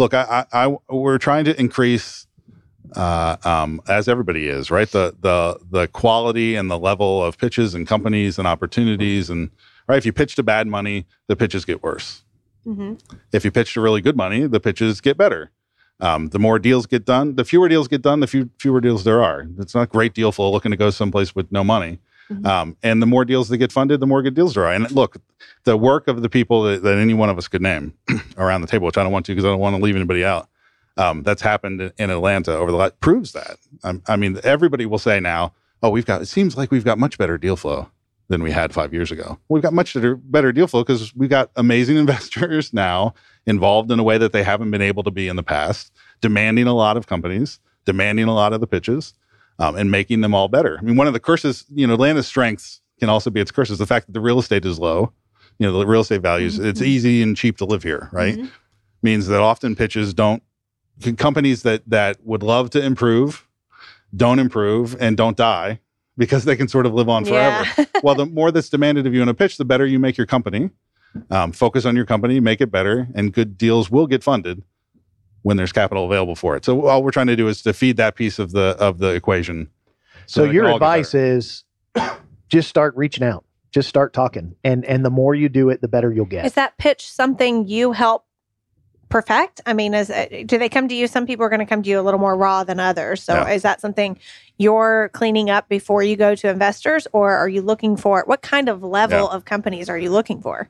look 0.00 0.14
I, 0.14 0.44
I 0.52 0.64
i 0.66 0.76
we're 0.88 1.18
trying 1.18 1.44
to 1.44 1.58
increase 1.60 2.26
uh 2.96 3.36
um 3.44 3.80
as 3.88 4.08
everybody 4.08 4.48
is 4.48 4.70
right 4.70 4.90
the 4.90 5.14
the 5.20 5.58
the 5.70 5.86
quality 5.88 6.56
and 6.56 6.68
the 6.70 6.78
level 6.78 7.22
of 7.24 7.38
pitches 7.38 7.74
and 7.74 7.86
companies 7.86 8.38
and 8.38 8.48
opportunities 8.48 9.30
and 9.30 9.50
right 9.86 9.98
if 9.98 10.04
you 10.06 10.12
pitch 10.12 10.34
to 10.36 10.42
bad 10.42 10.66
money 10.66 11.06
the 11.28 11.36
pitches 11.36 11.64
get 11.64 11.82
worse 11.82 12.22
Mhm. 12.66 13.00
if 13.32 13.42
you 13.44 13.50
pitch 13.50 13.72
to 13.72 13.80
really 13.80 14.02
good 14.02 14.18
money, 14.18 14.46
the 14.46 14.60
pitches 14.60 15.00
get 15.00 15.16
better. 15.16 15.50
Um, 15.98 16.26
the 16.28 16.38
more 16.38 16.58
deals 16.58 16.84
get 16.84 17.06
done, 17.06 17.36
the 17.36 17.44
fewer 17.44 17.70
deals 17.70 17.88
get 17.88 18.02
done, 18.02 18.20
the 18.20 18.26
few, 18.26 18.50
fewer 18.58 18.82
deals 18.82 19.02
there 19.04 19.22
are. 19.22 19.46
It's 19.58 19.74
not 19.74 19.88
great 19.88 20.12
deal 20.12 20.30
flow 20.30 20.52
looking 20.52 20.70
to 20.70 20.76
go 20.76 20.90
someplace 20.90 21.34
with 21.34 21.50
no 21.50 21.64
money. 21.64 22.00
Mhm. 22.30 22.46
Um, 22.46 22.76
and 22.82 23.02
the 23.02 23.06
more 23.06 23.24
deals 23.24 23.48
that 23.48 23.58
get 23.58 23.72
funded, 23.72 24.00
the 24.00 24.06
more 24.06 24.22
good 24.22 24.34
deals 24.34 24.54
there 24.54 24.64
are. 24.64 24.72
And 24.72 24.90
look, 24.92 25.16
the 25.64 25.76
work 25.76 26.06
of 26.08 26.22
the 26.22 26.28
people 26.28 26.62
that, 26.62 26.82
that 26.82 26.96
any 26.98 27.14
one 27.14 27.28
of 27.28 27.36
us 27.38 27.48
could 27.48 27.62
name 27.62 27.92
around 28.38 28.60
the 28.60 28.66
table, 28.66 28.86
which 28.86 28.96
I 28.98 29.02
don't 29.02 29.12
want 29.12 29.26
to 29.26 29.32
because 29.32 29.44
I 29.44 29.48
don't 29.48 29.58
want 29.60 29.76
to 29.76 29.82
leave 29.82 29.96
anybody 29.96 30.24
out. 30.24 30.48
Um, 30.96 31.22
that's 31.22 31.42
happened 31.42 31.92
in- 31.98 32.10
Atlanta 32.10 32.52
over 32.56 32.70
the 32.70 32.76
last 32.76 33.00
proves 33.00 33.32
that. 33.32 33.56
Um, 33.84 34.02
I 34.06 34.16
mean, 34.16 34.38
everybody 34.44 34.86
will 34.86 34.98
say 34.98 35.18
now, 35.20 35.52
"Oh, 35.82 35.88
we've 35.90 36.04
got." 36.06 36.20
It 36.20 36.26
seems 36.26 36.56
like 36.56 36.70
we've 36.70 36.84
got 36.84 36.98
much 36.98 37.16
better 37.16 37.38
deal 37.38 37.56
flow 37.56 37.88
than 38.28 38.42
we 38.42 38.50
had 38.50 38.72
five 38.74 38.92
years 38.92 39.10
ago. 39.10 39.38
We've 39.48 39.62
got 39.62 39.72
much 39.72 39.96
better 40.00 40.52
deal 40.52 40.66
flow 40.66 40.82
because 40.82 41.14
we've 41.16 41.30
got 41.30 41.50
amazing 41.56 41.96
investors 42.04 42.72
now 42.72 43.14
involved 43.46 43.90
in 43.90 43.98
a 43.98 44.02
way 44.02 44.18
that 44.18 44.32
they 44.32 44.42
haven't 44.42 44.70
been 44.70 44.82
able 44.82 45.02
to 45.04 45.10
be 45.10 45.26
in 45.26 45.36
the 45.36 45.42
past, 45.42 45.90
demanding 46.20 46.66
a 46.66 46.74
lot 46.74 46.96
of 46.96 47.06
companies, 47.06 47.58
demanding 47.86 48.26
a 48.26 48.34
lot 48.34 48.52
of 48.52 48.60
the 48.60 48.66
pitches, 48.66 49.14
um, 49.60 49.76
and 49.76 49.90
making 49.90 50.22
them 50.22 50.34
all 50.34 50.48
better. 50.48 50.78
I 50.78 50.82
mean, 50.82 50.96
one 50.96 51.06
of 51.06 51.12
the 51.12 51.20
curses, 51.20 51.64
you 51.72 51.86
know, 51.86 51.94
Atlanta's 51.94 52.26
strengths 52.26 52.80
can 52.98 53.08
also 53.08 53.30
be 53.30 53.40
its 53.40 53.50
curses. 53.50 53.78
The 53.78 53.86
fact 53.86 54.06
that 54.06 54.12
the 54.12 54.20
real 54.20 54.38
estate 54.38 54.64
is 54.64 54.78
low, 54.78 55.12
you 55.58 55.66
know, 55.66 55.78
the 55.78 55.86
real 55.86 56.00
estate 56.00 56.22
values, 56.22 56.58
it's 56.58 56.82
easy 56.82 57.22
and 57.22 57.36
cheap 57.36 57.58
to 57.58 57.64
live 57.64 57.82
here, 57.82 58.08
right? 58.12 58.36
Mhm. 58.36 58.50
Means 59.02 59.26
that 59.28 59.40
often 59.40 59.76
pitches 59.76 60.12
don't, 60.14 60.42
companies 61.16 61.62
that 61.62 61.82
that 61.88 62.18
would 62.24 62.42
love 62.42 62.70
to 62.70 62.82
improve, 62.84 63.46
don't 64.16 64.38
improve 64.38 64.96
and 65.00 65.16
don't 65.16 65.36
die 65.36 65.80
because 66.18 66.44
they 66.44 66.56
can 66.56 66.68
sort 66.68 66.84
of 66.86 66.92
live 66.92 67.08
on 67.08 67.24
forever 67.24 67.66
Yeah. 67.78 67.84
well, 68.02 68.14
the 68.14 68.26
more 68.26 68.50
that's 68.50 68.68
demanded 68.68 69.06
of 69.06 69.14
you 69.14 69.22
in 69.22 69.28
a 69.28 69.34
pitch, 69.34 69.56
the 69.56 69.64
better 69.64 69.86
you 69.86 69.98
make 69.98 70.16
your 70.16 70.26
company. 70.26 70.70
Um, 71.30 71.50
focus 71.52 71.84
on 71.84 71.96
your 71.96 72.04
company, 72.04 72.38
make 72.38 72.60
it 72.60 72.70
better, 72.70 73.08
and 73.14 73.32
good 73.32 73.58
deals 73.58 73.90
will 73.90 74.06
get 74.06 74.22
funded 74.22 74.62
when 75.42 75.56
there's 75.56 75.72
capital 75.72 76.04
available 76.06 76.36
for 76.36 76.56
it. 76.56 76.64
So 76.64 76.86
all 76.86 77.02
we're 77.02 77.10
trying 77.10 77.28
to 77.28 77.36
do 77.36 77.48
is 77.48 77.62
to 77.62 77.72
feed 77.72 77.96
that 77.96 78.14
piece 78.14 78.38
of 78.38 78.52
the 78.52 78.76
of 78.78 78.98
the 78.98 79.08
equation. 79.14 79.68
So, 80.26 80.42
that 80.42 80.50
it 80.50 80.54
your 80.54 80.64
can 80.64 80.72
all 80.72 80.78
get 80.78 80.84
advice 80.86 81.14
is 81.14 81.64
just 82.48 82.68
start 82.68 82.94
reaching 82.96 83.24
out. 83.24 83.44
Just 83.72 83.88
start 83.88 84.12
talking. 84.12 84.54
And 84.64 84.84
and 84.84 85.04
the 85.04 85.10
more 85.10 85.34
you 85.34 85.48
do 85.48 85.68
it, 85.70 85.80
the 85.80 85.88
better 85.88 86.12
you'll 86.12 86.24
get. 86.26 86.44
Is 86.44 86.54
that 86.54 86.76
pitch 86.78 87.10
something 87.10 87.66
you 87.68 87.92
help 87.92 88.24
perfect? 89.08 89.60
I 89.66 89.72
mean, 89.72 89.92
is 89.94 90.08
it, 90.10 90.46
do 90.46 90.56
they 90.58 90.68
come 90.68 90.86
to 90.88 90.94
you? 90.94 91.06
Some 91.08 91.26
people 91.26 91.44
are 91.44 91.48
going 91.48 91.58
to 91.60 91.66
come 91.66 91.82
to 91.82 91.90
you 91.90 91.98
a 91.98 92.02
little 92.02 92.20
more 92.20 92.36
raw 92.36 92.62
than 92.62 92.78
others. 92.78 93.22
So 93.22 93.34
Yeah. 93.34 93.48
is 93.50 93.62
that 93.62 93.80
something 93.80 94.18
you're 94.58 95.10
cleaning 95.12 95.50
up 95.50 95.68
before 95.68 96.02
you 96.04 96.16
go 96.16 96.34
to 96.36 96.48
investors, 96.48 97.08
or 97.12 97.36
are 97.36 97.48
you 97.48 97.60
looking 97.62 97.96
for 97.96 98.22
what 98.26 98.42
kind 98.42 98.68
of 98.68 98.82
level 98.84 99.18
Yeah. 99.30 99.36
of 99.36 99.44
companies 99.46 99.88
are 99.88 99.98
you 99.98 100.10
looking 100.10 100.40
for? 100.42 100.68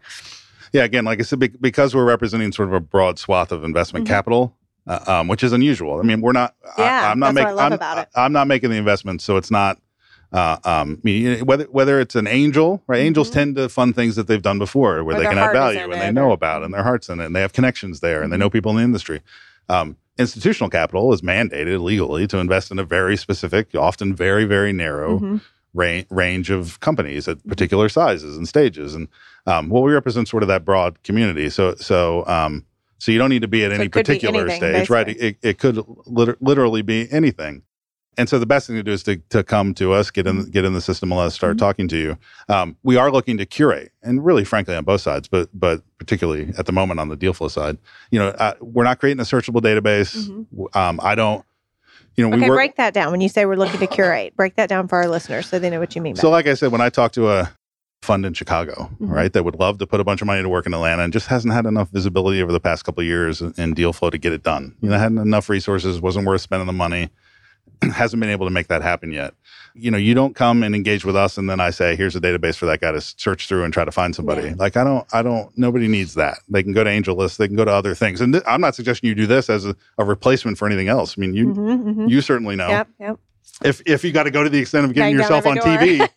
yeah, 0.73 0.85
again, 0.85 1.05
like 1.05 1.19
I 1.19 1.23
said, 1.23 1.41
because 1.61 1.95
we're 1.95 2.05
representing 2.05 2.53
sort 2.53 2.69
of 2.69 2.75
a 2.75 2.81
broad 2.81 3.19
swath 3.19 3.51
of 3.53 3.65
investment 3.65 4.05
Mhm. 4.07 4.09
capital, 4.09 4.57
uh, 4.91 5.21
um, 5.21 5.29
which 5.29 5.43
is 5.43 5.53
unusual. 5.53 5.99
I 6.01 6.03
mean, 6.03 6.21
we're 6.21 6.33
not. 6.33 6.55
Yeah, 6.79 7.09
I, 7.09 7.13
am 7.13 7.19
not 7.19 7.35
that's 7.35 7.45
what 7.45 7.47
I 7.47 7.51
making. 7.53 7.61
I'm, 7.67 7.73
about 7.73 7.99
it. 7.99 8.09
I'm 8.15 8.33
not 8.33 8.47
making 8.49 8.71
the 8.71 8.77
investment, 8.77 9.23
so 9.23 9.37
it's 9.37 9.51
not. 9.51 9.79
Uh, 10.33 10.57
um, 10.65 10.89
I 10.97 11.01
mean, 11.03 11.47
whether 11.47 11.65
whether 11.65 12.01
it's 12.01 12.15
an 12.15 12.27
angel, 12.27 12.83
right? 12.87 13.01
Angels 13.01 13.31
Mhm. 13.31 13.35
tend 13.35 13.57
to 13.57 13.69
fund 13.69 13.95
things 13.97 14.15
that 14.17 14.27
they've 14.29 14.43
done 14.43 14.59
before, 14.59 15.03
where 15.05 15.17
Or 15.17 15.21
they 15.21 15.27
can 15.27 15.39
add 15.39 15.53
value 15.53 15.81
and 15.91 16.01
they 16.01 16.13
know 16.13 16.31
about, 16.33 16.63
it, 16.63 16.67
and 16.67 16.75
their 16.75 16.85
hearts 16.85 17.09
in 17.09 17.19
it, 17.21 17.27
and 17.27 17.35
they 17.35 17.41
have 17.41 17.53
connections 17.53 17.99
there, 18.01 18.23
and 18.23 18.33
they 18.33 18.37
know 18.37 18.49
people 18.51 18.71
in 18.73 18.77
the 18.79 18.83
industry. 18.85 19.21
Um, 19.69 19.97
institutional 20.19 20.71
capital 20.71 21.13
is 21.13 21.23
mandated 21.23 21.81
legally 21.83 22.27
to 22.29 22.39
invest 22.39 22.71
in 22.71 22.79
a 22.79 22.85
very 22.85 23.17
specific, 23.17 23.75
often 23.75 24.15
very 24.15 24.45
very 24.45 24.73
narrow 24.73 25.19
Mhm. 25.19 25.41
ra- 25.75 26.03
range 26.11 26.51
of 26.51 26.79
companies 26.81 27.27
at 27.27 27.45
particular 27.49 27.89
sizes 27.89 28.37
and 28.37 28.47
stages. 28.47 28.95
And 28.95 29.09
um, 29.47 29.69
well, 29.69 29.83
we 29.83 29.93
represent 29.93 30.29
sort 30.29 30.43
of 30.45 30.49
that 30.49 30.65
broad 30.65 31.03
community. 31.03 31.49
So 31.51 31.75
so 31.77 32.25
um, 32.27 32.65
so 33.01 33.11
you 33.11 33.19
don't 33.19 33.31
need 33.31 33.43
to 33.43 33.49
be 33.49 33.65
at 33.65 33.71
So 33.71 33.75
any 33.75 33.85
it 33.87 33.93
could 33.93 34.07
be 34.07 34.15
particular 34.15 34.43
anything, 34.49 34.59
stage, 34.75 34.91
right? 34.91 35.09
It, 35.09 35.37
it 35.43 35.59
could 35.59 35.83
liter- 36.07 36.37
literally 36.41 36.83
be 36.83 37.09
anything. 37.11 37.63
And 38.19 38.29
so 38.29 38.39
the 38.39 38.45
best 38.47 38.67
thing 38.67 38.77
to 38.77 38.83
do 38.83 38.91
is 38.93 39.03
to, 39.05 39.17
to 39.31 39.43
come 39.43 39.73
to 39.75 39.93
us, 39.93 40.11
get 40.11 40.27
in 40.27 40.51
get 40.51 40.65
in 40.65 40.75
the 40.75 40.81
system, 40.81 41.11
and 41.11 41.19
let 41.19 41.27
us 41.27 41.35
start 41.35 41.57
Mhm. 41.57 41.61
talking 41.61 41.89
to 41.89 41.97
you. 41.97 42.19
Um, 42.49 42.77
we 42.83 42.97
are 42.97 43.11
looking 43.11 43.39
to 43.39 43.47
curate, 43.47 43.93
and 44.03 44.23
really, 44.25 44.45
frankly, 44.45 44.75
on 44.75 44.85
both 44.85 45.01
sides, 45.01 45.27
but 45.29 45.49
but 45.55 45.83
particularly 45.99 46.53
at 46.59 46.67
the 46.67 46.73
moment 46.73 47.01
on 47.01 47.09
the 47.09 47.17
deal 47.17 47.33
flow 47.33 47.49
side, 47.49 47.79
you 48.11 48.19
know, 48.19 48.29
uh, 48.31 48.55
we're 48.61 48.85
not 48.85 48.99
creating 48.99 49.21
a 49.21 49.25
searchable 49.25 49.63
database. 49.63 50.29
Mhm. 50.29 50.77
Um, 50.77 51.01
I 51.03 51.15
don't, 51.15 51.45
you 52.17 52.29
know, 52.29 52.37
we 52.37 52.43
work. 52.49 52.57
break 52.59 52.77
that 52.77 52.93
down. 52.93 53.13
When 53.13 53.21
you 53.23 53.29
say 53.29 53.47
we're 53.47 53.55
looking 53.57 53.79
to 53.81 53.87
curate, 53.87 54.37
break 54.37 54.57
that 54.57 54.69
down 54.69 54.89
for 54.89 54.99
our 54.99 55.09
listeners 55.09 55.47
so 55.47 55.59
they 55.59 55.71
know 55.71 55.81
what 55.81 55.95
you 55.95 56.03
mean 56.03 56.15
by 56.17 56.21
So, 56.21 56.31
like 56.31 56.47
I 56.49 56.55
said, 56.55 56.73
when 56.73 56.81
I 56.83 56.91
talk 56.91 57.13
to 57.13 57.31
a 57.31 57.51
fund 58.03 58.25
in 58.25 58.33
Chicago, 58.33 58.91
Mhm. 59.01 59.11
right, 59.11 59.33
that 59.33 59.45
would 59.45 59.57
love 59.57 59.79
to 59.79 59.87
put 59.87 60.01
a 60.01 60.05
bunch 60.05 60.21
of 60.23 60.27
money 60.27 60.43
to 60.43 60.49
work 60.49 60.67
in 60.67 60.73
Atlanta 60.73 61.03
and 61.03 61.13
just 61.13 61.27
hasn't 61.27 61.53
had 61.53 61.67
enough 61.67 61.91
visibility 61.91 62.43
over 62.43 62.51
the 62.53 62.61
past 62.61 62.85
couple 62.85 63.03
of 63.03 63.07
years 63.07 63.43
in, 63.43 63.75
deal 63.75 63.93
flow 63.93 64.09
to 64.11 64.19
get 64.19 64.33
it 64.33 64.43
done. 64.43 64.75
You 64.81 64.89
know, 64.91 64.99
hadn't 64.99 65.19
enough 65.19 65.49
resources, 65.49 66.01
wasn't 66.01 66.27
worth 66.27 66.41
spending 66.41 66.67
the 66.67 66.73
money, 66.73 67.11
hasn't 67.93 68.19
been 68.21 68.31
able 68.31 68.47
to 68.47 68.51
make 68.51 68.69
that 68.69 68.81
happen 68.83 69.13
yet. 69.13 69.35
You 69.75 69.91
know, 69.91 69.99
you 69.99 70.15
don't 70.15 70.35
come 70.35 70.63
and 70.63 70.75
engage 70.75 71.05
with 71.05 71.15
us 71.15 71.37
and 71.39 71.49
then 71.49 71.61
I 71.61 71.71
say, 71.71 71.95
here's 71.95 72.17
a 72.17 72.21
database 72.21 72.57
for 72.57 72.65
that 72.67 72.81
guy 72.81 72.91
to 72.91 73.01
search 73.03 73.47
through 73.47 73.65
and 73.65 73.73
try 73.73 73.85
to 73.85 73.93
find 73.93 74.15
somebody. 74.17 74.49
Yeah. 74.49 74.55
Like, 74.57 74.77
I 74.79 74.83
don't, 74.85 75.07
I 75.13 75.23
don't, 75.23 75.57
nobody 75.59 75.87
needs 75.87 76.15
that. 76.15 76.39
They 76.49 76.63
can 76.63 76.73
go 76.73 76.83
to 76.83 76.91
Angel 76.91 77.15
List, 77.15 77.37
they 77.39 77.47
can 77.49 77.57
go 77.57 77.65
to 77.67 77.71
other 77.71 77.95
things. 77.95 78.21
And 78.23 78.33
th- 78.33 78.45
I'm 78.47 78.61
not 78.63 78.75
suggesting 78.75 79.09
you 79.09 79.15
do 79.15 79.27
this 79.27 79.49
as 79.51 79.67
a, 79.67 79.77
a 79.99 80.05
replacement 80.05 80.57
for 80.59 80.67
anything 80.67 80.89
else. 80.89 81.17
I 81.17 81.21
mean, 81.21 81.35
you, 81.35 81.49
Mhm, 81.49 81.85
mhm. 81.97 82.09
you 82.11 82.21
certainly 82.23 82.57
know 82.57 82.69
Yep, 82.69 82.89
yep. 82.99 83.21
If 83.65 83.83
if 83.87 84.05
you 84.05 84.13
got 84.13 84.25
to 84.25 84.31
go 84.31 84.43
to 84.45 84.51
the 84.51 84.59
extent 84.59 84.85
of 84.87 84.95
getting 84.95 85.17
yourself 85.17 85.47
on 85.47 85.59
every 85.59 85.99
TV, 85.99 86.09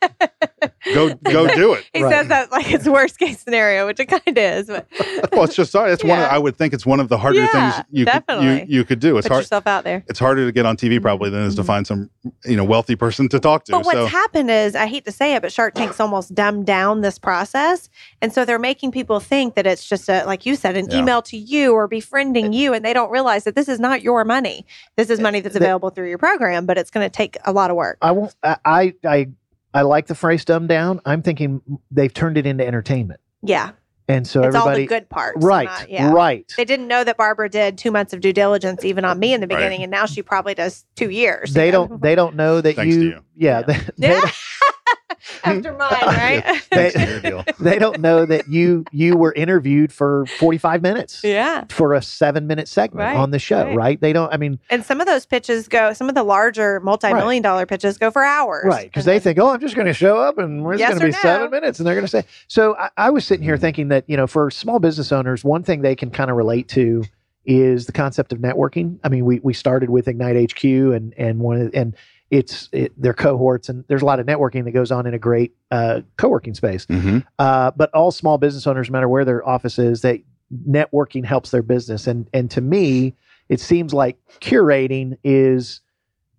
go 0.93 1.13
go 1.23 1.47
do 1.53 1.73
it. 1.73 1.86
He 1.93 2.03
Right. 2.03 2.12
says 2.12 2.27
that 2.27 2.51
like 2.51 2.71
it's 2.71 2.88
worst 2.88 3.19
case 3.19 3.39
scenario, 3.39 3.86
which 3.86 3.99
it 3.99 4.06
kind 4.08 4.21
of 4.25 4.38
is. 4.38 4.67
But 4.67 4.88
Well, 5.32 5.43
it's 5.43 5.56
just 5.56 5.71
sorry. 5.71 5.91
It's 5.91 6.03
one. 6.03 6.19
Of, 6.19 6.25
I 6.25 6.38
would 6.38 6.56
think 6.58 6.73
it's 6.73 6.86
one 6.86 6.99
of 6.99 7.10
the 7.10 7.17
harder 7.17 7.39
Yeah, 7.39 7.71
things 7.71 7.86
you 7.91 8.06
could, 8.06 8.43
you 8.43 8.65
you 8.67 8.84
could 8.86 8.99
do. 8.99 9.17
It's 9.17 9.25
put 9.27 9.34
hard. 9.34 9.43
yourself 9.43 9.67
out 9.67 9.84
there. 9.84 10.03
It's 10.08 10.19
harder 10.19 10.45
to 10.45 10.51
get 10.51 10.65
on 10.65 10.77
TV 10.77 11.01
probably 11.01 11.29
than 11.29 11.43
it 11.43 11.47
is 11.47 11.56
to 11.56 11.63
Mhm. 11.63 11.65
find 11.67 11.88
some 11.88 12.10
you 12.45 12.56
know 12.56 12.63
wealthy 12.63 12.95
person 12.95 13.29
to 13.29 13.39
talk 13.39 13.65
to. 13.65 13.71
But 13.73 13.86
what's 13.86 13.97
so 13.97 14.06
happened 14.08 14.49
is, 14.51 14.75
I 14.75 14.88
hate 14.88 15.06
to 15.06 15.12
say 15.12 15.36
it, 15.36 15.41
but 15.41 15.51
Shark 15.51 15.73
Tank's 15.75 15.99
almost 15.99 16.34
dumbed 16.36 16.65
down 16.65 17.01
this 17.01 17.17
process. 17.19 17.89
And 18.21 18.34
so 18.34 18.45
they're 18.45 18.60
making 18.60 18.91
people 18.91 19.19
think 19.19 19.56
that 19.56 19.65
it's 19.67 19.88
just 19.88 20.08
a, 20.10 20.23
like 20.25 20.45
you 20.45 20.56
said, 20.56 20.75
an 20.77 20.88
Yeah. 20.89 20.99
email 20.99 21.21
to 21.23 21.38
you 21.38 21.73
or 21.73 21.88
befriending 21.88 22.53
you. 22.53 22.73
And 22.73 22.84
they 22.86 22.93
don't 22.93 23.12
realize 23.12 23.43
that 23.45 23.56
this 23.56 23.67
is 23.67 23.79
not 23.79 24.01
your 24.01 24.23
money. 24.25 24.65
This 24.97 25.10
is 25.10 25.19
money 25.19 25.39
that's 25.39 25.53
They- 25.53 25.60
available 25.65 25.89
through 25.89 26.10
your 26.10 26.17
program, 26.17 26.65
but 26.65 26.77
it's 26.77 26.89
going 26.91 27.06
to 27.06 27.10
take 27.10 27.33
a 27.46 27.52
lot 27.54 27.69
of 27.69 27.76
work. 27.76 27.98
I 28.02 28.12
won't. 28.12 28.34
I, 28.43 28.58
I 28.65 28.93
I 29.06 29.28
I 29.74 29.82
like 29.82 30.08
the 30.08 30.15
phrase 30.15 30.46
"dumbed 30.46 30.69
down." 30.69 31.00
I'm 31.06 31.22
thinking 31.22 31.62
they've 31.91 32.13
turned 32.13 32.38
it 32.38 32.46
into 32.46 32.65
entertainment, 32.65 33.19
Yeah. 33.41 33.72
and 34.08 34.28
so 34.28 34.43
it's 34.43 34.56
all 34.56 34.63
everybody 34.69 34.84
the 34.84 34.88
good 34.88 35.10
parts. 35.10 35.43
right, 35.43 35.65
not- 35.65 35.89
yeah. 35.89 36.12
right. 36.12 36.52
They 36.58 36.65
didn't 36.65 36.88
know 36.88 37.04
that 37.04 37.17
Barbara 37.17 37.50
did 37.50 37.78
two 37.78 37.89
months 37.91 38.13
of 38.13 38.22
due 38.22 38.34
diligence 38.34 38.84
even 38.86 39.04
on 39.06 39.17
me 39.19 39.34
in 39.34 39.41
the 39.41 39.48
Right. 39.48 39.56
beginning, 39.58 39.82
and 39.82 39.89
now 39.91 40.06
she 40.06 40.22
probably 40.22 40.54
does 40.54 40.86
two 40.96 41.10
years. 41.10 41.54
They 41.54 41.72
don't. 41.72 42.02
They 42.02 42.15
don't 42.15 42.36
know 42.36 42.62
that 42.62 42.78
you, 42.86 42.91
to 43.00 43.06
you. 43.06 43.24
Yeah, 43.36 43.60
Yeah. 43.60 43.62
They, 43.62 43.74
they, 43.98 44.08
Yeah. 44.10 44.19
don't- 44.22 44.34
After 45.43 45.73
mine, 45.73 45.89
right? 46.01 46.62
they, 46.71 47.43
they 47.59 47.79
don't 47.79 47.99
know 47.99 48.25
that 48.25 48.47
you 48.47 48.86
you 48.91 49.15
were 49.17 49.33
interviewed 49.33 49.91
for 49.91 50.25
45 50.25 50.81
minutes 50.81 51.21
yeah. 51.23 51.65
for 51.69 51.93
a 51.93 52.01
seven 52.01 52.47
minute 52.47 52.67
segment 52.67 53.05
Right, 53.07 53.17
on 53.17 53.31
the 53.31 53.39
show, 53.39 53.65
right. 53.65 53.75
right. 53.75 54.01
They 54.01 54.13
don't. 54.13 54.33
I 54.33 54.38
mean, 54.38 54.59
And 54.69 54.83
some 54.83 55.01
of 55.01 55.07
those 55.07 55.25
pitches 55.25 55.67
go, 55.67 55.93
some 55.93 56.09
of 56.09 56.15
the 56.15 56.23
larger 56.23 56.79
multi 56.79 57.13
million 57.13 57.41
dollar 57.43 57.65
pitches 57.65 57.97
go 57.97 58.12
for 58.12 58.23
hours. 58.23 58.65
right? 58.65 58.86
Because 58.86 59.05
they 59.05 59.19
think, 59.19 59.39
oh, 59.39 59.49
I'm 59.49 59.59
just 59.59 59.75
going 59.75 59.88
to 59.88 59.93
show 59.93 60.17
up 60.17 60.38
and 60.38 60.65
it's 60.71 60.79
Yes 60.79 60.89
going 60.89 60.99
to 61.01 61.05
be 61.07 61.12
no? 61.12 61.19
seven 61.19 61.51
minutes, 61.51 61.79
and 61.79 61.88
they're 61.88 61.95
going 61.95 62.05
to 62.05 62.12
say. 62.12 62.23
So 62.47 62.75
I, 62.77 62.89
I 62.97 63.09
was 63.09 63.25
sitting 63.25 63.43
here 63.43 63.57
thinking 63.57 63.88
that 63.89 64.03
you 64.07 64.17
know, 64.17 64.27
for 64.27 64.51
small 64.51 64.79
business 64.79 65.12
owners, 65.12 65.43
one 65.43 65.63
thing 65.63 65.81
they 65.81 65.95
can 65.95 66.12
kind 66.12 66.29
of 66.29 66.38
relate 66.38 66.67
to 66.69 67.03
is 67.45 67.86
the 67.88 67.91
concept 67.91 68.31
of 68.31 68.39
networking. 68.39 68.99
I 69.03 69.09
mean, 69.09 69.25
we 69.25 69.39
we 69.39 69.53
started 69.53 69.89
with 69.89 70.07
Ignite 70.07 70.51
HQ 70.51 70.63
and 70.63 71.13
and 71.17 71.39
one 71.39 71.62
of 71.62 71.71
and 71.73 71.95
it's 72.34 72.67
it, 72.72 73.00
their 73.00 73.13
cohorts 73.13 73.69
and 73.69 73.86
there's 73.88 74.02
a 74.02 74.06
lot 74.06 74.19
of 74.19 74.26
networking 74.26 74.63
that 74.63 74.72
goes 74.72 74.91
on 74.91 75.06
in 75.06 75.13
a 75.13 75.19
great 75.19 75.54
uh, 75.69 76.02
co-working 76.17 76.56
space. 76.56 76.88
Mhm. 76.88 77.24
Uh, 77.38 77.69
but 77.76 77.93
all 77.93 78.10
small 78.10 78.39
business 78.39 78.65
owners, 78.65 78.89
no 78.89 78.93
matter 78.93 79.08
where 79.08 79.24
their 79.24 79.48
office 79.48 79.78
is, 79.78 80.02
they 80.02 80.24
networking 80.67 81.24
helps 81.24 81.52
their 81.52 81.62
business. 81.62 82.08
And 82.08 82.28
and 82.34 82.50
to 82.50 82.60
me, 82.60 83.13
it 83.50 83.60
seems 83.60 83.93
like 83.93 84.17
curating 84.41 85.15
is 85.24 85.82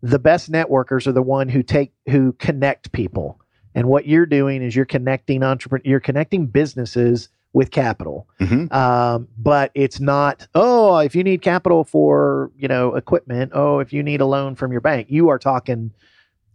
the 0.02 0.18
best 0.18 0.50
networkers 0.50 1.07
are 1.07 1.12
the 1.12 1.22
one 1.22 1.48
who 1.48 1.62
take 1.62 1.92
who 2.09 2.33
connect 2.33 2.90
people. 2.90 3.40
And 3.76 3.87
what 3.87 4.04
you're 4.04 4.26
doing 4.26 4.62
is 4.62 4.74
you're 4.74 4.85
connecting 4.87 5.44
entrepreneur, 5.44 5.83
you're 5.85 6.00
connecting 6.00 6.46
businesses 6.46 7.28
with 7.54 7.70
capital. 7.70 8.26
Mhm. 8.40 8.70
Um, 8.74 9.28
but 9.38 9.70
it's 9.74 10.00
not, 10.00 10.46
oh, 10.54 10.98
if 10.98 11.14
you 11.14 11.22
need 11.24 11.40
capital 11.40 11.84
for, 11.84 12.50
you 12.58 12.68
know, 12.68 12.94
equipment, 12.96 13.52
oh, 13.54 13.78
if 13.78 13.92
you 13.92 14.02
need 14.02 14.20
a 14.20 14.26
loan 14.26 14.54
from 14.56 14.72
your 14.72 14.80
bank, 14.82 15.06
you 15.08 15.28
are 15.30 15.38
talking 15.38 15.92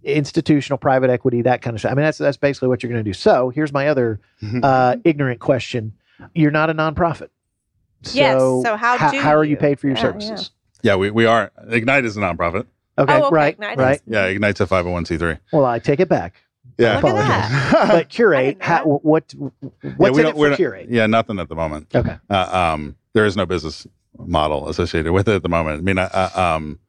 institutional 0.03 0.77
private 0.77 1.09
equity, 1.09 1.41
that 1.41 1.61
kind 1.61 1.73
of 1.75 1.79
stuff. 1.81 1.91
I 1.91 1.95
mean, 1.95 2.03
that's 2.05 2.17
that's 2.17 2.37
basically 2.37 2.67
what 2.67 2.83
you're 2.83 2.91
going 2.91 3.03
to 3.03 3.09
do. 3.09 3.13
So 3.13 3.49
here's 3.49 3.73
my 3.73 3.87
other 3.87 4.19
Mhm. 4.43 4.63
uh, 4.63 4.97
ignorant 5.03 5.39
question: 5.39 5.93
You're 6.35 6.51
not 6.51 6.69
a 6.69 6.73
nonprofit. 6.73 7.29
Yes, 8.11 8.39
so 8.39 8.75
how 8.77 9.09
do 9.11 9.17
how 9.19 9.35
are 9.35 9.43
you 9.43 9.51
you? 9.51 9.57
paid 9.57 9.79
for 9.79 9.87
your 9.87 9.95
Yeah, 9.97 10.01
services? 10.01 10.51
yeah, 10.81 10.95
we, 10.95 11.11
we 11.11 11.25
are. 11.25 11.51
Ignite 11.69 12.05
is 12.05 12.15
a 12.15 12.19
nonprofit. 12.21 12.65
Okay, 12.97 13.13
Oh, 13.13 13.25
okay, 13.27 13.35
right, 13.35 13.53
Ignite 13.53 13.73
is- 13.73 13.77
right. 13.83 14.01
Yeah, 14.05 14.25
Ignite's 14.25 14.61
a 14.61 14.67
501c3. 14.67 15.39
Well, 15.51 15.65
I 15.65 15.79
take 15.79 15.99
it 15.99 16.07
back. 16.09 16.35
Yeah. 16.79 16.95
Look 16.99 17.05
at 17.13 17.15
that. 17.15 17.87
But 17.89 18.09
curate, 18.17 18.59
didn't 18.59 18.59
know 18.61 18.65
how, 18.65 18.77
that. 18.77 18.87
what 18.87 19.33
what's 19.97 20.15
we 20.15 20.21
in 20.21 20.27
it 20.27 20.35
we're 20.35 20.47
for 20.47 20.49
not- 20.51 20.57
curate? 20.57 20.89
Yeah, 20.89 21.05
nothing 21.07 21.39
at 21.39 21.49
the 21.49 21.55
moment. 21.55 21.93
Okay, 21.93 22.17
Uh, 22.29 22.71
um, 22.73 22.95
there 23.13 23.25
is 23.25 23.35
no 23.37 23.45
business 23.45 23.85
model 24.17 24.69
associated 24.69 25.11
with 25.11 25.27
it 25.27 25.35
at 25.35 25.43
the 25.43 25.49
moment. 25.49 25.79
I 25.79 25.81
mean, 25.81 25.97
uh, 25.97 26.29
um, 26.35 26.79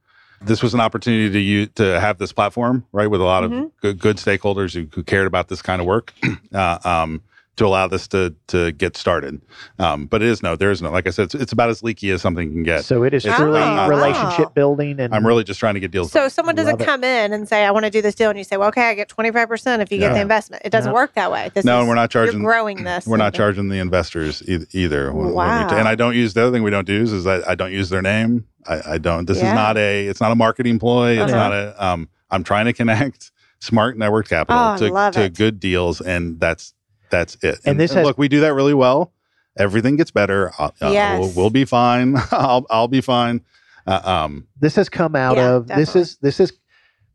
this 0.42 0.62
was 0.62 0.72
an 0.74 0.80
opportunity 0.80 1.30
to 1.30 1.38
you 1.38 1.66
to 1.66 2.00
have 2.00 2.18
this 2.18 2.32
platform, 2.32 2.84
right, 2.92 3.06
with 3.08 3.20
a 3.20 3.24
lot 3.24 3.42
Mhm. 3.44 3.66
of 3.66 3.80
good, 3.80 3.98
good 3.98 4.16
stakeholders 4.16 4.72
who, 4.74 4.86
who 4.94 5.02
cared 5.02 5.26
about 5.26 5.48
this 5.48 5.60
kind 5.62 5.80
of 5.80 5.86
work, 5.86 6.14
uh, 6.54 6.78
um, 6.84 7.22
to 7.56 7.66
allow 7.66 7.86
this 7.86 8.08
to 8.08 8.34
to 8.46 8.72
get 8.72 8.96
started. 8.96 9.40
Um, 9.78 10.06
but 10.06 10.22
it 10.22 10.28
is 10.28 10.42
no, 10.42 10.56
there 10.56 10.70
is 10.70 10.80
no. 10.80 10.90
Like 10.90 11.06
I 11.06 11.10
said, 11.10 11.24
it's, 11.24 11.34
it's 11.34 11.52
about 11.52 11.68
as 11.68 11.82
leaky 11.82 12.10
as 12.10 12.22
something 12.22 12.50
can 12.50 12.62
get. 12.62 12.84
so 12.84 13.02
it 13.02 13.12
is 13.12 13.24
It's 13.26 13.34
truly 13.36 13.60
not- 13.60 13.88
relationship 13.90 14.54
building, 14.54 14.98
and 15.00 15.14
I'm 15.14 15.26
really 15.26 15.44
just 15.44 15.60
trying 15.60 15.74
to 15.74 15.80
get 15.80 15.90
deals. 15.90 16.10
So 16.12 16.20
done. 16.20 16.30
someone 16.30 16.54
doesn't 16.54 16.72
Love 16.74 16.80
it. 16.80 16.84
come 16.86 17.04
in 17.04 17.32
and 17.32 17.48
say, 17.48 17.64
I 17.66 17.70
want 17.70 17.84
to 17.84 17.90
do 17.90 18.00
this 18.00 18.14
deal, 18.14 18.30
and 18.30 18.38
you 18.38 18.44
say, 18.44 18.56
well, 18.56 18.68
okay, 18.68 18.88
I 18.88 18.94
get 18.94 19.08
25% 19.08 19.80
if 19.80 19.92
you 19.92 19.98
get 19.98 20.14
the 20.14 20.20
investment. 20.20 20.62
It 20.64 20.70
doesn't 20.70 20.90
No. 20.90 20.94
work 20.94 21.14
that 21.14 21.30
way. 21.30 21.50
This 21.52 21.64
no, 21.64 21.76
is, 21.76 21.80
and 21.80 21.88
we're 21.88 21.94
not 21.96 22.14
you're 22.14 22.24
charging. 22.26 22.42
growing 22.42 22.84
this. 22.84 23.06
We're 23.06 23.16
not 23.18 23.26
and- 23.26 23.34
charging 23.34 23.68
the 23.68 23.78
investors 23.78 24.42
e- 24.48 24.64
either. 24.72 25.08
when- 25.12 25.18
when 25.18 25.26
we 25.28 25.34
Wow. 25.34 25.68
do- 25.68 25.76
and 25.76 25.86
I 25.88 25.94
don't 25.96 26.14
use 26.16 26.34
the 26.34 26.42
other 26.42 26.52
thing 26.52 26.62
we 26.62 26.70
don't 26.70 26.86
do 26.86 27.02
is, 27.02 27.12
is 27.12 27.26
I, 27.26 27.40
I 27.50 27.54
don't 27.54 27.72
use 27.72 27.90
their 27.90 28.02
name. 28.02 28.46
I, 28.66 28.92
I 28.94 28.98
don't. 28.98 29.26
This 29.26 29.38
Yeah. 29.38 29.48
is 29.48 29.54
not 29.54 29.76
a. 29.76 30.06
It's 30.06 30.20
not 30.20 30.32
a 30.32 30.34
marketing 30.34 30.78
ploy. 30.78 31.20
It's 31.22 31.32
Uh-huh. 31.32 31.48
not 31.48 31.52
a. 31.52 31.84
Um, 31.84 32.08
I'm 32.30 32.44
trying 32.44 32.66
to 32.66 32.72
connect 32.72 33.32
smart 33.60 33.98
network 33.98 34.28
capital 34.28 34.74
Oh, 34.92 35.10
to, 35.12 35.18
to 35.20 35.28
good 35.30 35.60
deals, 35.60 36.00
and 36.00 36.38
that's 36.40 36.74
that's 37.10 37.36
it. 37.42 37.58
And 37.64 37.78
this 37.78 37.92
has- 37.92 38.04
look, 38.06 38.18
we 38.18 38.28
do 38.28 38.40
that 38.40 38.54
really 38.54 38.74
well. 38.74 39.12
Everything 39.58 39.96
gets 39.96 40.10
better. 40.10 40.52
I'll, 40.58 40.72
uh, 40.80 40.90
Yes. 40.92 41.18
we'll, 41.20 41.32
we'll 41.44 41.50
be 41.50 41.64
fine. 41.64 42.16
I'll 42.30 42.64
I'll 42.70 42.88
be 42.88 43.00
fine. 43.00 43.42
Uh, 43.86 44.00
um, 44.04 44.46
this 44.60 44.76
has 44.76 44.88
come 44.88 45.16
out 45.16 45.36
Yeah, 45.36 45.54
of 45.56 45.66
this 45.66 45.96
is 45.96 46.16
this 46.18 46.38
is 46.40 46.52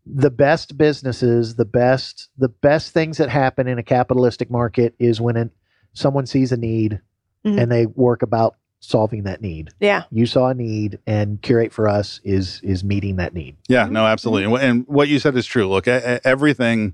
the 0.05 0.29
best 0.29 0.77
businesses 0.77 1.55
the 1.55 1.65
best 1.65 2.29
the 2.37 2.49
best 2.49 2.91
things 2.93 3.17
that 3.17 3.29
happen 3.29 3.67
in 3.67 3.79
a 3.79 3.83
capitalistic 3.83 4.51
market 4.51 4.93
is 4.99 5.19
when 5.21 5.35
it, 5.37 5.49
someone 5.93 6.25
sees 6.27 6.51
a 6.51 6.57
need 6.57 7.01
Mhm. 7.45 7.61
and 7.61 7.71
they 7.71 7.85
work 7.87 8.21
about 8.21 8.55
solving 8.81 9.23
that 9.23 9.41
need 9.41 9.69
Yeah. 9.79 10.03
you 10.11 10.25
saw 10.27 10.49
a 10.49 10.53
need 10.53 10.99
and 11.07 11.41
curate 11.41 11.71
for 11.73 11.87
us 11.87 12.19
is 12.23 12.59
is 12.63 12.83
meeting 12.83 13.15
that 13.15 13.33
need 13.33 13.55
Yeah, 13.67 13.85
no, 13.87 14.05
absolutely. 14.05 14.43
And, 14.53 14.63
and 14.63 14.87
what 14.87 15.07
you 15.07 15.17
said 15.17 15.35
is 15.37 15.45
true. 15.47 15.67
Look, 15.67 15.87
everything, 15.87 16.93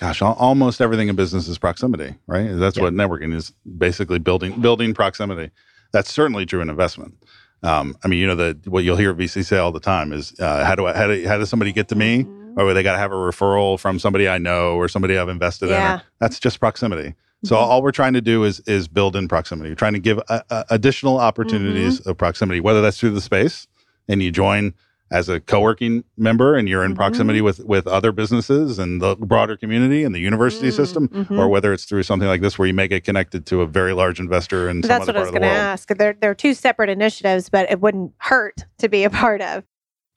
gosh, 0.00 0.22
almost 0.22 0.80
everything 0.80 1.08
in 1.08 1.16
business 1.16 1.46
is 1.46 1.58
proximity, 1.58 2.14
right? 2.26 2.48
That's 2.52 2.76
Yeah. 2.78 2.84
what 2.84 2.94
networking 2.94 3.34
is 3.34 3.52
basically 3.78 4.18
building 4.18 4.60
building 4.60 4.94
proximity. 4.94 5.50
That's 5.92 6.12
certainly 6.12 6.46
true 6.46 6.60
in 6.62 6.70
investment. 6.70 7.14
Um, 7.62 7.94
I 8.02 8.08
mean, 8.08 8.18
you 8.18 8.26
know, 8.26 8.34
the 8.34 8.58
what 8.64 8.84
you'll 8.84 8.96
hear 8.96 9.12
VC 9.14 9.44
say 9.44 9.58
all 9.58 9.72
the 9.72 9.80
time 9.80 10.12
is 10.12 10.32
uh, 10.40 10.64
how 10.64 10.74
do 10.74 10.86
I 10.86 10.96
how 10.96 11.06
do, 11.06 11.28
how 11.28 11.36
does 11.36 11.50
somebody 11.50 11.72
get 11.72 11.88
to 11.88 11.94
me? 11.94 12.26
Or 12.56 12.72
they 12.74 12.82
got 12.82 12.92
to 12.92 12.98
have 12.98 13.12
a 13.12 13.16
referral 13.16 13.78
from 13.78 13.98
somebody 14.00 14.28
I 14.28 14.38
know 14.38 14.74
or 14.74 14.88
somebody 14.88 15.16
I've 15.16 15.28
invested 15.28 15.68
Yeah. 15.70 15.96
in. 15.96 16.00
That's 16.18 16.40
just 16.40 16.58
proximity. 16.58 17.14
So 17.44 17.54
Mhm. 17.54 17.58
all 17.58 17.82
we're 17.82 17.92
trying 17.92 18.14
to 18.14 18.20
do 18.20 18.44
is 18.44 18.60
is 18.60 18.88
build 18.88 19.14
in 19.16 19.28
proximity. 19.28 19.70
We're 19.70 19.74
trying 19.76 19.92
to 19.92 19.98
give 20.00 20.18
uh 20.28 20.40
uh 20.50 20.64
additional 20.70 21.18
opportunities 21.18 22.00
of 22.00 22.16
proximity, 22.16 22.60
whether 22.60 22.80
that's 22.82 22.98
through 22.98 23.10
the 23.10 23.20
space 23.20 23.66
and 24.08 24.22
you 24.22 24.30
join 24.32 24.72
as 25.10 25.28
a 25.28 25.40
co-working 25.40 26.04
member 26.16 26.54
and 26.54 26.68
you're 26.68 26.84
in 26.84 26.92
Mhm. 26.92 26.96
proximity 26.96 27.40
with 27.40 27.58
with 27.64 27.86
other 27.86 28.12
businesses 28.12 28.78
and 28.78 29.00
the 29.02 29.16
broader 29.16 29.56
community 29.56 30.04
and 30.04 30.14
the 30.14 30.20
university 30.20 30.68
Mm, 30.68 30.72
system, 30.76 31.08
mhm. 31.08 31.38
or 31.38 31.48
whether 31.48 31.72
it's 31.72 31.84
through 31.84 32.04
something 32.04 32.28
like 32.28 32.40
this 32.40 32.58
where 32.58 32.68
you 32.68 32.74
may 32.74 32.86
get 32.86 33.02
connected 33.04 33.44
to 33.46 33.60
a 33.62 33.66
very 33.66 33.92
large 33.92 34.20
investor 34.20 34.68
in 34.68 34.82
That's 34.82 35.02
other 35.02 35.12
what 35.12 35.16
I 35.16 35.20
was 35.20 35.30
going 35.30 35.42
to 35.42 35.48
ask. 35.48 35.88
They're, 35.88 36.14
they're 36.20 36.34
two 36.34 36.54
separate 36.54 36.90
initiatives, 36.90 37.48
but 37.48 37.68
it 37.70 37.80
wouldn't 37.80 38.12
hurt 38.18 38.64
to 38.78 38.88
be 38.88 39.02
a 39.04 39.10
part 39.10 39.40
of 39.42 39.64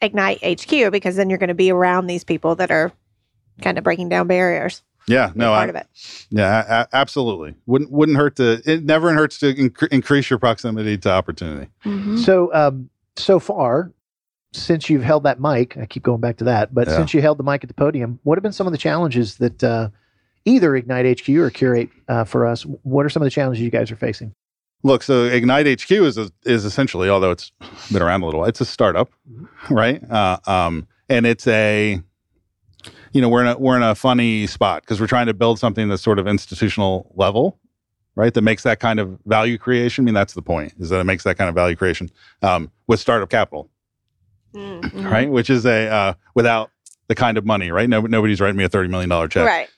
Ignite 0.02 0.44
HQ 0.44 0.92
because 0.92 1.16
then 1.16 1.30
you're 1.30 1.40
going 1.40 1.48
to 1.48 1.54
be 1.56 1.72
around 1.72 2.08
these 2.08 2.24
people 2.24 2.56
that 2.56 2.70
are 2.70 2.92
kind 3.62 3.78
of 3.78 3.84
breaking 3.84 4.10
down 4.10 4.28
barriers. 4.28 4.84
Yeah, 5.08 5.32
no, 5.36 5.48
part 5.52 5.68
I, 5.68 5.70
of 5.70 5.76
it. 5.76 5.88
yeah, 6.30 6.64
a- 6.66 6.82
a- 6.84 6.88
absolutely. 6.94 7.56
Wouldn't 7.66 7.92
wouldn't 7.92 8.18
hurt 8.18 8.36
to. 8.38 8.62
It 8.66 8.86
never 8.86 9.12
hurts 9.14 9.38
to 9.40 9.54
inc- 9.54 9.88
increase 9.92 10.30
your 10.30 10.40
proximity 10.40 10.98
to 11.00 11.10
opportunity. 11.12 11.68
Mhm. 11.84 12.20
so 12.20 12.54
um 12.54 12.90
so 13.18 13.38
far 13.40 13.92
since 14.56 14.90
you've 14.90 15.04
held 15.04 15.24
that 15.24 15.40
mic 15.40 15.76
i 15.78 15.86
keep 15.86 16.04
going 16.04 16.22
back 16.22 16.38
to 16.38 16.44
that 16.44 16.74
but 16.74 16.88
Yeah. 16.88 16.96
since 16.98 17.14
you 17.14 17.22
held 17.22 17.38
the 17.38 17.44
mic 17.44 17.64
at 17.64 17.68
the 17.68 17.74
podium 17.74 18.20
what 18.24 18.38
have 18.38 18.44
been 18.44 18.52
some 18.54 18.68
of 18.68 18.72
the 18.72 18.78
challenges 18.78 19.38
that 19.38 19.64
uh 19.64 19.90
either 20.46 20.76
ignite 20.76 21.06
hq 21.06 21.30
or 21.38 21.50
curate 21.50 21.90
uh, 22.08 22.24
for 22.24 22.46
us 22.46 22.64
what 22.64 23.06
are 23.06 23.10
some 23.10 23.22
of 23.22 23.26
the 23.26 23.32
challenges 23.32 23.62
you 23.64 23.72
guys 23.72 23.92
are 23.92 23.96
facing 23.96 24.34
Look, 24.86 25.02
so 25.02 25.24
Ignite 25.24 25.66
HQ 25.82 25.90
is 25.92 26.18
a, 26.18 26.30
is 26.44 26.66
essentially, 26.66 27.08
although 27.08 27.32
it's 27.32 27.54
been 27.90 28.02
around 28.02 28.22
a 28.22 28.26
little, 28.26 28.42
while, 28.42 28.50
it's 28.50 28.60
a 28.60 28.66
startup, 28.66 29.10
right? 29.70 30.04
Uh, 30.12 30.38
um, 30.46 30.88
and 31.08 31.26
it's 31.26 31.48
a, 31.48 32.02
you 33.14 33.22
know, 33.22 33.30
we're 33.30 33.44
in 33.44 33.48
a 33.48 33.58
we're 33.58 33.78
in 33.78 33.84
a 33.84 33.96
funny 33.96 34.46
spot 34.46 34.82
because 34.82 35.00
we're 35.00 35.08
trying 35.08 35.28
to 35.28 35.34
build 35.34 35.58
something 35.58 35.88
that's 35.88 36.02
sort 36.02 36.20
of 36.20 36.28
institutional 36.28 37.10
level, 37.16 37.60
right? 38.18 38.34
That 38.34 38.42
makes 38.42 38.64
that 38.64 38.82
kind 38.82 39.00
of 39.00 39.18
value 39.26 39.58
creation. 39.58 40.04
I 40.04 40.06
mean, 40.06 40.16
that's 40.16 40.34
the 40.34 40.42
point 40.42 40.74
is 40.78 40.90
that 40.90 41.00
it 41.00 41.06
makes 41.06 41.24
that 41.24 41.38
kind 41.38 41.48
of 41.48 41.56
value 41.56 41.78
creation 41.78 42.10
um, 42.42 42.70
with 42.88 43.00
startup 43.00 43.30
capital, 43.30 43.70
Mhm. 44.54 45.10
right? 45.12 45.30
Which 45.30 45.50
is 45.50 45.66
a 45.66 45.88
uh, 45.88 46.14
without 46.36 46.72
the 47.08 47.16
kind 47.16 47.38
of 47.38 47.46
money, 47.46 47.72
right? 47.72 47.90
No, 47.90 48.02
nobody's 48.02 48.40
writing 48.40 48.58
me 48.58 48.64
a 48.64 48.70
thirty 48.70 48.90
million 48.90 49.10
dollar 49.10 49.28
check 49.28 49.46
Right. 49.46 49.70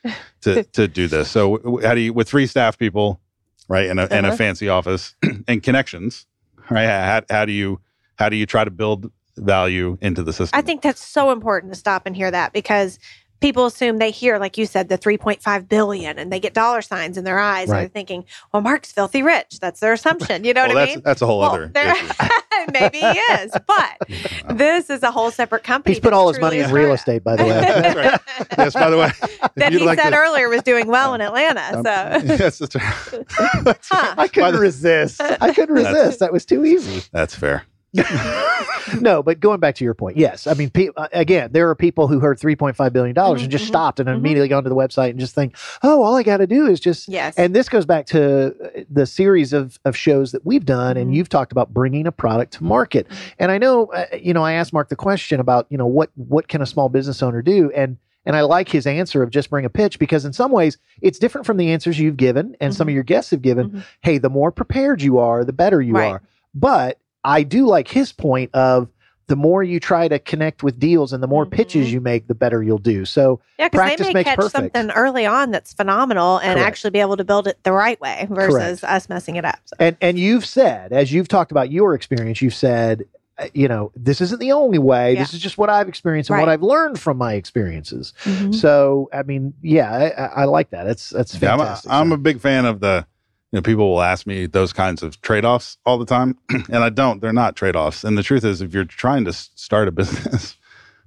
to 0.42 0.64
to 0.64 0.88
do 0.88 1.08
this. 1.08 1.30
So 1.32 1.80
how 1.84 1.94
do 1.96 2.02
you 2.02 2.14
with 2.14 2.28
three 2.30 2.48
staff 2.48 2.78
people, 2.78 3.20
right, 3.68 3.90
and 3.90 4.00
a 4.00 4.04
and 4.14 4.26
a 4.26 4.30
Uh-huh. 4.30 4.38
fancy 4.38 4.70
office 4.70 5.16
and 5.48 5.64
connections, 5.64 6.26
right? 6.70 6.86
How, 6.88 7.22
how 7.30 7.46
do 7.46 7.52
you 7.52 7.80
how 8.18 8.30
do 8.30 8.36
you 8.36 8.46
try 8.46 8.64
to 8.64 8.72
build 8.72 9.12
value 9.38 9.98
into 10.02 10.24
the 10.24 10.32
system? 10.34 10.58
I 10.58 10.62
think 10.62 10.82
that's 10.82 11.04
so 11.06 11.32
important 11.32 11.74
to 11.74 11.80
stop 11.80 12.06
and 12.06 12.16
hear 12.16 12.32
that 12.32 12.54
because 12.54 13.00
people 13.46 13.68
assume 13.68 14.00
they 14.00 14.10
hear, 14.10 14.40
like 14.40 14.58
you 14.58 14.66
said, 14.66 14.90
the 14.90 14.98
3.5 14.98 15.70
billion 15.70 16.18
and 16.18 16.34
they 16.34 16.40
get 16.40 16.56
dollar 16.56 16.82
signs 16.82 17.16
in 17.16 17.24
their 17.26 17.38
eyes 17.38 17.70
and 17.70 17.78
they're 17.78 17.88
thinking, 17.88 18.26
well, 18.52 18.64
Mark's 18.64 18.92
filthy 18.92 19.22
rich. 19.22 19.60
That's 19.62 19.80
their 19.82 19.94
assumption. 19.94 20.44
You 20.44 20.56
know 20.56 20.66
well, 20.66 20.74
what 20.74 20.82
I 20.90 20.94
mean? 20.96 21.02
that's 21.06 21.22
a 21.22 21.28
whole 21.28 21.42
Well, 21.42 21.52
other 21.52 21.72
issue. 21.76 22.14
maybe 22.74 22.98
he 22.98 23.06
is, 23.06 23.52
but 23.68 24.10
this 24.58 24.90
is 24.90 25.04
a 25.04 25.12
whole 25.12 25.30
separate 25.30 25.64
company. 25.64 25.94
He's 25.94 26.00
put 26.02 26.12
all 26.12 26.28
his 26.30 26.40
money 26.40 26.58
in 26.58 26.72
real 26.72 26.98
startup. 26.98 27.22
estate, 27.22 27.24
by 27.24 27.36
the 27.36 27.44
way. 27.44 27.50
That's 27.62 27.96
right. 27.96 28.20
Yes, 28.58 28.74
by 28.74 28.90
the 28.90 28.98
way, 28.98 29.12
that 29.58 29.72
he 29.74 29.78
like 29.78 30.00
said 30.00 30.10
to- 30.10 30.16
earlier 30.18 30.50
was 30.50 30.64
doing 30.64 30.88
well 30.88 31.14
in 31.14 31.22
Atlanta. 31.22 31.78
Um, 31.78 31.84
So, 31.84 32.34
yes, 32.36 32.58
that's 32.58 32.76
right. 32.76 33.26
That's, 33.64 33.88
Huh. 33.92 34.16
I 34.18 34.28
couldn't 34.28 34.54
the- 34.54 34.60
resist. 34.60 35.22
I 35.22 35.54
couldn't 35.54 35.76
That's- 35.76 35.94
resist. 35.94 36.20
That 36.20 36.34
was 36.34 36.46
too 36.46 36.66
easy. 36.66 37.04
that's 37.12 37.36
fair. 37.36 37.66
no, 39.02 39.24
but 39.24 39.40
going 39.40 39.60
back 39.60 39.76
to 39.76 39.84
your 39.84 39.94
point, 39.94 40.18
yes. 40.18 40.48
I 40.48 40.54
mean, 40.54 40.70
pe- 40.70 40.90
uh, 40.96 41.08
again, 41.14 41.50
there 41.52 41.70
are 41.70 41.76
people 41.76 42.08
who 42.08 42.20
heard 42.20 42.40
three 42.40 42.56
point 42.56 42.76
five 42.76 42.94
billion 42.94 43.14
dollars 43.16 43.42
and 43.42 43.52
just 43.52 43.66
Mhm, 43.66 43.70
stopped 43.70 44.00
and 44.00 44.08
mhm. 44.10 44.16
immediately 44.16 44.48
gone 44.48 44.64
to 44.64 44.70
the 44.70 44.76
website 44.76 45.12
and 45.12 45.20
just 45.20 45.34
think, 45.36 45.56
oh, 45.84 46.04
all 46.04 46.16
I 46.16 46.24
got 46.24 46.38
to 46.38 46.48
do 46.48 46.68
is 46.68 46.80
just. 46.80 47.08
yes. 47.08 47.36
And 47.38 47.56
this 47.56 47.70
goes 47.70 47.86
back 47.86 48.06
to 48.08 48.48
uh, 48.48 48.82
the 48.90 49.06
series 49.06 49.54
of 49.54 49.80
of 49.86 49.96
shows 49.96 50.32
that 50.32 50.46
we've 50.46 50.66
done, 50.66 50.98
and 50.98 51.12
Mhm. 51.12 51.16
you've 51.16 51.30
talked 51.30 51.52
about 51.52 51.74
bringing 51.74 52.08
a 52.08 52.12
product 52.12 52.54
to 52.54 52.64
market. 52.64 53.08
And 53.40 53.52
I 53.52 53.58
know, 53.58 53.88
uh, 53.88 54.06
you 54.20 54.34
know, 54.34 54.44
I 54.44 54.54
asked 54.54 54.74
Mark 54.74 54.90
the 54.90 54.96
question 54.96 55.40
about, 55.40 55.68
you 55.70 55.78
know, 55.78 55.88
what 55.88 56.10
what 56.16 56.48
can 56.48 56.62
a 56.62 56.66
small 56.66 56.90
business 56.90 57.22
owner 57.24 57.42
do, 57.42 57.72
and 57.76 57.98
and 58.28 58.36
I 58.36 58.42
like 58.42 58.70
his 58.70 58.88
answer 58.88 59.22
of 59.22 59.30
just 59.30 59.52
bring 59.52 59.66
a 59.66 59.70
pitch 59.70 60.00
because 60.00 60.26
in 60.26 60.34
some 60.34 60.52
ways 60.52 60.78
it's 61.02 61.20
different 61.20 61.46
from 61.46 61.58
the 61.58 61.72
answers 61.72 62.00
you've 62.00 62.18
given 62.18 62.56
and 62.60 62.74
some 62.74 62.88
of 62.88 62.94
your 62.94 63.04
guests 63.04 63.30
have 63.32 63.44
given. 63.44 63.70
Mhm. 63.70 63.84
Hey, 64.02 64.18
the 64.18 64.32
more 64.32 64.52
prepared 64.52 65.04
you 65.04 65.20
are, 65.20 65.46
the 65.46 65.54
better 65.54 65.80
you 65.80 65.94
Right. 65.94 66.12
are. 66.14 66.22
But 66.56 66.98
I 67.26 67.44
do 67.44 67.66
like 67.68 67.88
his 67.88 68.12
point 68.14 68.52
of 68.54 68.88
the 69.28 69.36
more 69.36 69.64
you 69.64 69.80
try 69.80 70.08
to 70.08 70.20
connect 70.20 70.62
with 70.62 70.80
deals 70.80 71.12
and 71.12 71.24
the 71.24 71.28
more 71.28 71.48
pitches 71.48 71.88
Mhm. 71.88 71.92
you 71.94 72.02
make, 72.02 72.28
the 72.28 72.36
better 72.36 72.62
you'll 72.62 72.78
do. 72.78 73.06
So 73.06 73.40
Yeah, 73.58 73.70
because 73.70 73.80
Practice 73.80 74.08
they 74.08 74.14
may 74.14 74.20
makes 74.20 74.30
catch 74.30 74.36
perfect. 74.38 74.52
something 74.76 74.92
early 74.92 75.26
on 75.26 75.50
that's 75.50 75.74
phenomenal 75.74 76.38
and 76.38 76.54
Correct. 76.58 76.68
actually 76.68 76.92
be 76.92 77.00
able 77.00 77.18
to 77.18 77.24
build 77.24 77.48
it 77.48 77.58
the 77.64 77.72
right 77.72 78.00
way 78.00 78.28
versus 78.30 78.84
us 78.84 79.10
messing 79.10 79.36
it 79.38 79.44
up. 79.44 79.58
So. 79.66 79.76
and 79.80 79.98
and 80.00 80.20
you've 80.20 80.46
said 80.46 80.94
as 80.94 81.12
you've 81.12 81.28
talked 81.28 81.52
about 81.52 81.72
your 81.72 81.96
experience, 81.96 82.40
you've 82.40 82.54
said, 82.54 83.06
uh, 83.40 83.48
you 83.56 83.68
know, 83.68 83.92
this 83.96 84.22
isn't 84.22 84.40
the 84.40 84.52
only 84.52 84.78
way. 84.78 85.14
Yeah. 85.14 85.20
This 85.22 85.34
is 85.34 85.40
just 85.40 85.58
what 85.58 85.72
I've 85.72 85.90
experienced 85.90 86.30
and 86.30 86.40
what 86.40 86.48
I've 86.48 86.62
learned 86.62 87.00
from 87.00 87.18
my 87.18 87.34
experiences. 87.34 88.14
Mhm. 88.26 88.54
So 88.54 89.10
I 89.12 89.24
mean, 89.24 89.56
yeah, 89.64 89.92
I, 89.92 90.10
I 90.10 90.26
I 90.42 90.44
like 90.46 90.70
that. 90.70 90.84
That's 90.84 91.10
that's 91.10 91.42
Yeah, 91.42 91.54
I'm, 91.54 91.60
a, 91.60 91.64
fantastic. 91.64 91.92
I'm 91.92 92.12
a 92.12 92.18
big 92.18 92.40
fan 92.42 92.66
of 92.66 92.80
the, 92.80 93.08
you 93.52 93.58
know, 93.58 93.62
people 93.62 93.90
will 93.90 94.02
ask 94.02 94.26
me 94.28 94.46
those 94.48 94.74
kinds 94.74 95.02
of 95.04 95.22
trade 95.22 95.46
offs 95.46 95.78
all 95.86 95.98
the 95.98 96.06
time. 96.06 96.38
and 96.50 96.78
I 96.78 96.90
don't, 96.90 97.22
they're 97.22 97.32
not 97.34 97.56
trade 97.56 97.76
offs. 97.76 98.04
And 98.04 98.18
the 98.18 98.24
truth 98.24 98.44
is, 98.44 98.62
if 98.62 98.74
you're 98.74 98.84
trying 98.86 99.26
to 99.26 99.34
start 99.34 99.88
a 99.88 99.92
business, 100.02 100.58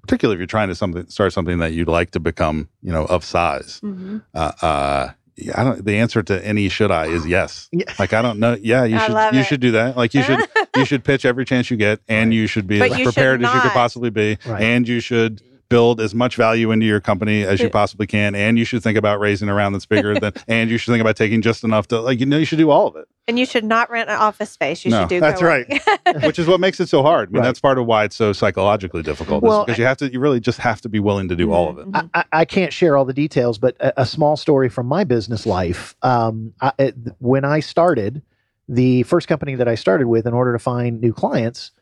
particularly 0.03 0.36
if 0.36 0.39
you're 0.41 0.47
trying 0.47 0.68
to 0.68 0.74
something, 0.74 1.07
start 1.09 1.32
something 1.32 1.59
that 1.59 1.72
you'd 1.72 1.89
like 1.89 2.12
to 2.12 2.20
become, 2.20 2.68
you 2.82 2.93
know, 2.93 3.05
of 3.07 3.24
size, 3.24 3.80
Mhm. 3.82 4.22
uh, 4.34 4.53
uh, 4.62 5.09
I 5.55 5.62
don't, 5.62 5.84
the 5.84 5.99
answer 5.99 6.20
to 6.24 6.45
any 6.45 6.68
should 6.68 6.91
I 6.91 7.07
is 7.07 7.24
yes. 7.24 7.68
Yeah. 7.70 7.84
Like, 7.99 8.12
I 8.12 8.22
don't 8.22 8.41
know. 8.41 8.57
Yeah, 8.61 8.82
you 8.84 8.97
I 8.97 9.07
should, 9.07 9.34
you 9.34 9.41
it. 9.41 9.45
should 9.45 9.61
do 9.61 9.70
that. 9.72 9.97
Like 9.97 10.12
you 10.12 10.22
should, 10.24 10.41
you 10.76 10.84
should 10.84 11.05
pitch 11.05 11.24
every 11.24 11.45
chance 11.45 11.70
you 11.70 11.76
get 11.76 12.01
and 12.09 12.34
you 12.34 12.49
should 12.49 12.66
be 12.66 12.80
But 12.80 12.91
as 12.91 12.99
you 12.99 13.05
prepared 13.05 13.45
as 13.45 13.55
you 13.55 13.61
could 13.61 13.70
possibly 13.70 14.11
be. 14.11 14.36
Right. 14.45 14.62
And 14.62 14.89
you 14.89 14.99
should 14.99 15.41
build 15.68 16.00
as 16.00 16.14
much 16.14 16.36
value 16.36 16.70
into 16.70 16.86
your 16.86 17.00
company 17.00 17.42
as 17.44 17.60
you 17.60 17.68
possibly 17.68 18.06
can. 18.06 18.34
And 18.34 18.58
you 18.58 18.64
should 18.64 18.82
think 18.82 18.96
about 18.96 19.20
raising 19.20 19.48
a 19.48 19.54
round 19.54 19.74
that's 19.74 19.84
bigger 19.86 20.18
than, 20.18 20.32
and 20.48 20.70
you 20.70 20.78
should 20.78 20.92
think 20.92 21.00
about 21.02 21.16
taking 21.16 21.42
just 21.42 21.62
enough 21.64 21.88
to, 21.88 22.00
like, 22.00 22.20
you 22.20 22.26
know, 22.26 22.38
you 22.38 22.46
should 22.46 22.58
do 22.58 22.70
all 22.70 22.86
of 22.86 22.96
it, 22.96 23.06
And 23.26 23.38
you 23.38 23.44
should 23.44 23.64
not 23.64 23.90
rent 23.90 24.08
an 24.08 24.16
office 24.16 24.50
space. 24.50 24.84
You 24.84 24.92
No, 24.92 25.00
should 25.02 25.08
do 25.10 25.20
that's 25.20 25.40
co-working. 25.40 25.80
which 26.22 26.38
is 26.38 26.46
what 26.46 26.58
makes 26.60 26.80
it 26.80 26.88
so 26.88 27.02
hard. 27.02 27.28
I 27.28 27.32
mean, 27.32 27.40
Right. 27.40 27.46
that's 27.48 27.60
part 27.60 27.78
of 27.78 27.84
why 27.86 28.04
it's 28.04 28.16
so 28.16 28.32
psychologically 28.32 29.02
difficult 29.02 29.42
Well, 29.42 29.64
because 29.66 29.78
you 29.78 29.84
have 29.84 29.98
to, 29.98 30.10
you 30.10 30.20
really 30.20 30.40
just 30.40 30.58
have 30.58 30.80
to 30.82 30.88
be 30.88 31.00
willing 31.00 31.28
to 31.28 31.36
do 31.36 31.52
all 31.52 31.68
of 31.68 31.78
it. 31.78 31.90
Mhm. 31.90 32.10
I, 32.14 32.20
I- 32.20 32.24
I 32.40 32.44
can't 32.44 32.72
share 32.72 32.96
all 32.96 33.04
the 33.04 33.12
details, 33.12 33.58
but 33.58 33.76
a, 33.80 34.02
a 34.02 34.06
small 34.06 34.36
story 34.36 34.68
from 34.70 34.86
my 34.86 35.04
business 35.04 35.44
life. 35.44 35.96
Um, 36.02 36.54
I, 36.62 36.72
it, 36.78 36.94
when 37.18 37.44
I 37.44 37.60
started, 37.60 38.22
the 38.68 39.02
first 39.04 39.28
company 39.28 39.54
that 39.56 39.66
I 39.68 39.74
started 39.74 40.06
with, 40.08 40.26
in 40.26 40.32
order 40.34 40.52
to 40.52 40.58
find 40.58 41.00
new 41.00 41.12
clients, 41.12 41.72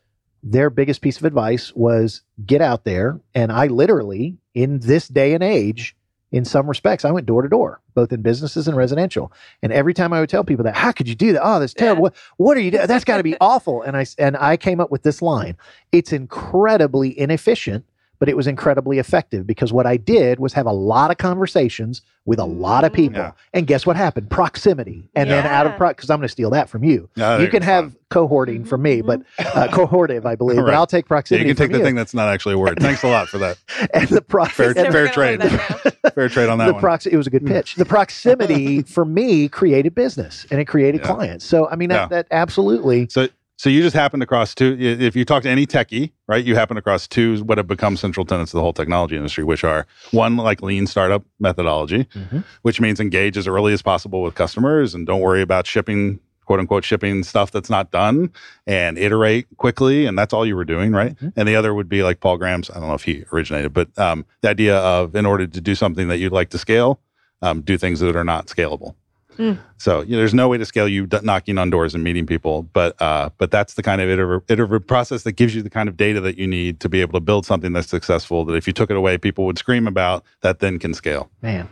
their 0.43 0.70
biggest 0.70 1.01
piece 1.01 1.18
of 1.18 1.24
advice 1.24 1.72
was 1.74 2.22
get 2.45 2.61
out 2.61 2.84
there. 2.84 3.20
And 3.34 3.51
I 3.51 3.66
literally, 3.66 4.37
in 4.55 4.80
this 4.80 5.09
day 5.09 5.34
and 5.34 5.43
age, 5.43 5.97
in 6.32 6.45
some 6.45 6.66
respects, 6.66 7.05
I 7.05 7.11
went 7.12 7.26
door 7.26 7.43
to 7.43 7.49
door, 7.49 7.80
both 7.95 8.12
in 8.12 8.20
businesses 8.20 8.68
and 8.68 8.76
residential. 8.76 9.32
And 9.62 9.72
every 9.72 9.95
time 9.95 10.12
I 10.12 10.20
would 10.20 10.28
tell 10.28 10.45
people 10.45 10.64
that, 10.64 10.76
how 10.76 10.93
could 10.93 11.09
you 11.09 11.14
do 11.14 11.32
that? 11.32 11.43
Oh, 11.43 11.61
that's 11.61 11.72
terrible. 11.72 12.03
What, 12.03 12.14
what 12.37 12.57
are 12.57 12.61
you 12.61 12.70
doing? 12.70 12.87
That's 12.87 13.05
got 13.05 13.18
to 13.18 13.22
be 13.22 13.37
awful. 13.41 13.82
And 13.82 13.97
I 13.97 14.07
and 14.18 14.37
I 14.37 14.57
came 14.57 14.80
up 14.80 14.91
with 14.91 15.03
this 15.03 15.22
line. 15.22 15.57
It's 15.93 16.12
incredibly 16.12 17.18
inefficient 17.18 17.84
but 18.19 18.29
it 18.29 18.37
was 18.37 18.47
incredibly 18.47 18.99
effective 18.99 19.47
because 19.47 19.73
what 19.73 19.87
I 19.87 19.97
did 19.97 20.39
was 20.39 20.53
have 20.55 20.67
a 20.67 20.73
lot 20.73 21.11
of 21.11 21.19
conversations 21.19 22.03
with 22.25 22.39
a 22.39 22.45
lot 22.45 22.85
of 22.85 22.93
mm. 22.93 22.97
people. 22.97 23.21
Yeah. 23.21 23.33
And 23.55 23.67
guess 23.67 23.87
what 23.87 23.97
happened? 23.97 24.31
Proximity. 24.31 25.09
And 25.14 25.31
then 25.31 25.47
out 25.47 25.67
of 25.67 25.73
Yeah. 25.73 25.79
pro 25.79 25.89
because 25.89 26.11
I'm 26.11 26.19
going 26.19 26.29
to 26.29 26.33
steal 26.33 26.51
that 26.51 26.69
from 26.69 26.85
you. 26.85 27.09
Yeah, 27.14 27.39
you 27.39 27.49
can 27.49 27.62
have 27.62 27.95
cohorting 28.11 28.67
from 28.67 28.83
me, 28.83 29.01
but 29.01 29.21
mm-hmm. 29.21 29.59
uh, 29.59 29.69
cohortive, 29.69 30.27
I 30.27 30.35
believe. 30.35 30.57
But 30.57 30.75
I'll 30.75 30.87
take 30.87 31.05
Yeah, 31.05 31.09
proximity. 31.09 31.49
you 31.49 31.55
can 31.55 31.57
take 31.57 31.67
from 31.67 31.73
the 31.75 31.79
you. 31.79 31.85
thing 31.85 31.95
that's 31.95 32.14
not 32.14 32.29
actually 32.29 32.55
a 32.55 32.59
word. 32.59 32.79
Thanks 32.81 33.03
a 33.03 33.09
lot 33.09 33.29
for 33.29 33.39
that. 33.39 33.59
and 33.95 34.09
the 34.09 34.23
pro- 34.23 34.45
Fair, 34.47 34.71
and 34.77 34.93
fair 34.93 35.09
trade. 35.09 35.41
learn 35.41 35.51
that 35.51 35.85
now. 36.05 36.11
Fair 36.17 36.29
trade 36.29 36.49
on 36.49 36.59
that 36.59 36.67
the 36.67 36.73
one. 36.75 36.83
proxi- 36.83 37.12
it 37.12 37.17
was 37.17 37.27
a 37.27 37.31
good 37.31 37.43
hmm. 37.43 37.49
pitch. 37.49 37.75
The 37.75 37.85
proximity 37.85 38.83
for 38.87 39.05
me 39.05 39.49
created 39.49 39.95
business 39.95 40.47
and 40.51 40.61
it 40.61 40.64
created 40.64 41.01
Yeah. 41.03 41.14
clients. 41.14 41.45
So 41.45 41.69
I 41.69 41.77
mean 41.77 41.91
that, 41.91 42.11
that 42.11 42.27
absolutely 42.31 43.09
So, 43.11 43.29
so 43.57 43.69
you 43.71 43.83
just 43.83 43.97
happened 43.97 44.23
across 44.23 44.55
two. 44.55 44.77
If 44.79 45.17
you 45.17 45.25
talk 45.25 45.43
to 45.45 45.49
any 45.49 45.67
techie, 45.67 46.13
right, 46.29 46.45
you 46.45 46.55
happen 46.55 46.77
across 46.77 47.09
two 47.09 47.43
what 47.45 47.59
have 47.59 47.67
become 47.67 47.97
central 47.97 48.25
tenets 48.27 48.53
of 48.53 48.59
the 48.59 48.63
whole 48.63 48.73
technology 48.73 49.17
industry, 49.17 49.45
which 49.45 49.65
are 49.65 49.87
one 50.13 50.37
like 50.37 50.63
lean 50.63 50.87
startup 50.87 51.25
methodology, 51.41 52.05
Mhm. 52.15 52.45
which 52.63 52.81
means 52.81 53.01
engage 53.01 53.37
as 53.37 53.47
early 53.49 53.73
as 53.73 53.83
possible 53.83 54.23
with 54.23 54.35
customers 54.35 54.95
and 54.95 55.07
don't 55.07 55.21
worry 55.21 55.43
about 55.43 55.67
shipping 55.67 56.21
quote 56.45 56.61
unquote 56.61 56.85
shipping 56.85 57.25
stuff 57.25 57.51
that's 57.51 57.69
not 57.69 57.91
done 57.91 58.31
and 58.69 58.97
iterate 58.99 59.47
quickly 59.57 60.07
and 60.07 60.17
that's 60.17 60.33
all 60.33 60.47
you 60.47 60.55
were 60.55 60.65
doing 60.65 60.93
right 60.93 61.17
Mhm. 61.19 61.33
and 61.35 61.49
the 61.49 61.57
other 61.57 61.75
would 61.75 61.89
be 61.89 62.05
like 62.05 62.21
paul 62.21 62.37
graham's 62.37 62.71
i 62.71 62.75
don't 62.75 62.87
know 62.87 62.95
if 62.95 63.03
he 63.03 63.25
originated 63.33 63.73
but 63.73 63.89
um, 63.99 64.25
the 64.43 64.51
idea 64.51 64.77
of 64.79 65.17
in 65.17 65.27
order 65.27 65.49
to 65.49 65.61
do 65.61 65.75
something 65.75 66.07
that 66.07 66.19
you'd 66.19 66.31
like 66.31 66.51
to 66.51 66.59
scale 66.59 67.01
um, 67.43 67.63
do 67.63 67.77
things 67.77 67.99
that 67.99 68.15
are 68.15 68.23
not 68.23 68.47
scalable 68.47 68.95
Mm. 69.39 69.59
so 69.76 70.01
you 70.01 70.12
know, 70.12 70.18
there's 70.18 70.34
no 70.34 70.49
way 70.49 70.59
to 70.59 70.64
scale 70.64 70.89
you 70.89 71.07
d- 71.07 71.18
knocking 71.22 71.59
on 71.59 71.70
doors 71.70 71.95
and 71.95 72.03
meeting 72.03 72.26
people, 72.26 72.62
but 72.62 73.01
uh, 73.03 73.30
but 73.39 73.51
that's 73.51 73.74
the 73.74 73.82
kind 73.82 74.01
of 74.01 74.09
iterative, 74.09 74.51
iterative 74.51 74.87
process 74.87 75.22
that 75.24 75.32
gives 75.32 75.55
you 75.55 75.62
the 75.62 75.70
kind 75.70 75.89
of 75.89 75.97
data 75.97 76.20
that 76.20 76.39
you 76.39 76.47
need 76.47 76.80
to 76.80 76.89
be 76.89 77.01
able 77.01 77.12
to 77.12 77.20
build 77.20 77.45
something 77.47 77.72
that's 77.72 77.89
successful. 77.89 78.45
That 78.45 78.55
if 78.55 78.66
you 78.66 78.72
took 78.72 78.91
it 78.91 78.97
away, 78.97 79.18
people 79.18 79.45
would 79.47 79.59
scream 79.59 79.87
about. 79.87 80.24
That 80.41 80.61
then 80.61 80.78
can 80.78 80.95
scale. 80.95 81.30
Man, 81.43 81.68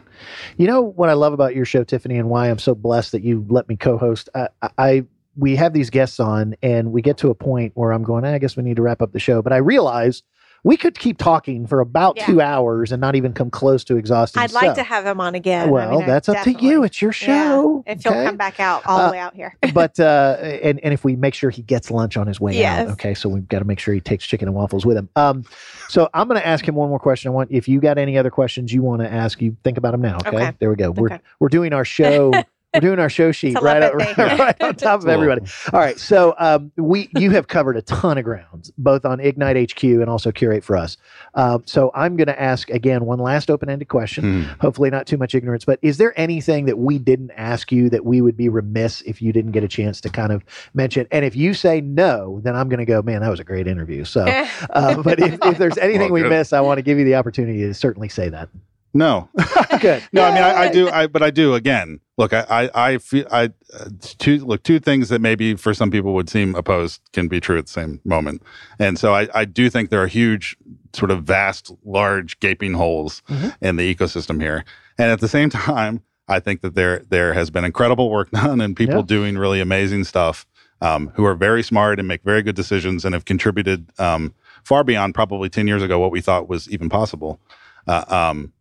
you 0.57 0.67
know 0.67 0.83
what 0.83 1.09
I 1.09 1.15
love 1.15 1.33
about 1.33 1.55
your 1.55 1.65
show, 1.65 1.85
Tiffany, 1.85 2.19
and 2.19 2.29
why 2.29 2.51
I'm 2.51 2.59
so 2.59 2.75
blessed 2.75 3.13
that 3.13 3.23
you 3.23 3.45
let 3.49 3.69
me 3.69 3.77
co-host. 3.77 4.29
I, 4.35 4.49
I 4.79 5.05
we 5.37 5.57
have 5.57 5.73
these 5.73 5.91
guests 5.91 6.21
on, 6.21 6.55
and 6.63 6.93
we 6.93 7.03
get 7.03 7.19
to 7.19 7.31
a 7.31 7.35
point 7.35 7.73
where 7.75 7.93
I'm 7.93 8.05
going. 8.05 8.25
"Eh, 8.25 8.35
I 8.35 8.39
guess 8.39 8.57
we 8.57 8.63
need 8.63 8.77
to 8.77 8.83
wrap 8.83 9.03
up 9.03 9.13
the 9.13 9.19
show, 9.21 9.43
but 9.43 9.53
I 9.53 9.57
realize 9.57 10.23
we 10.65 10.77
could 10.77 10.99
keep 10.99 11.19
talking 11.19 11.67
for 11.67 11.79
about 11.81 12.17
Yeah. 12.17 12.27
two 12.27 12.41
hours 12.41 12.91
and 12.91 13.01
not 13.01 13.15
even 13.15 13.33
come 13.35 13.51
close 13.51 13.85
to 13.85 13.97
exhausting. 13.97 14.43
I'd 14.43 14.53
like 14.53 14.65
stuff. 14.65 14.77
to 14.77 14.83
have 14.83 15.07
him 15.07 15.21
on 15.21 15.35
again. 15.35 15.69
I 15.69 15.71
Well, 15.71 15.91
mean, 16.01 16.03
I 16.03 16.07
that's 16.07 16.29
up 16.29 16.43
to 16.45 16.53
you. 16.53 16.83
It's 16.85 17.01
your 17.03 17.11
Yeah, 17.11 17.51
show. 17.51 17.85
if 17.87 18.03
he'll 18.03 18.13
come 18.13 18.37
back 18.37 18.59
out 18.59 18.83
all 18.87 18.99
Uh, 18.99 19.07
the 19.07 19.13
way 19.13 19.19
out 19.19 19.35
here. 19.35 19.55
but 19.75 20.01
uh, 20.01 20.37
and 20.41 20.81
and 20.83 20.93
if 20.95 21.05
we 21.05 21.17
make 21.17 21.35
sure 21.35 21.51
he 21.51 21.63
gets 21.63 21.91
lunch 21.91 22.17
on 22.17 22.27
his 22.27 22.41
way 22.41 22.55
Yes. 22.59 22.87
out, 22.89 22.93
okay. 22.95 23.15
So 23.15 23.29
we've 23.29 23.47
got 23.49 23.59
to 23.61 23.65
make 23.67 23.79
sure 23.79 23.95
he 23.95 24.01
takes 24.01 24.27
chicken 24.27 24.49
and 24.49 24.55
waffles 24.57 24.85
with 24.87 24.97
him. 24.97 25.09
Um, 25.17 25.45
so 25.89 26.09
I'm 26.15 26.27
going 26.29 26.41
to 26.41 26.47
ask 26.47 26.67
him 26.67 26.75
one 26.75 26.89
more 26.89 26.99
question. 26.99 27.29
I 27.29 27.33
want 27.33 27.51
if 27.53 27.69
you 27.69 27.79
got 27.81 27.99
any 27.99 28.17
other 28.17 28.31
questions 28.31 28.73
you 28.73 28.83
want 28.83 29.03
to 29.03 29.13
ask, 29.13 29.43
you 29.43 29.57
think 29.65 29.77
about 29.79 29.93
them 29.93 30.01
now. 30.01 30.17
Okay, 30.27 30.37
Okay. 30.37 30.53
there 30.61 30.71
we 30.71 30.77
go. 30.77 30.91
We're 30.93 31.21
we're 31.41 31.49
doing 31.51 31.73
our 31.75 31.85
show. 31.85 32.33
we're 32.75 32.81
doing 32.81 32.99
our 32.99 33.09
show 33.09 33.33
sheet 33.33 33.61
right, 33.61 33.83
up, 33.83 33.95
right 34.19 34.63
on 34.63 34.75
top 34.75 35.03
of 35.03 35.09
everybody. 35.09 35.43
All 35.73 35.81
right, 35.81 35.99
so 35.99 36.35
um, 36.39 36.73
we 36.77 37.09
you 37.17 37.31
have 37.31 37.49
covered 37.49 37.77
a 37.77 37.83
ton 37.83 38.19
of 38.19 38.25
grounds, 38.25 38.73
both 38.79 39.05
on 39.05 39.21
Ignite 39.21 39.73
HQ 39.73 39.83
and 39.85 40.09
also 40.11 40.31
Curate 40.33 40.65
for 40.65 40.77
Us. 40.77 40.97
Um, 41.35 41.63
so 41.67 41.91
I'm 41.95 42.17
going 42.17 42.27
to 42.27 42.41
ask 42.41 42.69
again 42.71 43.05
one 43.05 43.19
last 43.19 43.51
open-ended 43.51 43.89
question 43.89 44.25
Hmm. 44.25 44.43
hopefully 44.61 44.91
not 44.91 45.07
too 45.07 45.17
much 45.17 45.35
ignorance 45.35 45.65
but 45.65 45.79
is 45.83 45.99
there 45.99 46.19
anything 46.19 46.65
that 46.67 46.79
we 46.79 46.99
didn't 46.99 47.31
ask 47.33 47.71
you 47.71 47.91
that 47.91 48.05
we 48.05 48.21
would 48.21 48.37
be 48.37 48.49
remiss 48.49 49.01
if 49.03 49.21
you 49.21 49.33
didn't 49.33 49.53
get 49.53 49.63
a 49.65 49.69
chance 49.69 50.01
to 50.01 50.09
kind 50.09 50.33
of 50.33 50.45
mention 50.73 51.07
and 51.11 51.25
if 51.25 51.37
you 51.37 51.53
say 51.53 51.81
no 51.81 52.41
then 52.43 52.57
i'm 52.57 52.69
going 52.69 52.79
to 52.79 52.85
go 52.85 53.03
man 53.03 53.21
that 53.21 53.29
was 53.29 53.41
a 53.41 53.45
great 53.45 53.67
interview 53.67 54.05
so 54.05 54.25
uh, 54.71 55.03
but 55.03 55.21
if, 55.21 55.39
if 55.45 55.59
there's 55.59 55.77
anything 55.79 56.13
Well, 56.13 56.13
we 56.13 56.23
good. 56.23 56.31
miss 56.31 56.53
i 56.53 56.61
want 56.61 56.79
to 56.79 56.83
give 56.83 56.99
you 56.99 57.05
the 57.05 57.15
opportunity 57.17 57.61
to 57.61 57.75
certainly 57.75 58.09
say 58.09 58.29
that 58.31 58.49
No, 58.95 59.29
good 59.81 60.03
no. 60.13 60.23
I 60.25 60.35
mean, 60.35 60.43
I, 60.43 60.55
I 60.55 60.69
do. 60.73 60.89
I 60.93 61.07
but 61.09 61.23
I 61.23 61.31
do. 61.31 61.55
Again, 61.55 61.99
look, 62.17 62.33
I 62.33 62.45
I, 62.49 62.71
I 62.93 62.99
feel 62.99 63.27
I 63.33 63.47
uh, 63.79 63.89
two 64.01 64.39
look 64.45 64.63
two 64.63 64.79
things 64.79 65.09
that 65.09 65.21
maybe 65.21 65.55
for 65.57 65.75
some 65.75 65.91
people 65.91 66.15
would 66.15 66.31
seem 66.31 66.55
opposed 66.55 67.01
can 67.13 67.27
be 67.27 67.41
true 67.41 67.59
at 67.59 67.67
the 67.67 67.73
same 67.73 68.01
moment, 68.05 68.43
and 68.79 68.99
so 68.99 69.13
I 69.15 69.29
I 69.35 69.45
do 69.47 69.69
think 69.69 69.91
there 69.91 70.03
are 70.03 70.07
huge, 70.07 70.57
sort 70.93 71.11
of 71.11 71.25
vast, 71.25 71.73
large 71.85 72.39
gaping 72.41 72.75
holes 72.75 73.21
Mhm. 73.29 73.55
in 73.61 73.77
the 73.77 73.95
ecosystem 73.95 74.41
here, 74.41 74.65
and 74.97 75.11
at 75.11 75.21
the 75.21 75.29
same 75.29 75.51
time, 75.71 76.03
I 76.29 76.39
think 76.39 76.61
that 76.61 76.77
there 76.77 77.03
there 77.11 77.35
has 77.35 77.51
been 77.51 77.65
incredible 77.65 78.11
work 78.11 78.31
done 78.31 78.61
and 78.61 78.77
people 78.77 78.97
Yeah. 78.99 79.03
doing 79.07 79.37
really 79.37 79.61
amazing 79.61 80.05
stuff. 80.05 80.47
Um, 80.81 81.13
who 81.15 81.25
are 81.25 81.35
very 81.35 81.63
smart 81.63 81.99
and 81.99 82.07
make 82.07 82.23
very 82.25 82.43
good 82.43 82.57
decisions 82.57 83.07
and 83.07 83.15
have 83.15 83.25
contributed 83.25 83.91
um, 83.99 84.35
far 84.65 84.85
beyond 84.85 85.15
probably 85.15 85.49
10 85.49 85.67
years 85.67 85.83
ago 85.83 85.99
what 85.99 86.11
we 86.11 86.21
thought 86.21 86.47
was 86.47 86.69
even 86.69 86.91
possible. 86.91 87.41
Uh, 87.87 88.05
um, 88.09 88.53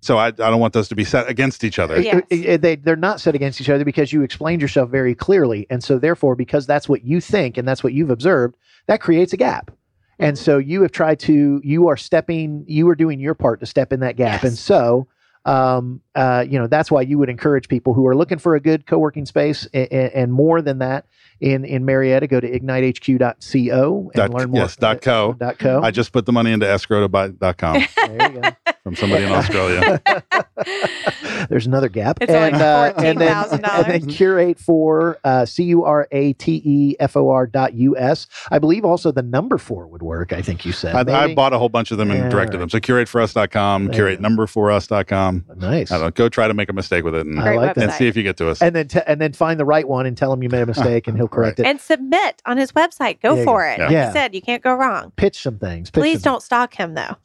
So 0.00 0.16
I, 0.16 0.26
I 0.28 0.30
don't 0.30 0.60
want 0.60 0.74
those 0.74 0.88
to 0.88 0.94
be 0.94 1.04
set 1.04 1.28
against 1.28 1.64
each 1.64 1.78
other. 1.78 2.00
Yeah. 2.00 2.20
Yes. 2.30 2.60
They, 2.60 2.76
they're 2.76 2.94
not 2.96 3.20
set 3.20 3.34
against 3.34 3.60
each 3.60 3.68
other 3.68 3.84
because 3.84 4.12
you 4.12 4.22
explained 4.22 4.62
yourself 4.62 4.90
very 4.90 5.14
clearly. 5.14 5.66
And 5.70 5.82
so, 5.82 5.98
therefore, 5.98 6.36
because 6.36 6.66
that's 6.66 6.88
what 6.88 7.04
you 7.04 7.20
think 7.20 7.56
and 7.58 7.66
that's 7.66 7.82
what 7.82 7.92
you've 7.92 8.10
observed, 8.10 8.56
that 8.86 9.00
creates 9.00 9.32
a 9.32 9.36
gap. 9.36 9.72
And 10.20 10.36
Mm-hmm. 10.36 10.44
so, 10.44 10.58
you 10.58 10.82
have 10.82 10.92
tried 10.92 11.18
to, 11.20 11.60
you 11.64 11.88
are 11.88 11.96
stepping, 11.96 12.64
you 12.68 12.88
are 12.88 12.94
doing 12.94 13.18
your 13.20 13.34
part 13.34 13.60
to 13.60 13.66
step 13.66 13.92
in 13.92 14.00
that 14.00 14.16
gap. 14.16 14.42
Yes. 14.42 14.50
And 14.50 14.58
so, 14.58 15.08
um, 15.44 16.00
uh, 16.18 16.44
you 16.48 16.58
know, 16.58 16.66
that's 16.66 16.90
why 16.90 17.00
you 17.02 17.16
would 17.18 17.28
encourage 17.30 17.68
people 17.68 17.94
who 17.94 18.06
are 18.06 18.16
looking 18.16 18.38
for 18.38 18.54
a 18.56 18.60
good 18.60 18.86
co 18.86 18.98
working 18.98 19.24
space 19.24 19.66
and, 19.72 19.90
and 19.92 20.32
more 20.32 20.60
than 20.60 20.78
that 20.78 21.06
in, 21.40 21.64
in 21.64 21.84
Marietta, 21.84 22.26
go 22.26 22.40
to 22.40 22.50
ignitehq.co 22.50 24.00
and 24.02 24.12
Dot- 24.12 24.30
learn 24.30 24.50
more. 24.50 24.62
yes, 24.62 24.76
dot 24.76 25.00
co. 25.02 25.34
Dot 25.34 25.58
co. 25.58 25.80
I 25.82 25.90
just 25.92 26.12
put 26.12 26.26
the 26.26 26.32
money 26.32 26.50
into 26.52 26.68
escrow 26.68 27.00
to 27.02 27.08
buy.com 27.08 27.84
there 27.96 28.32
you 28.32 28.40
go. 28.40 28.48
from 28.82 28.96
somebody 28.96 29.24
in 29.24 29.30
Australia. 29.32 30.02
There's 31.48 31.66
another 31.66 31.88
gap. 31.88 32.18
It's 32.20 32.32
only 32.32 32.48
and, 32.52 32.56
uh, 32.56 32.92
and 32.98 33.20
then, 33.20 33.32
$14,000. 33.44 33.84
and 33.84 33.92
then 34.02 34.06
curate 34.14 34.58
for 34.58 35.18
uh, 35.24 35.46
C 35.46 35.62
U 35.64 35.84
R 35.84 36.08
A 36.10 36.32
T 36.34 36.60
E 36.64 36.96
F 36.98 37.16
O 37.16 37.30
R 37.30 37.46
dot 37.46 37.74
U 37.74 37.96
S. 37.96 38.26
I 38.50 38.58
believe 38.58 38.84
also 38.84 39.12
the 39.12 39.22
number 39.22 39.56
four 39.58 39.86
would 39.86 40.02
work. 40.02 40.32
I 40.32 40.42
think 40.42 40.64
you 40.66 40.72
said. 40.72 41.08
I, 41.08 41.24
I 41.24 41.34
bought 41.34 41.52
a 41.52 41.58
whole 41.58 41.68
bunch 41.68 41.90
of 41.92 41.98
them 41.98 42.10
and 42.10 42.24
Yeah, 42.24 42.28
directed 42.28 42.54
right. 42.54 42.60
them. 42.60 42.70
So 42.70 42.80
curateforus.com, 42.80 43.84
There 43.86 43.92
you 43.94 43.96
curate 43.96 44.20
number 44.20 44.46
for 44.48 44.70
us.com. 44.72 45.44
Nice. 45.56 45.92
I 45.92 45.98
don't 45.98 46.07
know. 46.08 46.12
Go 46.12 46.28
try 46.28 46.48
to 46.48 46.54
make 46.54 46.68
a 46.68 46.72
mistake 46.72 47.04
with 47.04 47.14
it 47.14 47.26
and, 47.26 47.38
I 47.40 47.54
like 47.54 47.74
that. 47.74 47.84
and 47.84 47.92
see 47.92 48.08
if 48.08 48.16
you 48.16 48.22
get 48.22 48.36
to 48.38 48.48
us. 48.50 48.60
And 48.62 48.74
then 48.74 48.88
t- 48.88 49.00
and 49.06 49.20
then 49.20 49.32
find 49.32 49.58
the 49.60 49.64
right 49.64 49.86
one 49.86 50.06
and 50.06 50.16
tell 50.16 50.32
him 50.32 50.42
you 50.42 50.48
made 50.48 50.62
a 50.62 50.66
mistake 50.74 51.06
and 51.08 51.16
he'll 51.16 51.28
correct 51.28 51.60
it. 51.60 51.66
and 51.66 51.80
submit 51.80 52.42
on 52.46 52.56
his 52.56 52.72
website. 52.72 53.20
Go 53.20 53.30
There 53.34 53.38
you 53.38 53.44
for 53.44 53.62
go. 53.62 53.70
it. 53.72 53.78
Yeah. 53.78 53.84
Like 53.84 53.92
Yeah. 53.92 54.06
you 54.08 54.12
said, 54.12 54.34
you 54.34 54.42
can't 54.42 54.62
go 54.62 54.74
wrong. 54.74 55.12
Pitch 55.16 55.40
some 55.42 55.58
things. 55.58 55.90
Pitch 55.90 56.00
Please 56.02 56.22
some- 56.22 56.32
don't 56.34 56.42
stalk 56.42 56.74
him 56.74 56.94
though. 56.94 57.16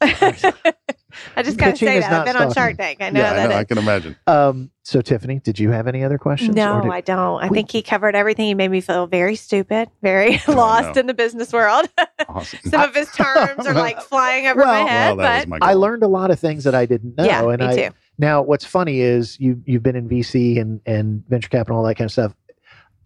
I 1.36 1.42
just 1.44 1.58
gotta 1.58 1.72
Pitching 1.72 1.86
say 1.88 2.00
that. 2.00 2.12
I've 2.12 2.24
been 2.26 2.36
on. 2.36 2.52
Shark 2.52 2.76
Tank. 2.76 2.98
I 3.00 3.10
know 3.10 3.20
yeah, 3.20 3.30
I, 3.30 3.34
that 3.34 3.50
know, 3.50 3.56
I 3.56 3.64
can 3.64 3.78
imagine. 3.78 4.16
Um, 4.26 4.70
so 4.82 5.00
Tiffany, 5.00 5.38
did 5.38 5.60
you 5.60 5.70
have 5.70 5.86
any 5.86 6.02
other 6.02 6.18
questions? 6.18 6.56
No, 6.56 6.80
did- 6.82 6.90
I 6.90 7.00
don't. 7.02 7.40
I 7.42 7.46
We- 7.48 7.56
think 7.58 7.70
he 7.70 7.82
covered 7.82 8.16
everything. 8.16 8.46
He 8.46 8.54
made 8.54 8.70
me 8.72 8.80
feel 8.80 9.06
very 9.06 9.36
stupid, 9.36 9.88
very 10.02 10.40
lost 10.48 10.96
no. 10.96 11.00
in 11.00 11.06
the 11.06 11.14
business 11.14 11.52
world. 11.52 11.86
Awesome. 12.28 12.58
Some 12.68 12.80
of 12.82 12.94
his 12.96 13.08
terms 13.12 13.64
are 13.64 13.74
like 13.74 14.00
flying 14.02 14.46
over 14.48 14.60
Well- 14.60 14.84
my 14.84 14.90
head, 14.90 15.16
well, 15.16 15.40
but 15.40 15.48
my. 15.48 15.58
I 15.62 15.74
learned 15.74 16.02
a 16.02 16.08
lot 16.08 16.32
of 16.32 16.40
things 16.40 16.64
that 16.64 16.74
I 16.74 16.84
didn't 16.84 17.16
know. 17.16 17.24
yeah, 17.24 17.48
and 17.48 17.60
me 17.60 17.66
I, 17.66 17.76
too. 17.76 17.94
Now, 18.18 18.42
what's 18.42 18.64
funny 18.64 19.00
is 19.00 19.38
you 19.40 19.62
you've 19.66 19.82
been 19.82 19.96
in 19.96 20.08
VC 20.08 20.60
and 20.60 20.80
and 20.86 21.26
venture 21.28 21.48
capital, 21.48 21.78
all 21.78 21.84
that 21.84 21.96
kind 21.96 22.06
of 22.06 22.12
stuff. 22.12 22.34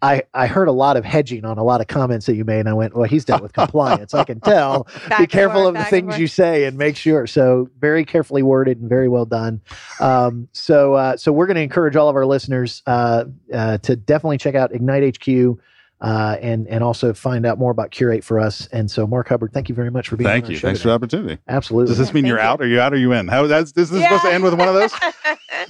I 0.01 0.23
I 0.33 0.47
heard 0.47 0.67
a 0.67 0.71
lot 0.71 0.95
of 0.97 1.03
hedging 1.03 1.43
on 1.43 1.57
a 1.57 1.63
lot 1.63 1.81
of 1.81 1.87
comments 1.87 2.25
that 2.27 2.35
you 2.35 2.45
made, 2.45 2.61
and 2.61 2.69
I 2.69 2.73
went, 2.73 2.95
well, 2.95 3.03
he's 3.07 3.25
dealt 3.25 3.41
with 3.41 3.53
compliance. 3.53 4.13
I 4.13 4.23
can 4.23 4.39
tell. 4.39 4.87
Back 5.09 5.19
Be 5.19 5.27
careful 5.27 5.63
forth, 5.63 5.75
of 5.75 5.83
the 5.83 5.83
things 5.85 6.13
forth. 6.13 6.19
you 6.19 6.27
say 6.27 6.65
and 6.65 6.77
make 6.77 6.95
sure. 6.95 7.27
So 7.27 7.69
very 7.79 8.05
carefully 8.05 8.41
worded 8.41 8.79
and 8.79 8.87
very 8.87 9.09
well 9.09 9.25
done. 9.25 9.61
Um, 9.99 10.47
so 10.53 10.93
uh, 10.93 11.17
so 11.17 11.33
we're 11.33 11.47
going 11.47 11.55
to 11.55 11.63
encourage 11.63 11.95
all 11.95 12.07
of 12.07 12.15
our 12.15 12.25
listeners 12.25 12.81
uh, 12.85 13.25
uh, 13.53 13.79
to 13.79 13.95
definitely 13.95 14.37
check 14.37 14.55
out 14.55 14.73
Ignite 14.73 15.17
HQ. 15.17 15.59
Uh, 16.01 16.37
and 16.41 16.65
and 16.67 16.81
also 16.83 17.13
find 17.13 17.45
out 17.45 17.59
more 17.59 17.71
about 17.71 17.91
Curate 17.91 18.23
for 18.23 18.39
us. 18.39 18.67
And 18.67 18.89
so, 18.89 19.05
Mark 19.05 19.27
Hubbard, 19.27 19.51
thank 19.53 19.67
you 19.67 19.75
very 19.75 19.91
much 19.91 20.07
for 20.07 20.15
being. 20.15 20.27
Here. 20.27 20.35
Thank 20.35 20.45
on 20.45 20.47
our 20.47 20.51
you. 20.53 20.57
show 20.57 20.67
Thanks 20.67 20.81
for 20.81 20.87
the 20.87 20.93
opportunity. 20.93 21.41
Absolutely. 21.47 21.89
Does 21.89 21.97
this 21.97 22.13
mean 22.13 22.23
thank 22.23 22.29
you're 22.29 22.39
you. 22.39 22.43
out? 22.43 22.61
Are 22.61 22.67
you 22.67 22.79
out? 22.79 22.93
Or 22.93 22.95
are 22.95 22.99
you 22.99 23.11
in? 23.11 23.27
How 23.27 23.47
that's 23.47 23.73
this 23.73 23.91
is 23.91 24.01
supposed 24.01 24.23
to 24.23 24.31
end 24.31 24.43
with 24.43 24.53
one 24.53 24.67
of 24.69 24.75
those? 24.75 24.93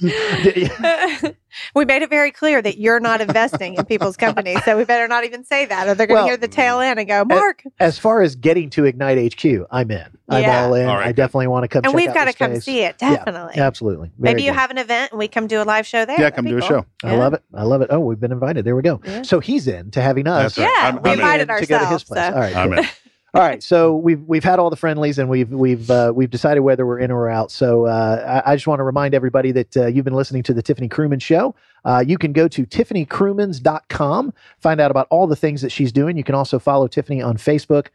we 1.74 1.84
made 1.84 2.02
it 2.02 2.10
very 2.10 2.30
clear 2.30 2.60
that 2.62 2.78
you're 2.78 3.00
not 3.00 3.20
investing 3.28 3.74
in 3.74 3.84
people's 3.84 4.16
companies, 4.16 4.62
so 4.64 4.76
we 4.76 4.84
better 4.84 5.08
not 5.08 5.24
even 5.24 5.44
say 5.44 5.64
that, 5.66 5.88
or 5.88 5.94
they're 5.94 6.06
going 6.06 6.16
to 6.18 6.22
Well- 6.22 6.26
hear 6.26 6.36
the 6.36 6.48
tail 6.48 6.80
end 6.80 6.98
and 6.98 7.08
go, 7.08 7.24
"Mark." 7.24 7.62
as 7.78 7.98
far 7.98 8.22
as 8.22 8.36
getting 8.36 8.70
to 8.70 8.84
Ignite 8.84 9.34
HQ, 9.34 9.66
I'm 9.70 9.90
in. 9.90 10.06
I'm 10.28 10.42
Yeah. 10.42 10.64
all 10.64 10.74
in. 10.74 10.86
All 10.88 10.96
right, 10.96 11.08
I 11.08 11.12
definitely 11.12 11.48
want 11.48 11.64
to 11.64 11.68
come. 11.68 11.78
and 11.84 11.86
check 11.92 11.94
we've 11.96 12.14
got 12.14 12.26
to 12.26 12.32
come 12.32 12.60
see 12.60 12.80
it, 12.82 12.96
Yeah, 13.00 13.16
definitely. 13.16 13.58
Absolutely. 13.60 14.10
Very 14.18 14.34
Maybe 14.34 14.42
you 14.44 14.50
good. 14.52 14.58
have 14.58 14.70
an 14.70 14.78
event 14.78 15.10
and 15.12 15.18
we 15.18 15.26
come 15.28 15.46
do 15.48 15.60
a 15.60 15.64
live 15.64 15.86
show 15.86 16.04
there. 16.04 16.16
Yeah, 16.16 16.22
That'd 16.30 16.36
come 16.36 16.44
be 16.44 16.50
do 16.52 16.58
a 16.58 16.62
show. 16.62 16.86
I 17.02 17.16
love 17.16 17.34
it. 17.34 17.42
I 17.54 17.64
love 17.64 17.82
it. 17.82 17.88
Oh, 17.90 17.98
we've 18.00 18.20
been 18.20 18.30
invited. 18.32 18.64
There 18.64 18.76
we 18.76 18.82
go. 18.82 19.00
Yeah. 19.04 19.22
So 19.22 19.40
he's 19.40 19.66
in 19.66 19.90
to 19.92 20.00
having 20.00 20.26
us. 20.28 20.54
That's 20.54 20.58
right. 20.58 20.72
Yeah, 20.78 20.84
I'm- 20.86 21.02
we 21.02 21.10
I'm 21.10 21.14
in. 21.14 21.20
invited 21.20 21.48
to 21.48 21.66
go 21.66 21.78
to 21.78 21.84
his 21.86 22.04
ourselves. 22.04 22.04
place. 22.04 22.28
so- 22.54 22.60
All 22.60 22.68
right. 22.68 22.90
All 23.32 23.42
right, 23.42 23.62
so 23.62 23.94
we've 23.94 24.20
we've 24.22 24.42
had 24.42 24.58
all 24.58 24.70
the 24.70 24.76
friendlies 24.76 25.16
and 25.16 25.28
we've 25.28 25.50
we've 25.50 25.88
uh, 25.88 26.12
we've 26.12 26.30
decided 26.30 26.60
whether 26.60 26.84
we're 26.84 26.98
in 26.98 27.12
or 27.12 27.30
out. 27.30 27.52
So 27.52 27.86
uh, 27.86 28.42
I, 28.44 28.52
I 28.52 28.56
just 28.56 28.66
want 28.66 28.80
to 28.80 28.84
remind 28.84 29.14
everybody 29.14 29.52
that 29.52 29.76
uh, 29.76 29.86
you've 29.86 30.04
been 30.04 30.14
listening 30.14 30.42
to 30.44 30.52
the 30.52 30.62
Tiffany 30.62 30.88
Krumins 30.88 31.22
Show. 31.22 31.54
Uh, 31.84 32.02
you 32.04 32.18
can 32.18 32.32
go 32.32 32.48
to 32.48 32.66
tiffanykrumins.com, 32.66 34.34
find 34.58 34.80
out 34.80 34.90
about 34.90 35.06
all 35.10 35.28
the 35.28 35.36
things 35.36 35.62
that 35.62 35.70
she's 35.70 35.92
doing. 35.92 36.16
You 36.16 36.24
can 36.24 36.34
also 36.34 36.58
follow 36.58 36.88
Tiffany 36.88 37.22
on 37.22 37.36
Facebook, 37.36 37.86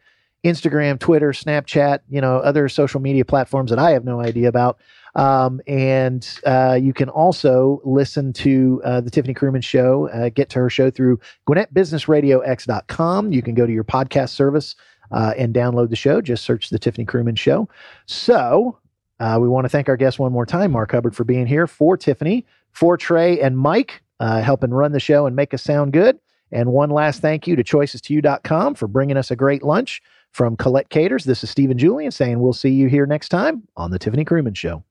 Instagram, 0.42 0.98
Twitter, 0.98 1.32
Snapchat, 1.32 1.98
you 2.08 2.22
know, 2.22 2.38
other 2.38 2.66
social 2.70 3.00
media 3.00 3.26
platforms 3.26 3.68
that 3.68 3.78
I 3.78 3.90
have 3.90 4.06
no 4.06 4.20
idea 4.20 4.48
about. 4.48 4.78
Um, 5.16 5.60
and 5.66 6.26
uh, 6.46 6.78
you 6.80 6.94
can 6.94 7.10
also 7.10 7.82
listen 7.84 8.32
to 8.34 8.80
uh, 8.84 9.02
the 9.02 9.10
Tiffany 9.10 9.34
Krumins 9.34 9.64
Show, 9.64 10.08
get 10.34 10.48
to 10.50 10.60
her 10.60 10.70
show 10.70 10.90
through 10.90 11.20
GwinnettBusinessRadioX.com. 11.46 13.32
You 13.32 13.42
can 13.42 13.54
go 13.54 13.66
to 13.66 13.72
your 13.72 13.84
podcast 13.84 14.30
service 14.30 14.76
uh, 15.10 15.34
and 15.36 15.54
download 15.54 15.90
the 15.90 15.96
show. 15.96 16.20
Just 16.20 16.44
search 16.44 16.70
the 16.70 16.78
Tiffany 16.78 17.04
Krumins 17.04 17.38
Show. 17.38 17.68
So 18.06 18.78
uh, 19.20 19.38
we 19.40 19.48
want 19.48 19.64
to 19.64 19.68
thank 19.68 19.88
our 19.88 19.96
guest 19.96 20.18
one 20.18 20.32
more 20.32 20.46
time, 20.46 20.72
Mark 20.72 20.92
Hubbard, 20.92 21.16
for 21.16 21.24
being 21.24 21.46
here 21.46 21.66
for 21.66 21.96
Tiffany, 21.96 22.44
for 22.72 22.96
Trey 22.96 23.40
and 23.40 23.58
Mike, 23.58 24.02
uh, 24.20 24.40
helping 24.40 24.70
run 24.70 24.92
the 24.92 25.00
show 25.00 25.26
and 25.26 25.34
make 25.34 25.54
us 25.54 25.62
sound 25.62 25.92
good. 25.92 26.18
And 26.52 26.72
one 26.72 26.90
last 26.90 27.20
thank 27.20 27.46
you 27.46 27.56
to 27.56 27.64
choices2u.com 27.64 28.74
for 28.74 28.86
bringing 28.86 29.16
us 29.16 29.30
a 29.30 29.36
great 29.36 29.62
lunch 29.62 30.02
from 30.30 30.56
Colette 30.56 30.90
Caters. 30.90 31.24
This 31.24 31.42
is 31.42 31.50
Stephen 31.50 31.78
Julian 31.78 32.10
saying 32.10 32.40
we'll 32.40 32.52
see 32.52 32.70
you 32.70 32.88
here 32.88 33.06
next 33.06 33.30
time 33.30 33.66
on 33.76 33.90
the 33.90 33.98
Tiffany 33.98 34.24
Krumins 34.24 34.56
Show. 34.56 34.84